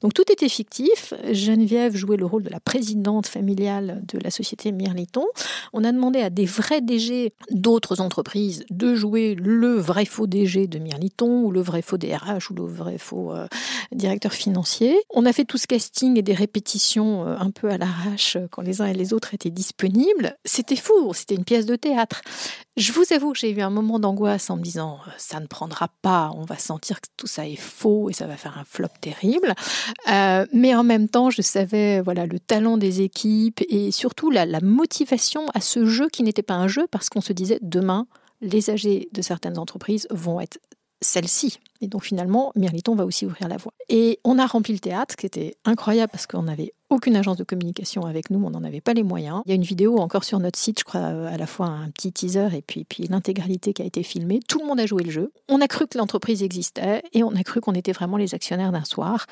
Donc 0.00 0.14
tout 0.14 0.30
était 0.30 0.48
fictif. 0.48 1.14
Geneviève 1.32 1.96
jouait 1.96 2.16
le 2.16 2.26
rôle 2.26 2.42
de 2.42 2.50
la 2.50 2.60
présidente 2.60 3.26
familiale 3.26 4.02
de 4.06 4.18
la 4.22 4.30
société 4.30 4.72
Mirliton. 4.72 5.26
On 5.72 5.84
a 5.84 5.92
demandé 5.92 6.20
à 6.20 6.30
des 6.30 6.46
vrais 6.46 6.80
DG 6.80 7.32
d'autres 7.50 8.00
entreprises 8.00 8.64
de 8.70 8.94
jouer 8.94 9.34
le 9.34 9.74
vrai 9.74 10.04
faux 10.04 10.26
DG 10.26 10.66
de 10.66 10.78
Mirliton 10.78 11.42
ou 11.42 11.50
le 11.50 11.60
vrai 11.60 11.82
faux 11.82 11.98
DRH 11.98 12.50
ou 12.50 12.54
le 12.54 12.66
vrai 12.66 12.98
faux 12.98 13.32
euh, 13.32 13.46
directeur 13.92 14.32
financier. 14.32 14.96
On 15.10 15.26
a 15.26 15.32
fait 15.32 15.44
tout 15.44 15.58
ce 15.58 15.66
casting 15.66 16.18
et 16.18 16.22
des 16.22 16.34
répétitions 16.34 17.26
euh, 17.26 17.36
un 17.38 17.50
peu 17.50 17.70
à 17.70 17.78
l'arrache 17.78 18.36
quand 18.50 18.62
les 18.62 18.80
uns 18.80 18.86
et 18.86 18.94
les 18.94 19.12
autres 19.12 19.34
étaient 19.34 19.50
disponibles. 19.50 20.36
C'était 20.44 20.76
fou, 20.76 21.12
c'était 21.14 21.34
une 21.34 21.44
pièce 21.44 21.66
de 21.66 21.76
théâtre. 21.76 22.22
Je 22.76 22.92
vous 22.92 23.04
avoue 23.12 23.32
que 23.32 23.38
j'ai 23.38 23.50
eu 23.50 23.62
un 23.62 23.70
moment 23.70 23.98
d'angoisse 23.98 24.50
en 24.50 24.56
me 24.56 24.62
disant 24.62 24.98
ça 25.16 25.40
ne 25.40 25.46
prendra 25.46 25.88
pas, 26.02 26.30
on 26.34 26.44
va 26.44 26.56
sentir 26.58 27.00
que 27.00 27.08
tout 27.16 27.26
ça 27.26 27.46
est 27.46 27.56
faux 27.56 28.10
et 28.10 28.12
ça 28.12 28.26
va 28.26 28.36
faire 28.36 28.58
un 28.58 28.64
flop 28.64 28.88
terrible. 29.00 29.54
Euh, 30.10 30.46
mais 30.52 30.74
en 30.74 30.84
même 30.84 31.08
temps, 31.08 31.30
je 31.30 31.42
savais 31.42 32.00
voilà 32.00 32.26
le 32.26 32.38
talent 32.38 32.76
des 32.76 33.02
équipes 33.02 33.62
et 33.68 33.90
surtout 33.90 34.30
la, 34.30 34.46
la 34.46 34.60
motivation 34.60 35.48
à 35.54 35.60
ce 35.60 35.86
jeu 35.86 36.08
qui 36.08 36.22
n'était 36.22 36.42
pas 36.42 36.54
un 36.54 36.68
jeu 36.68 36.86
parce 36.90 37.08
qu'on 37.08 37.20
se 37.20 37.32
disait 37.32 37.58
demain, 37.62 38.06
les 38.40 38.70
âgés 38.70 39.08
de 39.12 39.22
certaines 39.22 39.58
entreprises 39.58 40.06
vont 40.10 40.40
être 40.40 40.58
celle-ci. 41.00 41.58
Et 41.80 41.88
donc 41.88 42.04
finalement, 42.04 42.52
Mirliton 42.56 42.94
va 42.94 43.04
aussi 43.04 43.26
ouvrir 43.26 43.48
la 43.48 43.56
voie. 43.56 43.72
Et 43.88 44.18
on 44.24 44.38
a 44.38 44.46
rempli 44.46 44.72
le 44.72 44.78
théâtre, 44.78 45.16
qui 45.16 45.26
était 45.26 45.56
incroyable 45.64 46.10
parce 46.10 46.26
qu'on 46.26 46.44
n'avait 46.44 46.72
aucune 46.88 47.16
agence 47.16 47.36
de 47.36 47.44
communication 47.44 48.06
avec 48.06 48.30
nous, 48.30 48.44
on 48.44 48.50
n'en 48.50 48.64
avait 48.64 48.80
pas 48.80 48.94
les 48.94 49.02
moyens. 49.02 49.42
Il 49.44 49.50
y 49.50 49.52
a 49.52 49.56
une 49.56 49.62
vidéo 49.62 49.98
encore 49.98 50.24
sur 50.24 50.38
notre 50.38 50.58
site, 50.58 50.78
je 50.80 50.84
crois, 50.84 51.00
à 51.00 51.36
la 51.36 51.46
fois 51.46 51.66
un 51.66 51.90
petit 51.90 52.12
teaser 52.12 52.48
et 52.54 52.62
puis, 52.62 52.84
puis 52.84 53.06
l'intégralité 53.08 53.72
qui 53.72 53.82
a 53.82 53.84
été 53.84 54.02
filmée. 54.02 54.40
Tout 54.48 54.60
le 54.60 54.66
monde 54.66 54.80
a 54.80 54.86
joué 54.86 55.02
le 55.02 55.10
jeu. 55.10 55.32
On 55.48 55.60
a 55.60 55.68
cru 55.68 55.86
que 55.86 55.98
l'entreprise 55.98 56.42
existait 56.42 57.02
et 57.12 57.22
on 57.22 57.34
a 57.34 57.42
cru 57.42 57.60
qu'on 57.60 57.74
était 57.74 57.92
vraiment 57.92 58.16
les 58.16 58.34
actionnaires 58.34 58.72
d'un 58.72 58.84
soir 58.84 59.26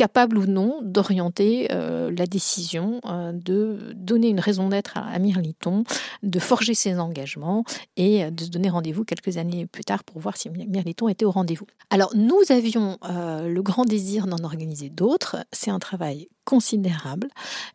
capable 0.00 0.38
ou 0.38 0.46
non 0.46 0.80
d'orienter 0.82 1.68
euh, 1.72 2.10
la 2.16 2.24
décision, 2.24 3.02
euh, 3.04 3.32
de 3.32 3.92
donner 3.94 4.28
une 4.28 4.40
raison 4.40 4.70
d'être 4.70 4.96
à, 4.96 5.18
Mirliton, 5.18 5.84
de 6.22 6.38
forger 6.38 6.72
ses 6.72 6.98
engagements 6.98 7.64
et 7.98 8.30
de 8.30 8.44
se 8.44 8.48
donner 8.48 8.70
rendez-vous 8.70 9.04
quelques 9.04 9.36
années 9.36 9.66
plus 9.66 9.84
tard 9.84 10.02
pour 10.02 10.18
voir 10.18 10.38
si 10.38 10.48
Mirliton 10.48 11.10
était 11.10 11.26
au 11.26 11.30
rendez-vous. 11.30 11.66
Alors 11.90 12.16
nous 12.16 12.40
avions 12.48 12.96
le 13.02 13.60
grand 13.60 13.84
désir 13.84 14.26
d'en 14.26 14.42
organiser 14.42 14.88
d'autres. 14.88 15.36
C'est 15.52 15.70
un 15.70 15.78
travail 15.78 16.28
considérable. 16.44 17.28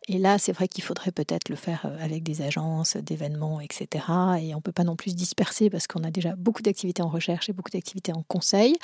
Et 0.08 0.18
là, 0.18 0.38
c'est 0.38 0.52
vrai 0.52 0.68
qu'il 0.68 0.84
faudrait 0.84 1.12
peut-être 1.12 1.48
le 1.48 1.56
faire 1.56 1.82
euh, 1.84 2.04
avec 2.04 2.22
des 2.22 2.42
agences, 2.42 2.96
d'événements, 2.96 3.60
etc. 3.60 4.04
Et 4.40 4.54
on 4.54 4.58
ne 4.58 4.62
peut 4.62 4.72
pas 4.72 4.84
non 4.84 4.96
plus 4.96 5.12
se 5.12 5.16
disperser 5.16 5.70
parce 5.70 5.86
qu'on 5.86 6.04
a 6.04 6.10
déjà 6.10 6.36
beaucoup 6.36 6.62
d'activités 6.62 7.02
en 7.02 7.08
recherche 7.08 7.48
et 7.48 7.52
beaucoup 7.52 7.70
d'activités 7.70 8.12
en 8.12 8.22
conseil. 8.22 8.76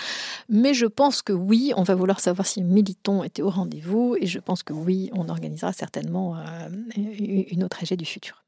Mais 0.49 0.75
je 0.75 0.87
pense 0.87 1.23
que 1.23 1.33
oui, 1.33 1.73
on 1.77 1.83
va 1.83 1.95
vouloir 1.95 2.21
savoir 2.21 2.47
si 2.47 2.63
Militon 2.63 3.23
était 3.25 3.43
au 3.43 3.51
rendez-vous. 3.51 4.17
Et 4.21 4.27
je 4.27 4.39
pense 4.39 4.63
que 4.63 4.73
oui, 4.73 5.11
on 5.13 5.29
organisera 5.29 5.73
certainement 5.73 6.37
euh, 6.37 6.69
une 6.97 7.65
autre 7.65 7.79
AG 7.83 7.97
du 7.97 8.05
futur. 8.05 8.43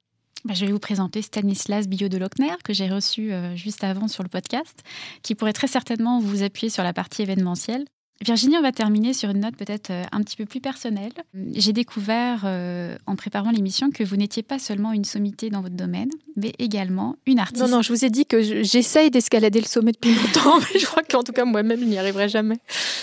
Bah, 0.44 0.52
je 0.52 0.66
vais 0.66 0.72
vous 0.72 0.78
présenter 0.78 1.22
Stanislas 1.22 1.88
Billot 1.88 2.08
de 2.08 2.18
Lochner, 2.18 2.54
que 2.62 2.74
j'ai 2.74 2.88
reçu 2.88 3.32
euh, 3.32 3.56
juste 3.56 3.82
avant 3.82 4.08
sur 4.08 4.22
le 4.22 4.28
podcast, 4.28 4.82
qui 5.22 5.34
pourrait 5.34 5.54
très 5.54 5.68
certainement 5.68 6.20
vous 6.20 6.42
appuyer 6.42 6.68
sur 6.68 6.82
la 6.82 6.92
partie 6.92 7.22
événementielle. 7.22 7.86
Virginie, 8.22 8.56
on 8.56 8.62
va 8.62 8.72
terminer 8.72 9.12
sur 9.12 9.30
une 9.30 9.40
note 9.40 9.56
peut-être 9.56 9.90
euh, 9.90 10.04
un 10.12 10.22
petit 10.22 10.36
peu 10.36 10.46
plus 10.46 10.60
personnelle. 10.60 11.12
J'ai 11.52 11.72
découvert 11.72 12.42
euh, 12.44 12.96
en 13.06 13.16
préparant 13.16 13.50
l'émission 13.50 13.90
que 13.90 14.04
vous 14.04 14.16
n'étiez 14.16 14.42
pas 14.42 14.58
seulement 14.58 14.92
une 14.92 15.04
sommité 15.04 15.50
dans 15.50 15.62
votre 15.62 15.74
domaine, 15.74 16.10
mais 16.36 16.52
également 16.58 17.16
une 17.26 17.40
artiste. 17.40 17.62
Non, 17.62 17.68
non, 17.68 17.82
je 17.82 17.92
vous 17.92 18.04
ai 18.04 18.10
dit 18.10 18.24
que 18.24 18.40
j'essaye 18.62 19.10
d'escalader 19.10 19.60
le 19.60 19.66
sommet 19.66 19.92
depuis 19.92 20.14
longtemps, 20.14 20.58
mais 20.74 20.78
je 20.78 20.86
crois 20.86 21.02
qu'en 21.02 21.22
tout 21.24 21.32
cas 21.32 21.44
moi-même, 21.44 21.80
je 21.80 21.84
n'y 21.86 21.98
arriverai 21.98 22.28
jamais. 22.28 22.56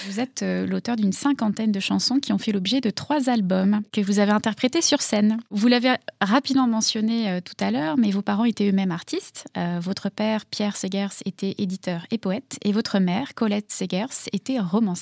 Vous 0.07 0.21
êtes 0.21 0.43
euh, 0.43 0.65
l'auteur 0.65 0.95
d'une 0.95 1.13
cinquantaine 1.13 1.73
de 1.73 1.79
chansons 1.81 2.19
qui 2.19 2.31
ont 2.31 2.37
fait 2.37 2.53
l'objet 2.53 2.79
de 2.79 2.89
trois 2.89 3.29
albums 3.29 3.81
que 3.91 4.01
vous 4.01 4.19
avez 4.19 4.31
interprétés 4.31 4.81
sur 4.81 5.01
scène. 5.01 5.37
Vous 5.51 5.67
l'avez 5.67 5.93
rapidement 6.21 6.67
mentionné 6.67 7.41
tout 7.43 7.63
à 7.63 7.69
l'heure, 7.69 7.97
mais 7.97 8.11
vos 8.11 8.21
parents 8.21 8.45
étaient 8.45 8.69
eux-mêmes 8.69 8.91
artistes. 8.91 9.45
votre 9.81 10.09
père, 10.09 10.45
Pierre 10.45 10.77
Segers, 10.77 11.21
était 11.25 11.55
éditeur 11.57 12.05
et 12.11 12.17
poète, 12.17 12.57
et 12.63 12.71
votre 12.71 12.99
mère, 12.99 13.33
Colette 13.35 13.71
Segers, 13.71 14.29
était 14.31 14.59
romancière. 14.59 15.00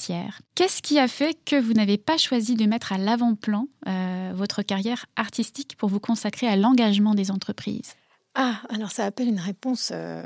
Qu'est-ce 0.55 0.81
qui 0.81 0.99
a 0.99 1.07
fait 1.07 1.37
que 1.45 1.59
vous 1.59 1.73
n'avez 1.73 1.97
pas 1.97 2.17
choisi 2.17 2.55
de 2.55 2.65
mettre 2.65 2.93
à 2.93 2.97
l'avant-plan 2.97 3.67
euh, 3.87 4.31
votre 4.35 4.61
carrière 4.61 5.05
artistique 5.15 5.75
pour 5.77 5.89
vous 5.89 5.99
consacrer 5.99 6.47
à 6.47 6.55
l'engagement 6.55 7.15
des 7.15 7.31
entreprises? 7.31 7.95
Ah, 8.35 8.61
alors 8.69 8.91
ça 8.91 9.05
appelle 9.05 9.27
une 9.27 9.39
réponse 9.39 9.91
euh, 9.93 10.23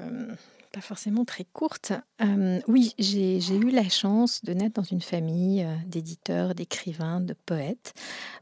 pas 0.72 0.82
forcément 0.82 1.26
très 1.26 1.46
courte. 1.46 1.94
Euh, 2.22 2.60
oui, 2.68 2.94
j'ai 3.00 3.56
eu 3.56 3.70
la 3.70 3.88
chance 3.90 4.44
de 4.44 4.54
naître 4.54 4.82
dans 4.82 4.88
une 4.88 5.02
famille 5.02 5.66
d'éditeurs, 5.88 6.56
d'écrivains, 6.56 7.22
de 7.22 7.34
poètes, 7.46 7.94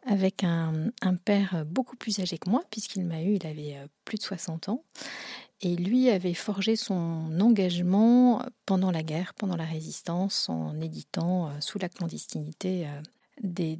avec 0.05 0.43
un, 0.43 0.91
un, 1.01 1.15
père 1.15 1.63
beaucoup 1.65 1.95
plus 1.95 2.19
âgé 2.19 2.37
que 2.37 2.49
moi, 2.49 2.63
puisqu'il 2.71 3.05
m'a 3.05 3.21
eu, 3.21 3.35
il 3.35 3.47
avait 3.47 3.77
plus 4.05 4.17
de 4.17 4.23
60 4.23 4.69
ans. 4.69 4.83
Et 5.63 5.75
lui 5.75 6.09
avait 6.09 6.33
forgé 6.33 6.75
son 6.75 7.39
engagement 7.39 8.41
pendant 8.65 8.89
la 8.89 9.03
guerre, 9.03 9.33
pendant 9.35 9.55
la 9.55 9.65
résistance, 9.65 10.49
en 10.49 10.79
éditant 10.81 11.47
euh, 11.47 11.51
sous 11.59 11.77
la 11.77 11.87
clandestinité 11.87 12.87
euh, 12.87 13.01
des, 13.43 13.77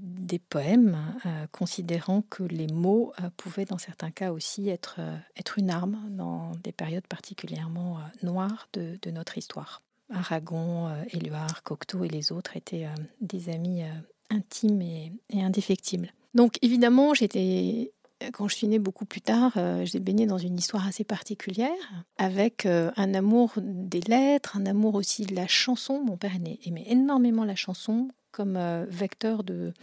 poèmes, 0.50 0.98
euh, 1.26 1.48
considérant 1.52 2.24
que 2.30 2.44
les 2.44 2.68
mots 2.68 3.14
pouvaient 3.38 3.66
dans 3.66 3.78
certains 3.78 4.12
cas 4.12 4.32
aussi 4.32 4.70
être, 4.70 5.00
être 5.36 5.58
une 5.58 5.70
arme 5.70 6.08
dans 6.12 6.52
des 6.64 6.72
périodes 6.72 7.08
particulièrement 7.08 8.00
noires 8.24 8.68
de, 8.74 8.98
notre 9.12 9.38
histoire. 9.38 9.82
Aragon, 10.10 10.90
Éluard, 11.12 11.64
Cocteau 11.64 12.04
et 12.04 12.10
les 12.10 12.32
autres 12.32 12.58
étaient 12.58 12.88
des 13.22 13.50
amis 13.50 13.84
intimes 14.30 14.82
et, 14.82 15.14
et 15.30 15.44
indéfectibles. 15.44 16.12
Donc 16.34 16.58
évidemment, 16.62 17.14
j'étais 17.14 17.92
quand 18.34 18.48
je 18.48 18.56
suis 18.56 18.68
née 18.68 18.80
beaucoup 18.80 19.06
plus 19.06 19.22
tard, 19.22 19.54
euh, 19.58 19.86
j'ai 19.86 20.00
baigné 20.00 20.26
dans 20.26 20.38
une 20.38 20.58
histoire 20.58 20.88
assez 20.88 21.04
particulière, 21.04 21.72
avec 22.18 22.66
euh, 22.66 22.92
un 22.96 23.14
amour 23.14 23.54
des 23.58 24.02
lettres, 24.02 24.58
un 24.58 24.66
amour 24.66 24.96
aussi 24.96 25.26
de 25.26 25.36
la 25.36 25.48
chanson. 25.48 26.04
Mon 26.04 26.18
père 26.18 26.36
aimait 26.36 26.86
énormément 26.88 27.46
la 27.46 27.56
chanson 27.56 28.10
comme 28.32 28.56
euh, 28.56 28.86
vecteur 28.90 29.44
de 29.44 29.74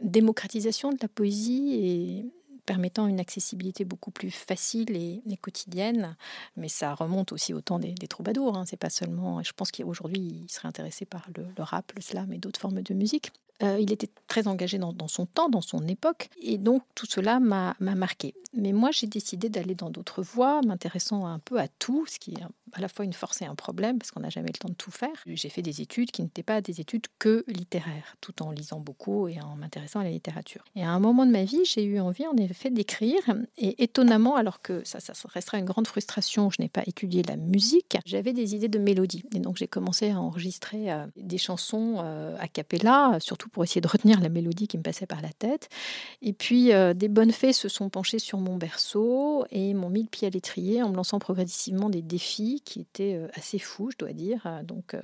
démocratisation 0.00 0.90
de 0.90 0.98
la 1.00 1.08
poésie 1.08 1.74
et 1.74 2.26
permettant 2.66 3.06
une 3.06 3.20
accessibilité 3.20 3.84
beaucoup 3.84 4.10
plus 4.10 4.30
facile 4.30 4.96
et, 4.96 5.36
quotidienne. 5.40 6.16
Mais 6.56 6.68
ça 6.68 6.94
remonte 6.94 7.32
aussi 7.32 7.54
au 7.54 7.60
temps 7.60 7.78
des, 7.78 7.94
troubadours. 8.08 8.56
Hein. 8.58 8.64
C'est 8.66 8.76
pas 8.76 8.90
seulement. 8.90 9.42
Je 9.42 9.52
pense 9.52 9.70
qu'aujourd'hui, 9.70 10.44
il 10.44 10.50
serait 10.50 10.68
intéressé 10.68 11.04
par 11.04 11.28
le, 11.36 11.44
le 11.56 11.62
rap, 11.62 11.92
le 11.94 12.02
slam 12.02 12.32
et 12.32 12.38
d'autres 12.38 12.60
formes 12.60 12.82
de 12.82 12.94
musique. 12.94 13.32
Euh, 13.62 13.78
il 13.80 13.92
était 13.92 14.10
très 14.26 14.48
engagé 14.48 14.78
dans, 14.78 15.08
son 15.08 15.26
temps, 15.26 15.48
dans 15.48 15.60
son 15.60 15.86
époque, 15.88 16.28
et 16.40 16.58
donc 16.58 16.82
tout 16.94 17.06
cela 17.06 17.40
m'a 17.40 17.74
marqué. 17.80 18.34
Mais 18.56 18.72
moi, 18.72 18.90
j'ai 18.90 19.06
décidé 19.06 19.48
d'aller 19.48 19.74
dans 19.74 19.90
d'autres 19.90 20.22
voies, 20.22 20.60
m'intéressant 20.62 21.26
un 21.26 21.38
peu 21.38 21.58
à 21.60 21.68
tout, 21.68 22.06
ce 22.06 22.18
qui 22.18 22.32
est 22.32 22.42
à 22.72 22.80
la 22.80 22.88
fois 22.88 23.04
une 23.04 23.12
force 23.12 23.42
et 23.42 23.46
un 23.46 23.54
problème, 23.54 23.98
parce 23.98 24.10
qu'on 24.10 24.20
n'a 24.20 24.30
jamais 24.30 24.48
le 24.48 24.58
temps 24.58 24.68
de 24.68 24.74
tout 24.74 24.90
faire. 24.90 25.22
J'ai 25.26 25.48
fait 25.48 25.62
des 25.62 25.80
études 25.80 26.10
qui 26.10 26.22
n'étaient 26.22 26.42
pas 26.42 26.60
des 26.60 26.80
études 26.80 27.06
que 27.18 27.44
littéraires, 27.48 28.16
tout 28.20 28.42
en 28.42 28.50
lisant 28.50 28.80
beaucoup 28.80 29.28
et 29.28 29.40
en 29.40 29.56
m'intéressant 29.56 30.00
à 30.00 30.04
la 30.04 30.10
littérature. 30.10 30.64
Et 30.74 30.82
à 30.82 30.90
un 30.90 30.98
moment 30.98 31.26
de 31.26 31.30
ma 31.30 31.44
vie, 31.44 31.64
j'ai 31.64 31.84
eu 31.84 32.00
envie, 32.00 32.26
en 32.26 32.36
effet, 32.36 32.70
d'écrire, 32.70 33.22
et 33.56 33.82
étonnamment, 33.82 34.36
alors 34.36 34.62
que 34.62 34.82
ça, 34.84 35.00
ça 35.00 35.12
restera 35.28 35.58
une 35.58 35.64
grande 35.64 35.86
frustration, 35.86 36.50
je 36.50 36.60
n'ai 36.60 36.68
pas 36.68 36.82
étudié 36.86 37.22
la 37.22 37.36
musique, 37.36 37.96
j'avais 38.04 38.32
des 38.32 38.54
idées 38.54 38.68
de 38.68 38.78
mélodie. 38.78 39.24
Et 39.34 39.40
donc, 39.40 39.56
j'ai 39.56 39.68
commencé 39.68 40.10
à 40.10 40.20
enregistrer 40.20 40.90
euh, 40.92 41.06
des 41.16 41.38
chansons 41.38 41.96
euh, 41.98 42.36
a 42.38 42.48
cappella, 42.48 43.18
surtout 43.20 43.45
pour 43.52 43.64
essayer 43.64 43.80
de 43.80 43.88
retenir 43.88 44.20
la 44.20 44.28
mélodie 44.28 44.68
qui 44.68 44.78
me 44.78 44.82
passait 44.82 45.06
par 45.06 45.22
la 45.22 45.30
tête. 45.30 45.68
Et 46.22 46.32
puis, 46.32 46.72
euh, 46.72 46.94
des 46.94 47.08
bonnes 47.08 47.32
fées 47.32 47.52
se 47.52 47.68
sont 47.68 47.88
penchées 47.88 48.18
sur 48.18 48.38
mon 48.38 48.56
berceau 48.56 49.44
et 49.50 49.74
m'ont 49.74 49.90
mis 49.90 50.02
le 50.02 50.08
pied 50.08 50.26
à 50.26 50.30
l'étrier 50.30 50.82
en 50.82 50.90
me 50.90 50.96
lançant 50.96 51.18
progressivement 51.18 51.90
des 51.90 52.02
défis 52.02 52.62
qui 52.64 52.80
étaient 52.80 53.14
euh, 53.14 53.28
assez 53.34 53.58
fous, 53.58 53.90
je 53.90 53.98
dois 53.98 54.12
dire. 54.12 54.60
Donc, 54.64 54.94
euh, 54.94 55.00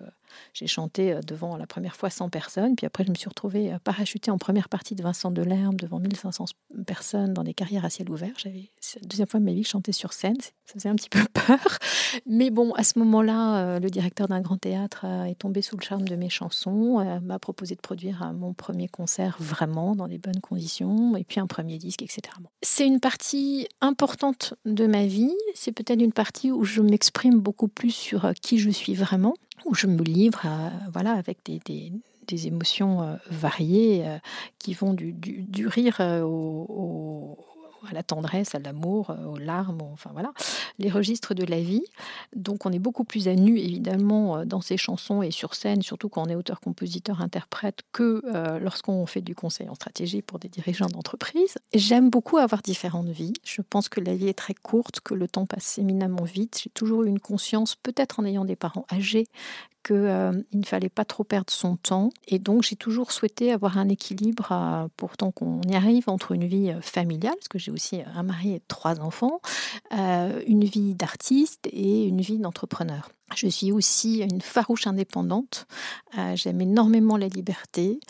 j'ai 0.55 0.67
chanté 0.67 1.19
devant 1.27 1.57
la 1.57 1.67
première 1.67 1.97
fois 1.97 2.11
100 2.11 2.29
personnes, 2.29 2.77
puis 2.77 2.87
après 2.87 3.05
je 3.05 3.11
me 3.11 3.15
suis 3.15 3.29
retrouvée 3.29 3.75
parachutée 3.85 4.31
en 4.31 4.39
première 4.39 4.69
partie 4.69 4.95
de 4.95 5.03
Vincent 5.03 5.31
Delerme 5.31 5.77
devant 5.77 5.99
1500 5.99 6.47
personnes 6.87 7.33
dans 7.35 7.45
des 7.45 7.55
carrières 7.55 7.85
à 7.85 7.91
ciel 7.91 8.11
ouvert. 8.11 8.33
J'avais 8.37 8.71
la 9.01 9.09
deuxième 9.09 9.29
fois 9.29 9.41
de 9.41 9.45
ma 9.45 9.53
vie 9.53 9.63
que 9.63 9.67
je 9.67 9.73
chantais 9.73 9.93
sur 9.93 10.13
scène, 10.13 10.41
ça 10.41 10.75
faisait 10.75 10.89
un 10.89 10.95
petit 10.95 11.09
peu 11.09 11.25
peur. 11.33 11.79
Mais 12.27 12.51
bon, 12.51 12.73
à 12.73 12.85
ce 12.85 12.99
moment-là, 12.99 13.79
le 13.79 13.91
directeur 13.91 14.29
d'un 14.29 14.41
grand 14.41 14.57
théâtre 14.57 15.05
est 15.05 15.39
tombé 15.39 15.63
sous 15.63 15.77
le 15.77 15.83
charme 15.83 16.07
de 16.07 16.17
mes 16.17 16.31
chansons, 16.31 17.21
m'a 17.23 17.39
proposé 17.39 17.75
de 17.75 17.81
produire 17.81 18.33
mon 18.35 18.53
premier 18.55 18.89
concert 18.89 19.37
vraiment 19.39 19.95
dans 19.97 20.09
des 20.09 20.19
bonnes 20.19 20.41
conditions, 20.41 21.17
et 21.17 21.25
puis 21.25 21.41
un 21.41 21.47
premier 21.47 21.79
disque, 21.79 22.03
etc. 22.03 22.23
C'est 22.63 22.87
une 22.87 23.01
partie 23.01 23.69
importante 23.81 24.55
de 24.65 24.87
ma 24.87 25.07
vie, 25.07 25.35
c'est 25.55 25.73
peut-être 25.73 26.01
une 26.01 26.13
partie 26.13 26.51
où 26.51 26.65
je 26.65 26.81
m'exprime 26.81 27.41
beaucoup 27.41 27.69
plus 27.69 27.91
sur 27.91 28.25
euh, 28.25 28.33
qui 28.41 28.59
je 28.59 28.71
suis 28.71 28.95
vraiment, 28.95 29.35
où 29.65 29.75
je 29.75 29.87
me 29.87 30.03
livre 30.03 30.47
voilà, 30.93 31.13
avec 31.13 31.39
des, 31.45 31.61
des, 32.29 32.47
émotions 32.47 33.03
euh, 33.03 33.17
variées 33.31 34.05
euh, 34.07 34.19
qui 34.59 34.75
vont 34.75 34.95
du, 34.95 35.13
du, 35.13 35.67
rire 35.67 36.01
au 36.01 37.37
à 37.89 37.93
la 37.93 38.03
tendresse, 38.03 38.55
à 38.55 38.59
l'amour, 38.59 39.11
euh, 39.11 39.25
aux 39.27 39.37
larmes, 39.37 39.83
enfin 39.93 40.11
voilà, 40.13 40.33
les 40.79 40.91
registres 40.91 41.35
de 41.35 41.45
la 41.45 41.61
vie. 41.61 41.85
Donc 42.35 42.67
on 42.67 42.73
est 42.73 42.79
beaucoup 42.79 43.05
plus 43.05 43.29
à 43.29 43.35
nu 43.35 43.59
évidemment 43.59 44.39
euh, 44.39 44.45
dans 44.45 44.61
ces 44.61 44.77
chansons 44.77 45.23
et 45.23 45.31
sur 45.31 45.55
scène, 45.55 45.83
surtout 45.83 46.09
quand 46.09 46.27
on 46.27 46.29
est 46.29 46.35
auteur, 46.35 46.61
compositeur, 46.61 47.21
interprète, 47.21 47.81
que 47.93 48.23
euh, 48.27 48.59
lorsqu'on 48.59 49.05
fait 49.07 49.21
du 49.21 49.35
conseil 49.35 49.69
en 49.69 49.75
stratégie 49.75 50.23
pour 50.23 50.39
des 50.39 50.49
dirigeants 50.49 50.89
d'entreprise. 50.89 51.57
J'aime 51.75 52.11
beaucoup 52.11 52.39
avoir 52.39 52.63
différentes 52.63 53.09
vies. 53.09 53.35
Je 53.45 53.63
pense 53.63 53.89
que 53.89 54.01
la 54.01 54.15
vie 54.15 54.29
est 54.29 54.39
très 54.39 54.55
courte, 54.55 55.01
que 55.01 55.15
le 55.15 55.29
temps 55.29 55.47
passe 55.47 55.79
éminemment 55.79 56.25
vite. 56.25 56.61
J'ai 56.63 56.71
toujours 56.71 57.05
eu 57.05 57.09
une 57.09 57.21
conscience, 57.21 57.77
peut-être 57.77 58.21
en 58.21 58.25
ayant 58.25 58.45
des 58.45 58.57
parents 58.57 58.87
âgés, 58.93 59.27
qu'il 59.83 59.97
euh, 59.97 60.33
ne 60.53 60.65
fallait 60.65 60.89
pas 60.89 61.05
trop 61.05 61.25
perdre 61.25 61.51
son 61.51 61.77
temps. 61.77 62.11
Et 62.27 62.39
donc, 62.39 62.63
j'ai 62.63 62.77
toujours 62.77 63.13
souhaité 63.13 63.53
avoir 63.53 63.79
un 63.79 63.89
équilibre, 63.89 64.49
euh, 64.53 64.89
pourtant 64.97 65.31
qu'on 65.31 65.61
y 65.63 65.75
arrive, 65.75 66.05
entre 66.09 66.33
une 66.33 66.47
vie 66.47 66.71
euh, 66.71 66.81
familiale, 66.81 67.35
parce 67.35 67.49
que 67.49 67.59
j'ai 67.59 67.71
aussi 67.71 68.01
un 68.15 68.23
mari 68.23 68.55
et 68.55 68.63
trois 68.69 69.01
enfants, 69.01 69.41
une 69.91 70.65
vie 70.65 70.95
d'artiste 70.95 71.69
et 71.71 72.05
une 72.05 72.21
vie 72.21 72.39
d'entrepreneur. 72.39 73.11
Je 73.37 73.47
suis 73.49 73.73
aussi 73.73 74.19
une 74.19 74.41
farouche 74.41 74.87
indépendante. 74.87 75.67
Euh, 76.19 76.37
j'aime 76.37 76.61
énormément 76.61 77.17
la 77.17 77.29
liberté. 77.29 78.01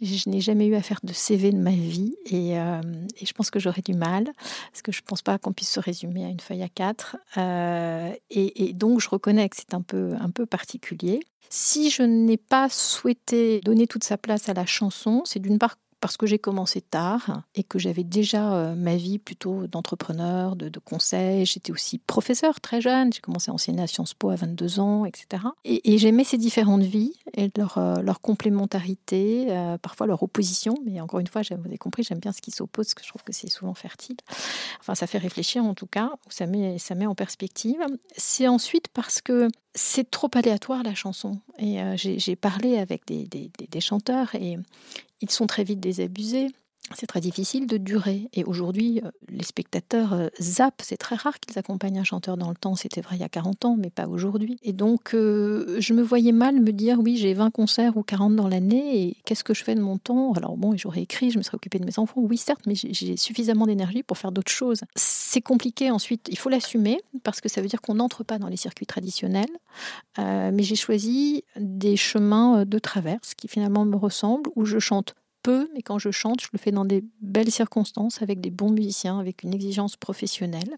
Je 0.00 0.28
n'ai 0.28 0.40
jamais 0.40 0.66
eu 0.66 0.74
à 0.74 0.82
faire 0.82 1.00
de 1.02 1.12
CV 1.12 1.52
de 1.52 1.58
ma 1.58 1.70
vie 1.70 2.14
et, 2.26 2.58
euh, 2.58 2.80
je 3.22 3.32
pense 3.32 3.50
que 3.50 3.60
j'aurais 3.60 3.82
du 3.82 3.94
mal 3.94 4.30
parce 4.70 4.82
que 4.82 4.92
je 4.92 5.00
ne 5.00 5.06
pense 5.06 5.22
pas 5.22 5.38
qu'on 5.38 5.52
puisse 5.52 5.70
se 5.70 5.80
résumer 5.80 6.24
à 6.24 6.28
une 6.28 6.40
feuille 6.40 6.62
à 6.62 6.68
quatre. 6.68 7.16
Euh, 7.36 8.12
et, 8.30 8.72
donc 8.72 9.00
je 9.00 9.08
reconnais 9.08 9.48
que 9.48 9.56
c'est 9.56 9.74
un 9.74 9.82
peu, 9.82 10.14
un 10.20 10.30
peu 10.30 10.46
particulier. 10.46 11.20
Si 11.50 11.90
je 11.90 12.02
n'ai 12.02 12.38
pas 12.38 12.68
souhaité 12.70 13.60
donner 13.60 13.86
toute 13.86 14.04
sa 14.04 14.16
place 14.16 14.48
à 14.48 14.54
la 14.54 14.66
chanson, 14.66 15.22
c'est 15.24 15.40
d'une 15.40 15.58
part 15.58 15.76
parce 16.02 16.16
que 16.16 16.26
j'ai 16.26 16.40
commencé 16.40 16.80
tard 16.80 17.44
et 17.54 17.62
que 17.62 17.78
j'avais 17.78 18.02
déjà 18.02 18.54
euh, 18.54 18.74
ma 18.74 18.96
vie 18.96 19.20
plutôt 19.20 19.68
d'entrepreneur, 19.68 20.56
de, 20.56 20.68
conseil. 20.80 21.46
J'étais 21.46 21.70
aussi 21.70 21.98
professeur 21.98 22.60
très 22.60 22.80
jeune. 22.80 23.12
J'ai 23.12 23.20
commencé 23.20 23.52
à 23.52 23.54
enseigner 23.54 23.82
à 23.82 23.86
Sciences 23.86 24.12
Po 24.12 24.30
à 24.30 24.34
22 24.34 24.80
ans, 24.80 25.04
etc. 25.04 25.44
Et, 25.64 25.98
j'aimais 25.98 26.24
ces 26.24 26.38
différentes 26.38 26.82
vies 26.82 27.14
et 27.34 27.52
leur, 27.56 27.78
euh, 27.78 28.02
complémentarité, 28.20 29.46
euh, 29.50 29.78
parfois 29.78 30.08
leur 30.08 30.24
opposition. 30.24 30.74
Mais 30.84 31.00
encore 31.00 31.20
une 31.20 31.28
fois, 31.28 31.42
vous 31.42 31.66
avez 31.66 31.78
compris, 31.78 32.02
j'aime 32.02 32.18
bien 32.18 32.32
ce 32.32 32.42
qui 32.42 32.50
s'oppose, 32.50 32.86
parce 32.86 32.94
que 32.94 33.04
je 33.04 33.08
trouve 33.08 33.22
que 33.22 33.32
c'est 33.32 33.48
souvent 33.48 33.74
fertile. 33.74 34.16
Enfin, 34.80 34.96
ça 34.96 35.06
fait 35.06 35.18
réfléchir 35.18 35.64
en 35.64 35.74
tout 35.74 35.86
cas, 35.86 36.10
ça 36.28 36.46
met, 36.46 36.78
ça 36.78 36.96
met 36.96 37.06
en 37.06 37.14
perspective. 37.14 37.78
C'est 38.16 38.48
ensuite 38.48 38.88
parce 38.88 39.20
que 39.20 39.46
c'est 39.74 40.10
trop 40.10 40.30
aléatoire 40.34 40.82
la 40.82 40.94
chanson. 40.94 41.38
Et 41.58 41.78
j'ai 41.96 42.36
parlé 42.36 42.78
avec 42.78 43.06
des, 43.06 43.28
des, 43.28 43.80
chanteurs 43.80 44.34
et 44.34 44.58
ils 45.22 45.30
sont 45.30 45.46
très 45.46 45.64
vite 45.64 45.80
désabusés 45.80 46.48
c'est 46.94 47.06
très 47.06 47.20
difficile 47.20 47.66
de 47.66 47.76
durer. 47.76 48.28
Et 48.32 48.44
aujourd'hui, 48.44 49.00
euh, 49.04 49.10
les 49.28 49.44
spectateurs 49.44 50.12
euh, 50.12 50.28
zappent. 50.40 50.82
C'est 50.82 50.96
très 50.96 51.14
rare 51.14 51.38
qu'ils 51.38 51.58
accompagnent 51.58 51.98
un 51.98 52.04
chanteur 52.04 52.36
dans 52.36 52.48
le 52.48 52.56
temps. 52.56 52.74
C'était 52.74 53.00
vrai 53.00 53.16
il 53.16 53.20
y 53.20 53.24
a 53.24 53.28
40 53.28 53.64
ans, 53.64 53.76
mais 53.78 53.90
pas 53.90 54.08
aujourd'hui. 54.08 54.58
Et 54.62 54.72
donc, 54.72 55.14
euh, 55.14 55.76
je 55.78 55.94
me 55.94 56.02
voyais 56.02 56.32
mal 56.32 56.60
me 56.60 56.72
dire, 56.72 56.98
oui, 56.98 57.16
j'ai 57.16 57.34
20 57.34 57.50
concerts 57.50 57.96
ou 57.96 58.02
40 58.02 58.36
dans 58.36 58.48
l'année, 58.48 59.02
et 59.02 59.16
qu'est-ce 59.24 59.44
que 59.44 59.54
je 59.54 59.62
fais 59.62 59.74
de 59.74 59.80
mon 59.80 59.98
temps? 59.98 60.32
Alors 60.32 60.56
bon, 60.56 60.76
j'aurais 60.76 61.02
écrit, 61.02 61.30
je 61.30 61.38
me 61.38 61.42
serais 61.42 61.54
occupée 61.54 61.78
de 61.78 61.84
mes 61.84 61.98
enfants. 61.98 62.20
Oui, 62.20 62.36
certes, 62.36 62.62
mais 62.66 62.74
j'ai 62.74 63.16
suffisamment 63.16 63.66
d'énergie 63.66 64.02
pour 64.02 64.18
faire 64.18 64.32
d'autres 64.32 64.52
choses. 64.52 64.80
C'est 64.96 65.40
compliqué 65.40 65.90
ensuite. 65.90 66.28
Il 66.30 66.38
faut 66.38 66.48
l'assumer, 66.48 67.00
parce 67.22 67.40
que 67.40 67.48
ça 67.48 67.60
veut 67.60 67.68
dire 67.68 67.80
qu'on 67.80 67.94
n'entre 67.94 68.24
pas 68.24 68.38
dans 68.38 68.48
les 68.48 68.56
circuits 68.56 68.86
traditionnels. 68.86 69.50
mais 70.18 70.62
j'ai 70.62 70.76
choisi 70.76 71.44
des 71.56 71.96
chemins 71.96 72.64
de 72.64 72.78
traverse 72.78 73.34
qui 73.34 73.48
finalement 73.48 73.84
me 73.84 73.96
ressemblent, 73.96 74.50
où 74.56 74.64
je 74.64 74.78
chante 74.78 75.14
peu, 75.42 75.68
mais 75.74 75.82
quand 75.82 75.98
je 75.98 76.10
chante, 76.10 76.40
je 76.40 76.48
le 76.52 76.58
fais 76.58 76.70
dans 76.70 76.84
des 76.84 77.04
belles 77.20 77.50
circonstances, 77.50 78.22
avec 78.22 78.40
des 78.40 78.50
bons 78.50 78.70
musiciens, 78.70 79.18
avec 79.18 79.42
une 79.42 79.54
exigence 79.54 79.96
professionnelle. 79.96 80.76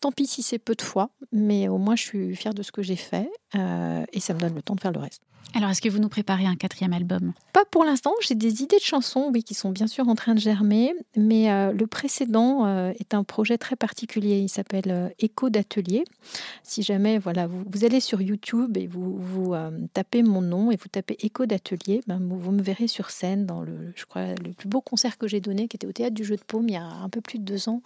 Tant 0.00 0.12
pis 0.12 0.26
si 0.26 0.42
c'est 0.42 0.58
peu 0.58 0.74
de 0.74 0.82
fois, 0.82 1.10
mais 1.32 1.68
au 1.68 1.78
moins 1.78 1.96
je 1.96 2.02
suis 2.02 2.36
fière 2.36 2.54
de 2.54 2.62
ce 2.62 2.70
que 2.70 2.82
j'ai 2.82 2.96
fait 2.96 3.30
euh, 3.54 4.04
et 4.12 4.20
ça 4.20 4.34
me 4.34 4.40
donne 4.40 4.54
le 4.54 4.62
temps 4.62 4.74
de 4.74 4.80
faire 4.80 4.92
le 4.92 5.00
reste. 5.00 5.22
Alors, 5.56 5.70
est-ce 5.70 5.80
que 5.80 5.88
vous 5.88 6.00
nous 6.00 6.10
préparez 6.10 6.44
un 6.44 6.54
quatrième 6.54 6.92
album? 6.92 7.32
Pas 7.54 7.64
pour 7.70 7.82
l'instant. 7.82 8.12
J'ai 8.20 8.34
des 8.34 8.62
idées 8.62 8.76
de 8.76 8.82
chansons, 8.82 9.30
oui, 9.32 9.42
qui 9.42 9.54
sont 9.54 9.70
bien 9.70 9.86
sûr 9.86 10.06
en 10.06 10.14
train 10.14 10.34
de 10.34 10.38
germer. 10.38 10.94
Mais 11.16 11.50
euh, 11.50 11.72
le 11.72 11.86
précédent 11.86 12.66
euh, 12.66 12.92
est 12.98 13.14
un 13.14 13.24
projet 13.24 13.56
très 13.56 13.74
particulier. 13.74 14.36
Il 14.36 14.50
s'appelle 14.50 14.90
euh, 14.90 15.08
Écho 15.18 15.48
d'atelier. 15.48 16.04
Si 16.62 16.82
jamais, 16.82 17.18
voilà, 17.18 17.46
vous, 17.46 17.84
allez 17.86 18.00
sur 18.00 18.20
YouTube 18.20 18.76
et 18.76 18.86
vous, 18.86 19.16
vous 19.16 19.54
tapez 19.94 20.22
mon 20.22 20.42
nom 20.42 20.70
et 20.70 20.76
vous 20.76 20.88
tapez 20.88 21.16
Écho 21.20 21.46
d'atelier, 21.46 22.02
ben, 22.06 22.20
vous, 22.20 22.52
me 22.52 22.60
verrez 22.60 22.86
sur 22.86 23.08
scène 23.08 23.46
dans 23.46 23.62
le, 23.62 23.94
je 23.94 24.04
crois, 24.04 24.34
le 24.34 24.52
plus 24.52 24.68
beau 24.68 24.82
concert 24.82 25.16
que 25.16 25.26
j'ai 25.26 25.40
donné, 25.40 25.68
qui 25.68 25.76
était 25.76 25.86
au 25.86 25.92
théâtre 25.92 26.14
du 26.14 26.24
Jeu 26.24 26.36
de 26.36 26.42
Paume 26.42 26.68
il 26.68 26.74
y 26.74 26.76
a 26.76 26.84
un 26.84 27.08
peu 27.08 27.22
plus 27.22 27.38
de 27.38 27.44
deux 27.44 27.70
ans. 27.70 27.80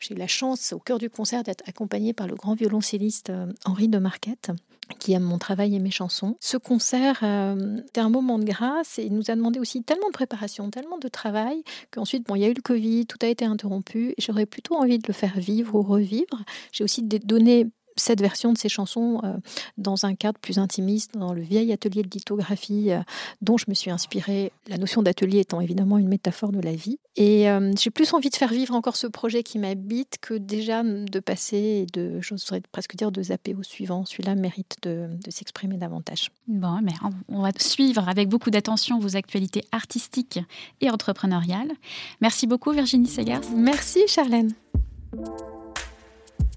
J'ai 0.00 0.14
eu 0.14 0.18
la 0.18 0.26
chance, 0.26 0.72
au 0.72 0.80
cœur 0.80 0.98
du 0.98 1.08
concert, 1.08 1.44
d'être 1.44 1.62
accompagnée 1.68 2.14
par 2.14 2.26
le 2.26 2.34
grand 2.34 2.54
violoncelliste 2.54 3.30
Henri 3.64 3.86
de 3.86 3.98
Marquette 3.98 4.50
qui 4.98 5.12
aime 5.12 5.22
mon 5.22 5.38
travail 5.38 5.74
et 5.74 5.78
mes 5.78 5.90
chansons. 5.90 6.36
Ce 6.40 6.56
concert 6.56 7.20
euh, 7.22 7.78
était 7.78 8.00
un 8.00 8.10
moment 8.10 8.38
de 8.38 8.44
grâce 8.44 8.98
et 8.98 9.04
il 9.04 9.14
nous 9.14 9.30
a 9.30 9.36
demandé 9.36 9.58
aussi 9.58 9.82
tellement 9.82 10.08
de 10.08 10.12
préparation, 10.12 10.70
tellement 10.70 10.98
de 10.98 11.08
travail 11.08 11.62
qu'ensuite, 11.90 12.26
bon, 12.26 12.34
il 12.34 12.42
y 12.42 12.44
a 12.44 12.48
eu 12.48 12.54
le 12.54 12.62
Covid, 12.62 13.06
tout 13.06 13.18
a 13.22 13.26
été 13.26 13.44
interrompu 13.44 14.10
et 14.10 14.20
j'aurais 14.20 14.46
plutôt 14.46 14.74
envie 14.76 14.98
de 14.98 15.06
le 15.06 15.14
faire 15.14 15.36
vivre 15.36 15.74
ou 15.74 15.82
revivre. 15.82 16.44
J'ai 16.72 16.84
aussi 16.84 17.02
donné 17.02 17.66
cette 17.96 18.20
version 18.20 18.52
de 18.52 18.58
ces 18.58 18.68
chansons 18.68 19.20
euh, 19.24 19.36
dans 19.78 20.06
un 20.06 20.14
cadre 20.14 20.38
plus 20.38 20.58
intimiste, 20.58 21.14
dans 21.14 21.32
le 21.32 21.42
vieil 21.42 21.72
atelier 21.72 22.02
de 22.02 22.08
lithographie 22.10 22.90
euh, 22.90 23.00
dont 23.40 23.56
je 23.56 23.66
me 23.68 23.74
suis 23.74 23.90
inspirée, 23.90 24.52
la 24.68 24.78
notion 24.78 25.02
d'atelier 25.02 25.40
étant 25.40 25.60
évidemment 25.60 25.98
une 25.98 26.08
métaphore 26.08 26.52
de 26.52 26.60
la 26.60 26.72
vie. 26.72 26.98
Et 27.16 27.50
euh, 27.50 27.72
j'ai 27.78 27.90
plus 27.90 28.14
envie 28.14 28.30
de 28.30 28.36
faire 28.36 28.52
vivre 28.52 28.74
encore 28.74 28.96
ce 28.96 29.06
projet 29.06 29.42
qui 29.42 29.58
m'habite 29.58 30.18
que 30.20 30.34
déjà 30.34 30.82
de 30.82 31.20
passer 31.20 31.56
et 31.56 31.86
de, 31.92 32.20
j'oserais 32.20 32.62
presque 32.72 32.96
dire, 32.96 33.12
de 33.12 33.22
zapper 33.22 33.54
au 33.54 33.62
suivant. 33.62 34.04
Celui-là 34.04 34.34
mérite 34.34 34.76
de, 34.82 35.08
de 35.22 35.30
s'exprimer 35.30 35.76
davantage. 35.76 36.30
Bon, 36.48 36.80
mais 36.82 36.92
on 37.28 37.42
va 37.42 37.50
suivre 37.58 38.08
avec 38.08 38.28
beaucoup 38.28 38.50
d'attention 38.50 38.98
vos 38.98 39.16
actualités 39.16 39.64
artistiques 39.72 40.40
et 40.80 40.90
entrepreneuriales. 40.90 41.72
Merci 42.20 42.46
beaucoup 42.46 42.70
Virginie 42.70 43.08
Segers. 43.08 43.40
Merci 43.54 44.04
Charlène. 44.06 44.52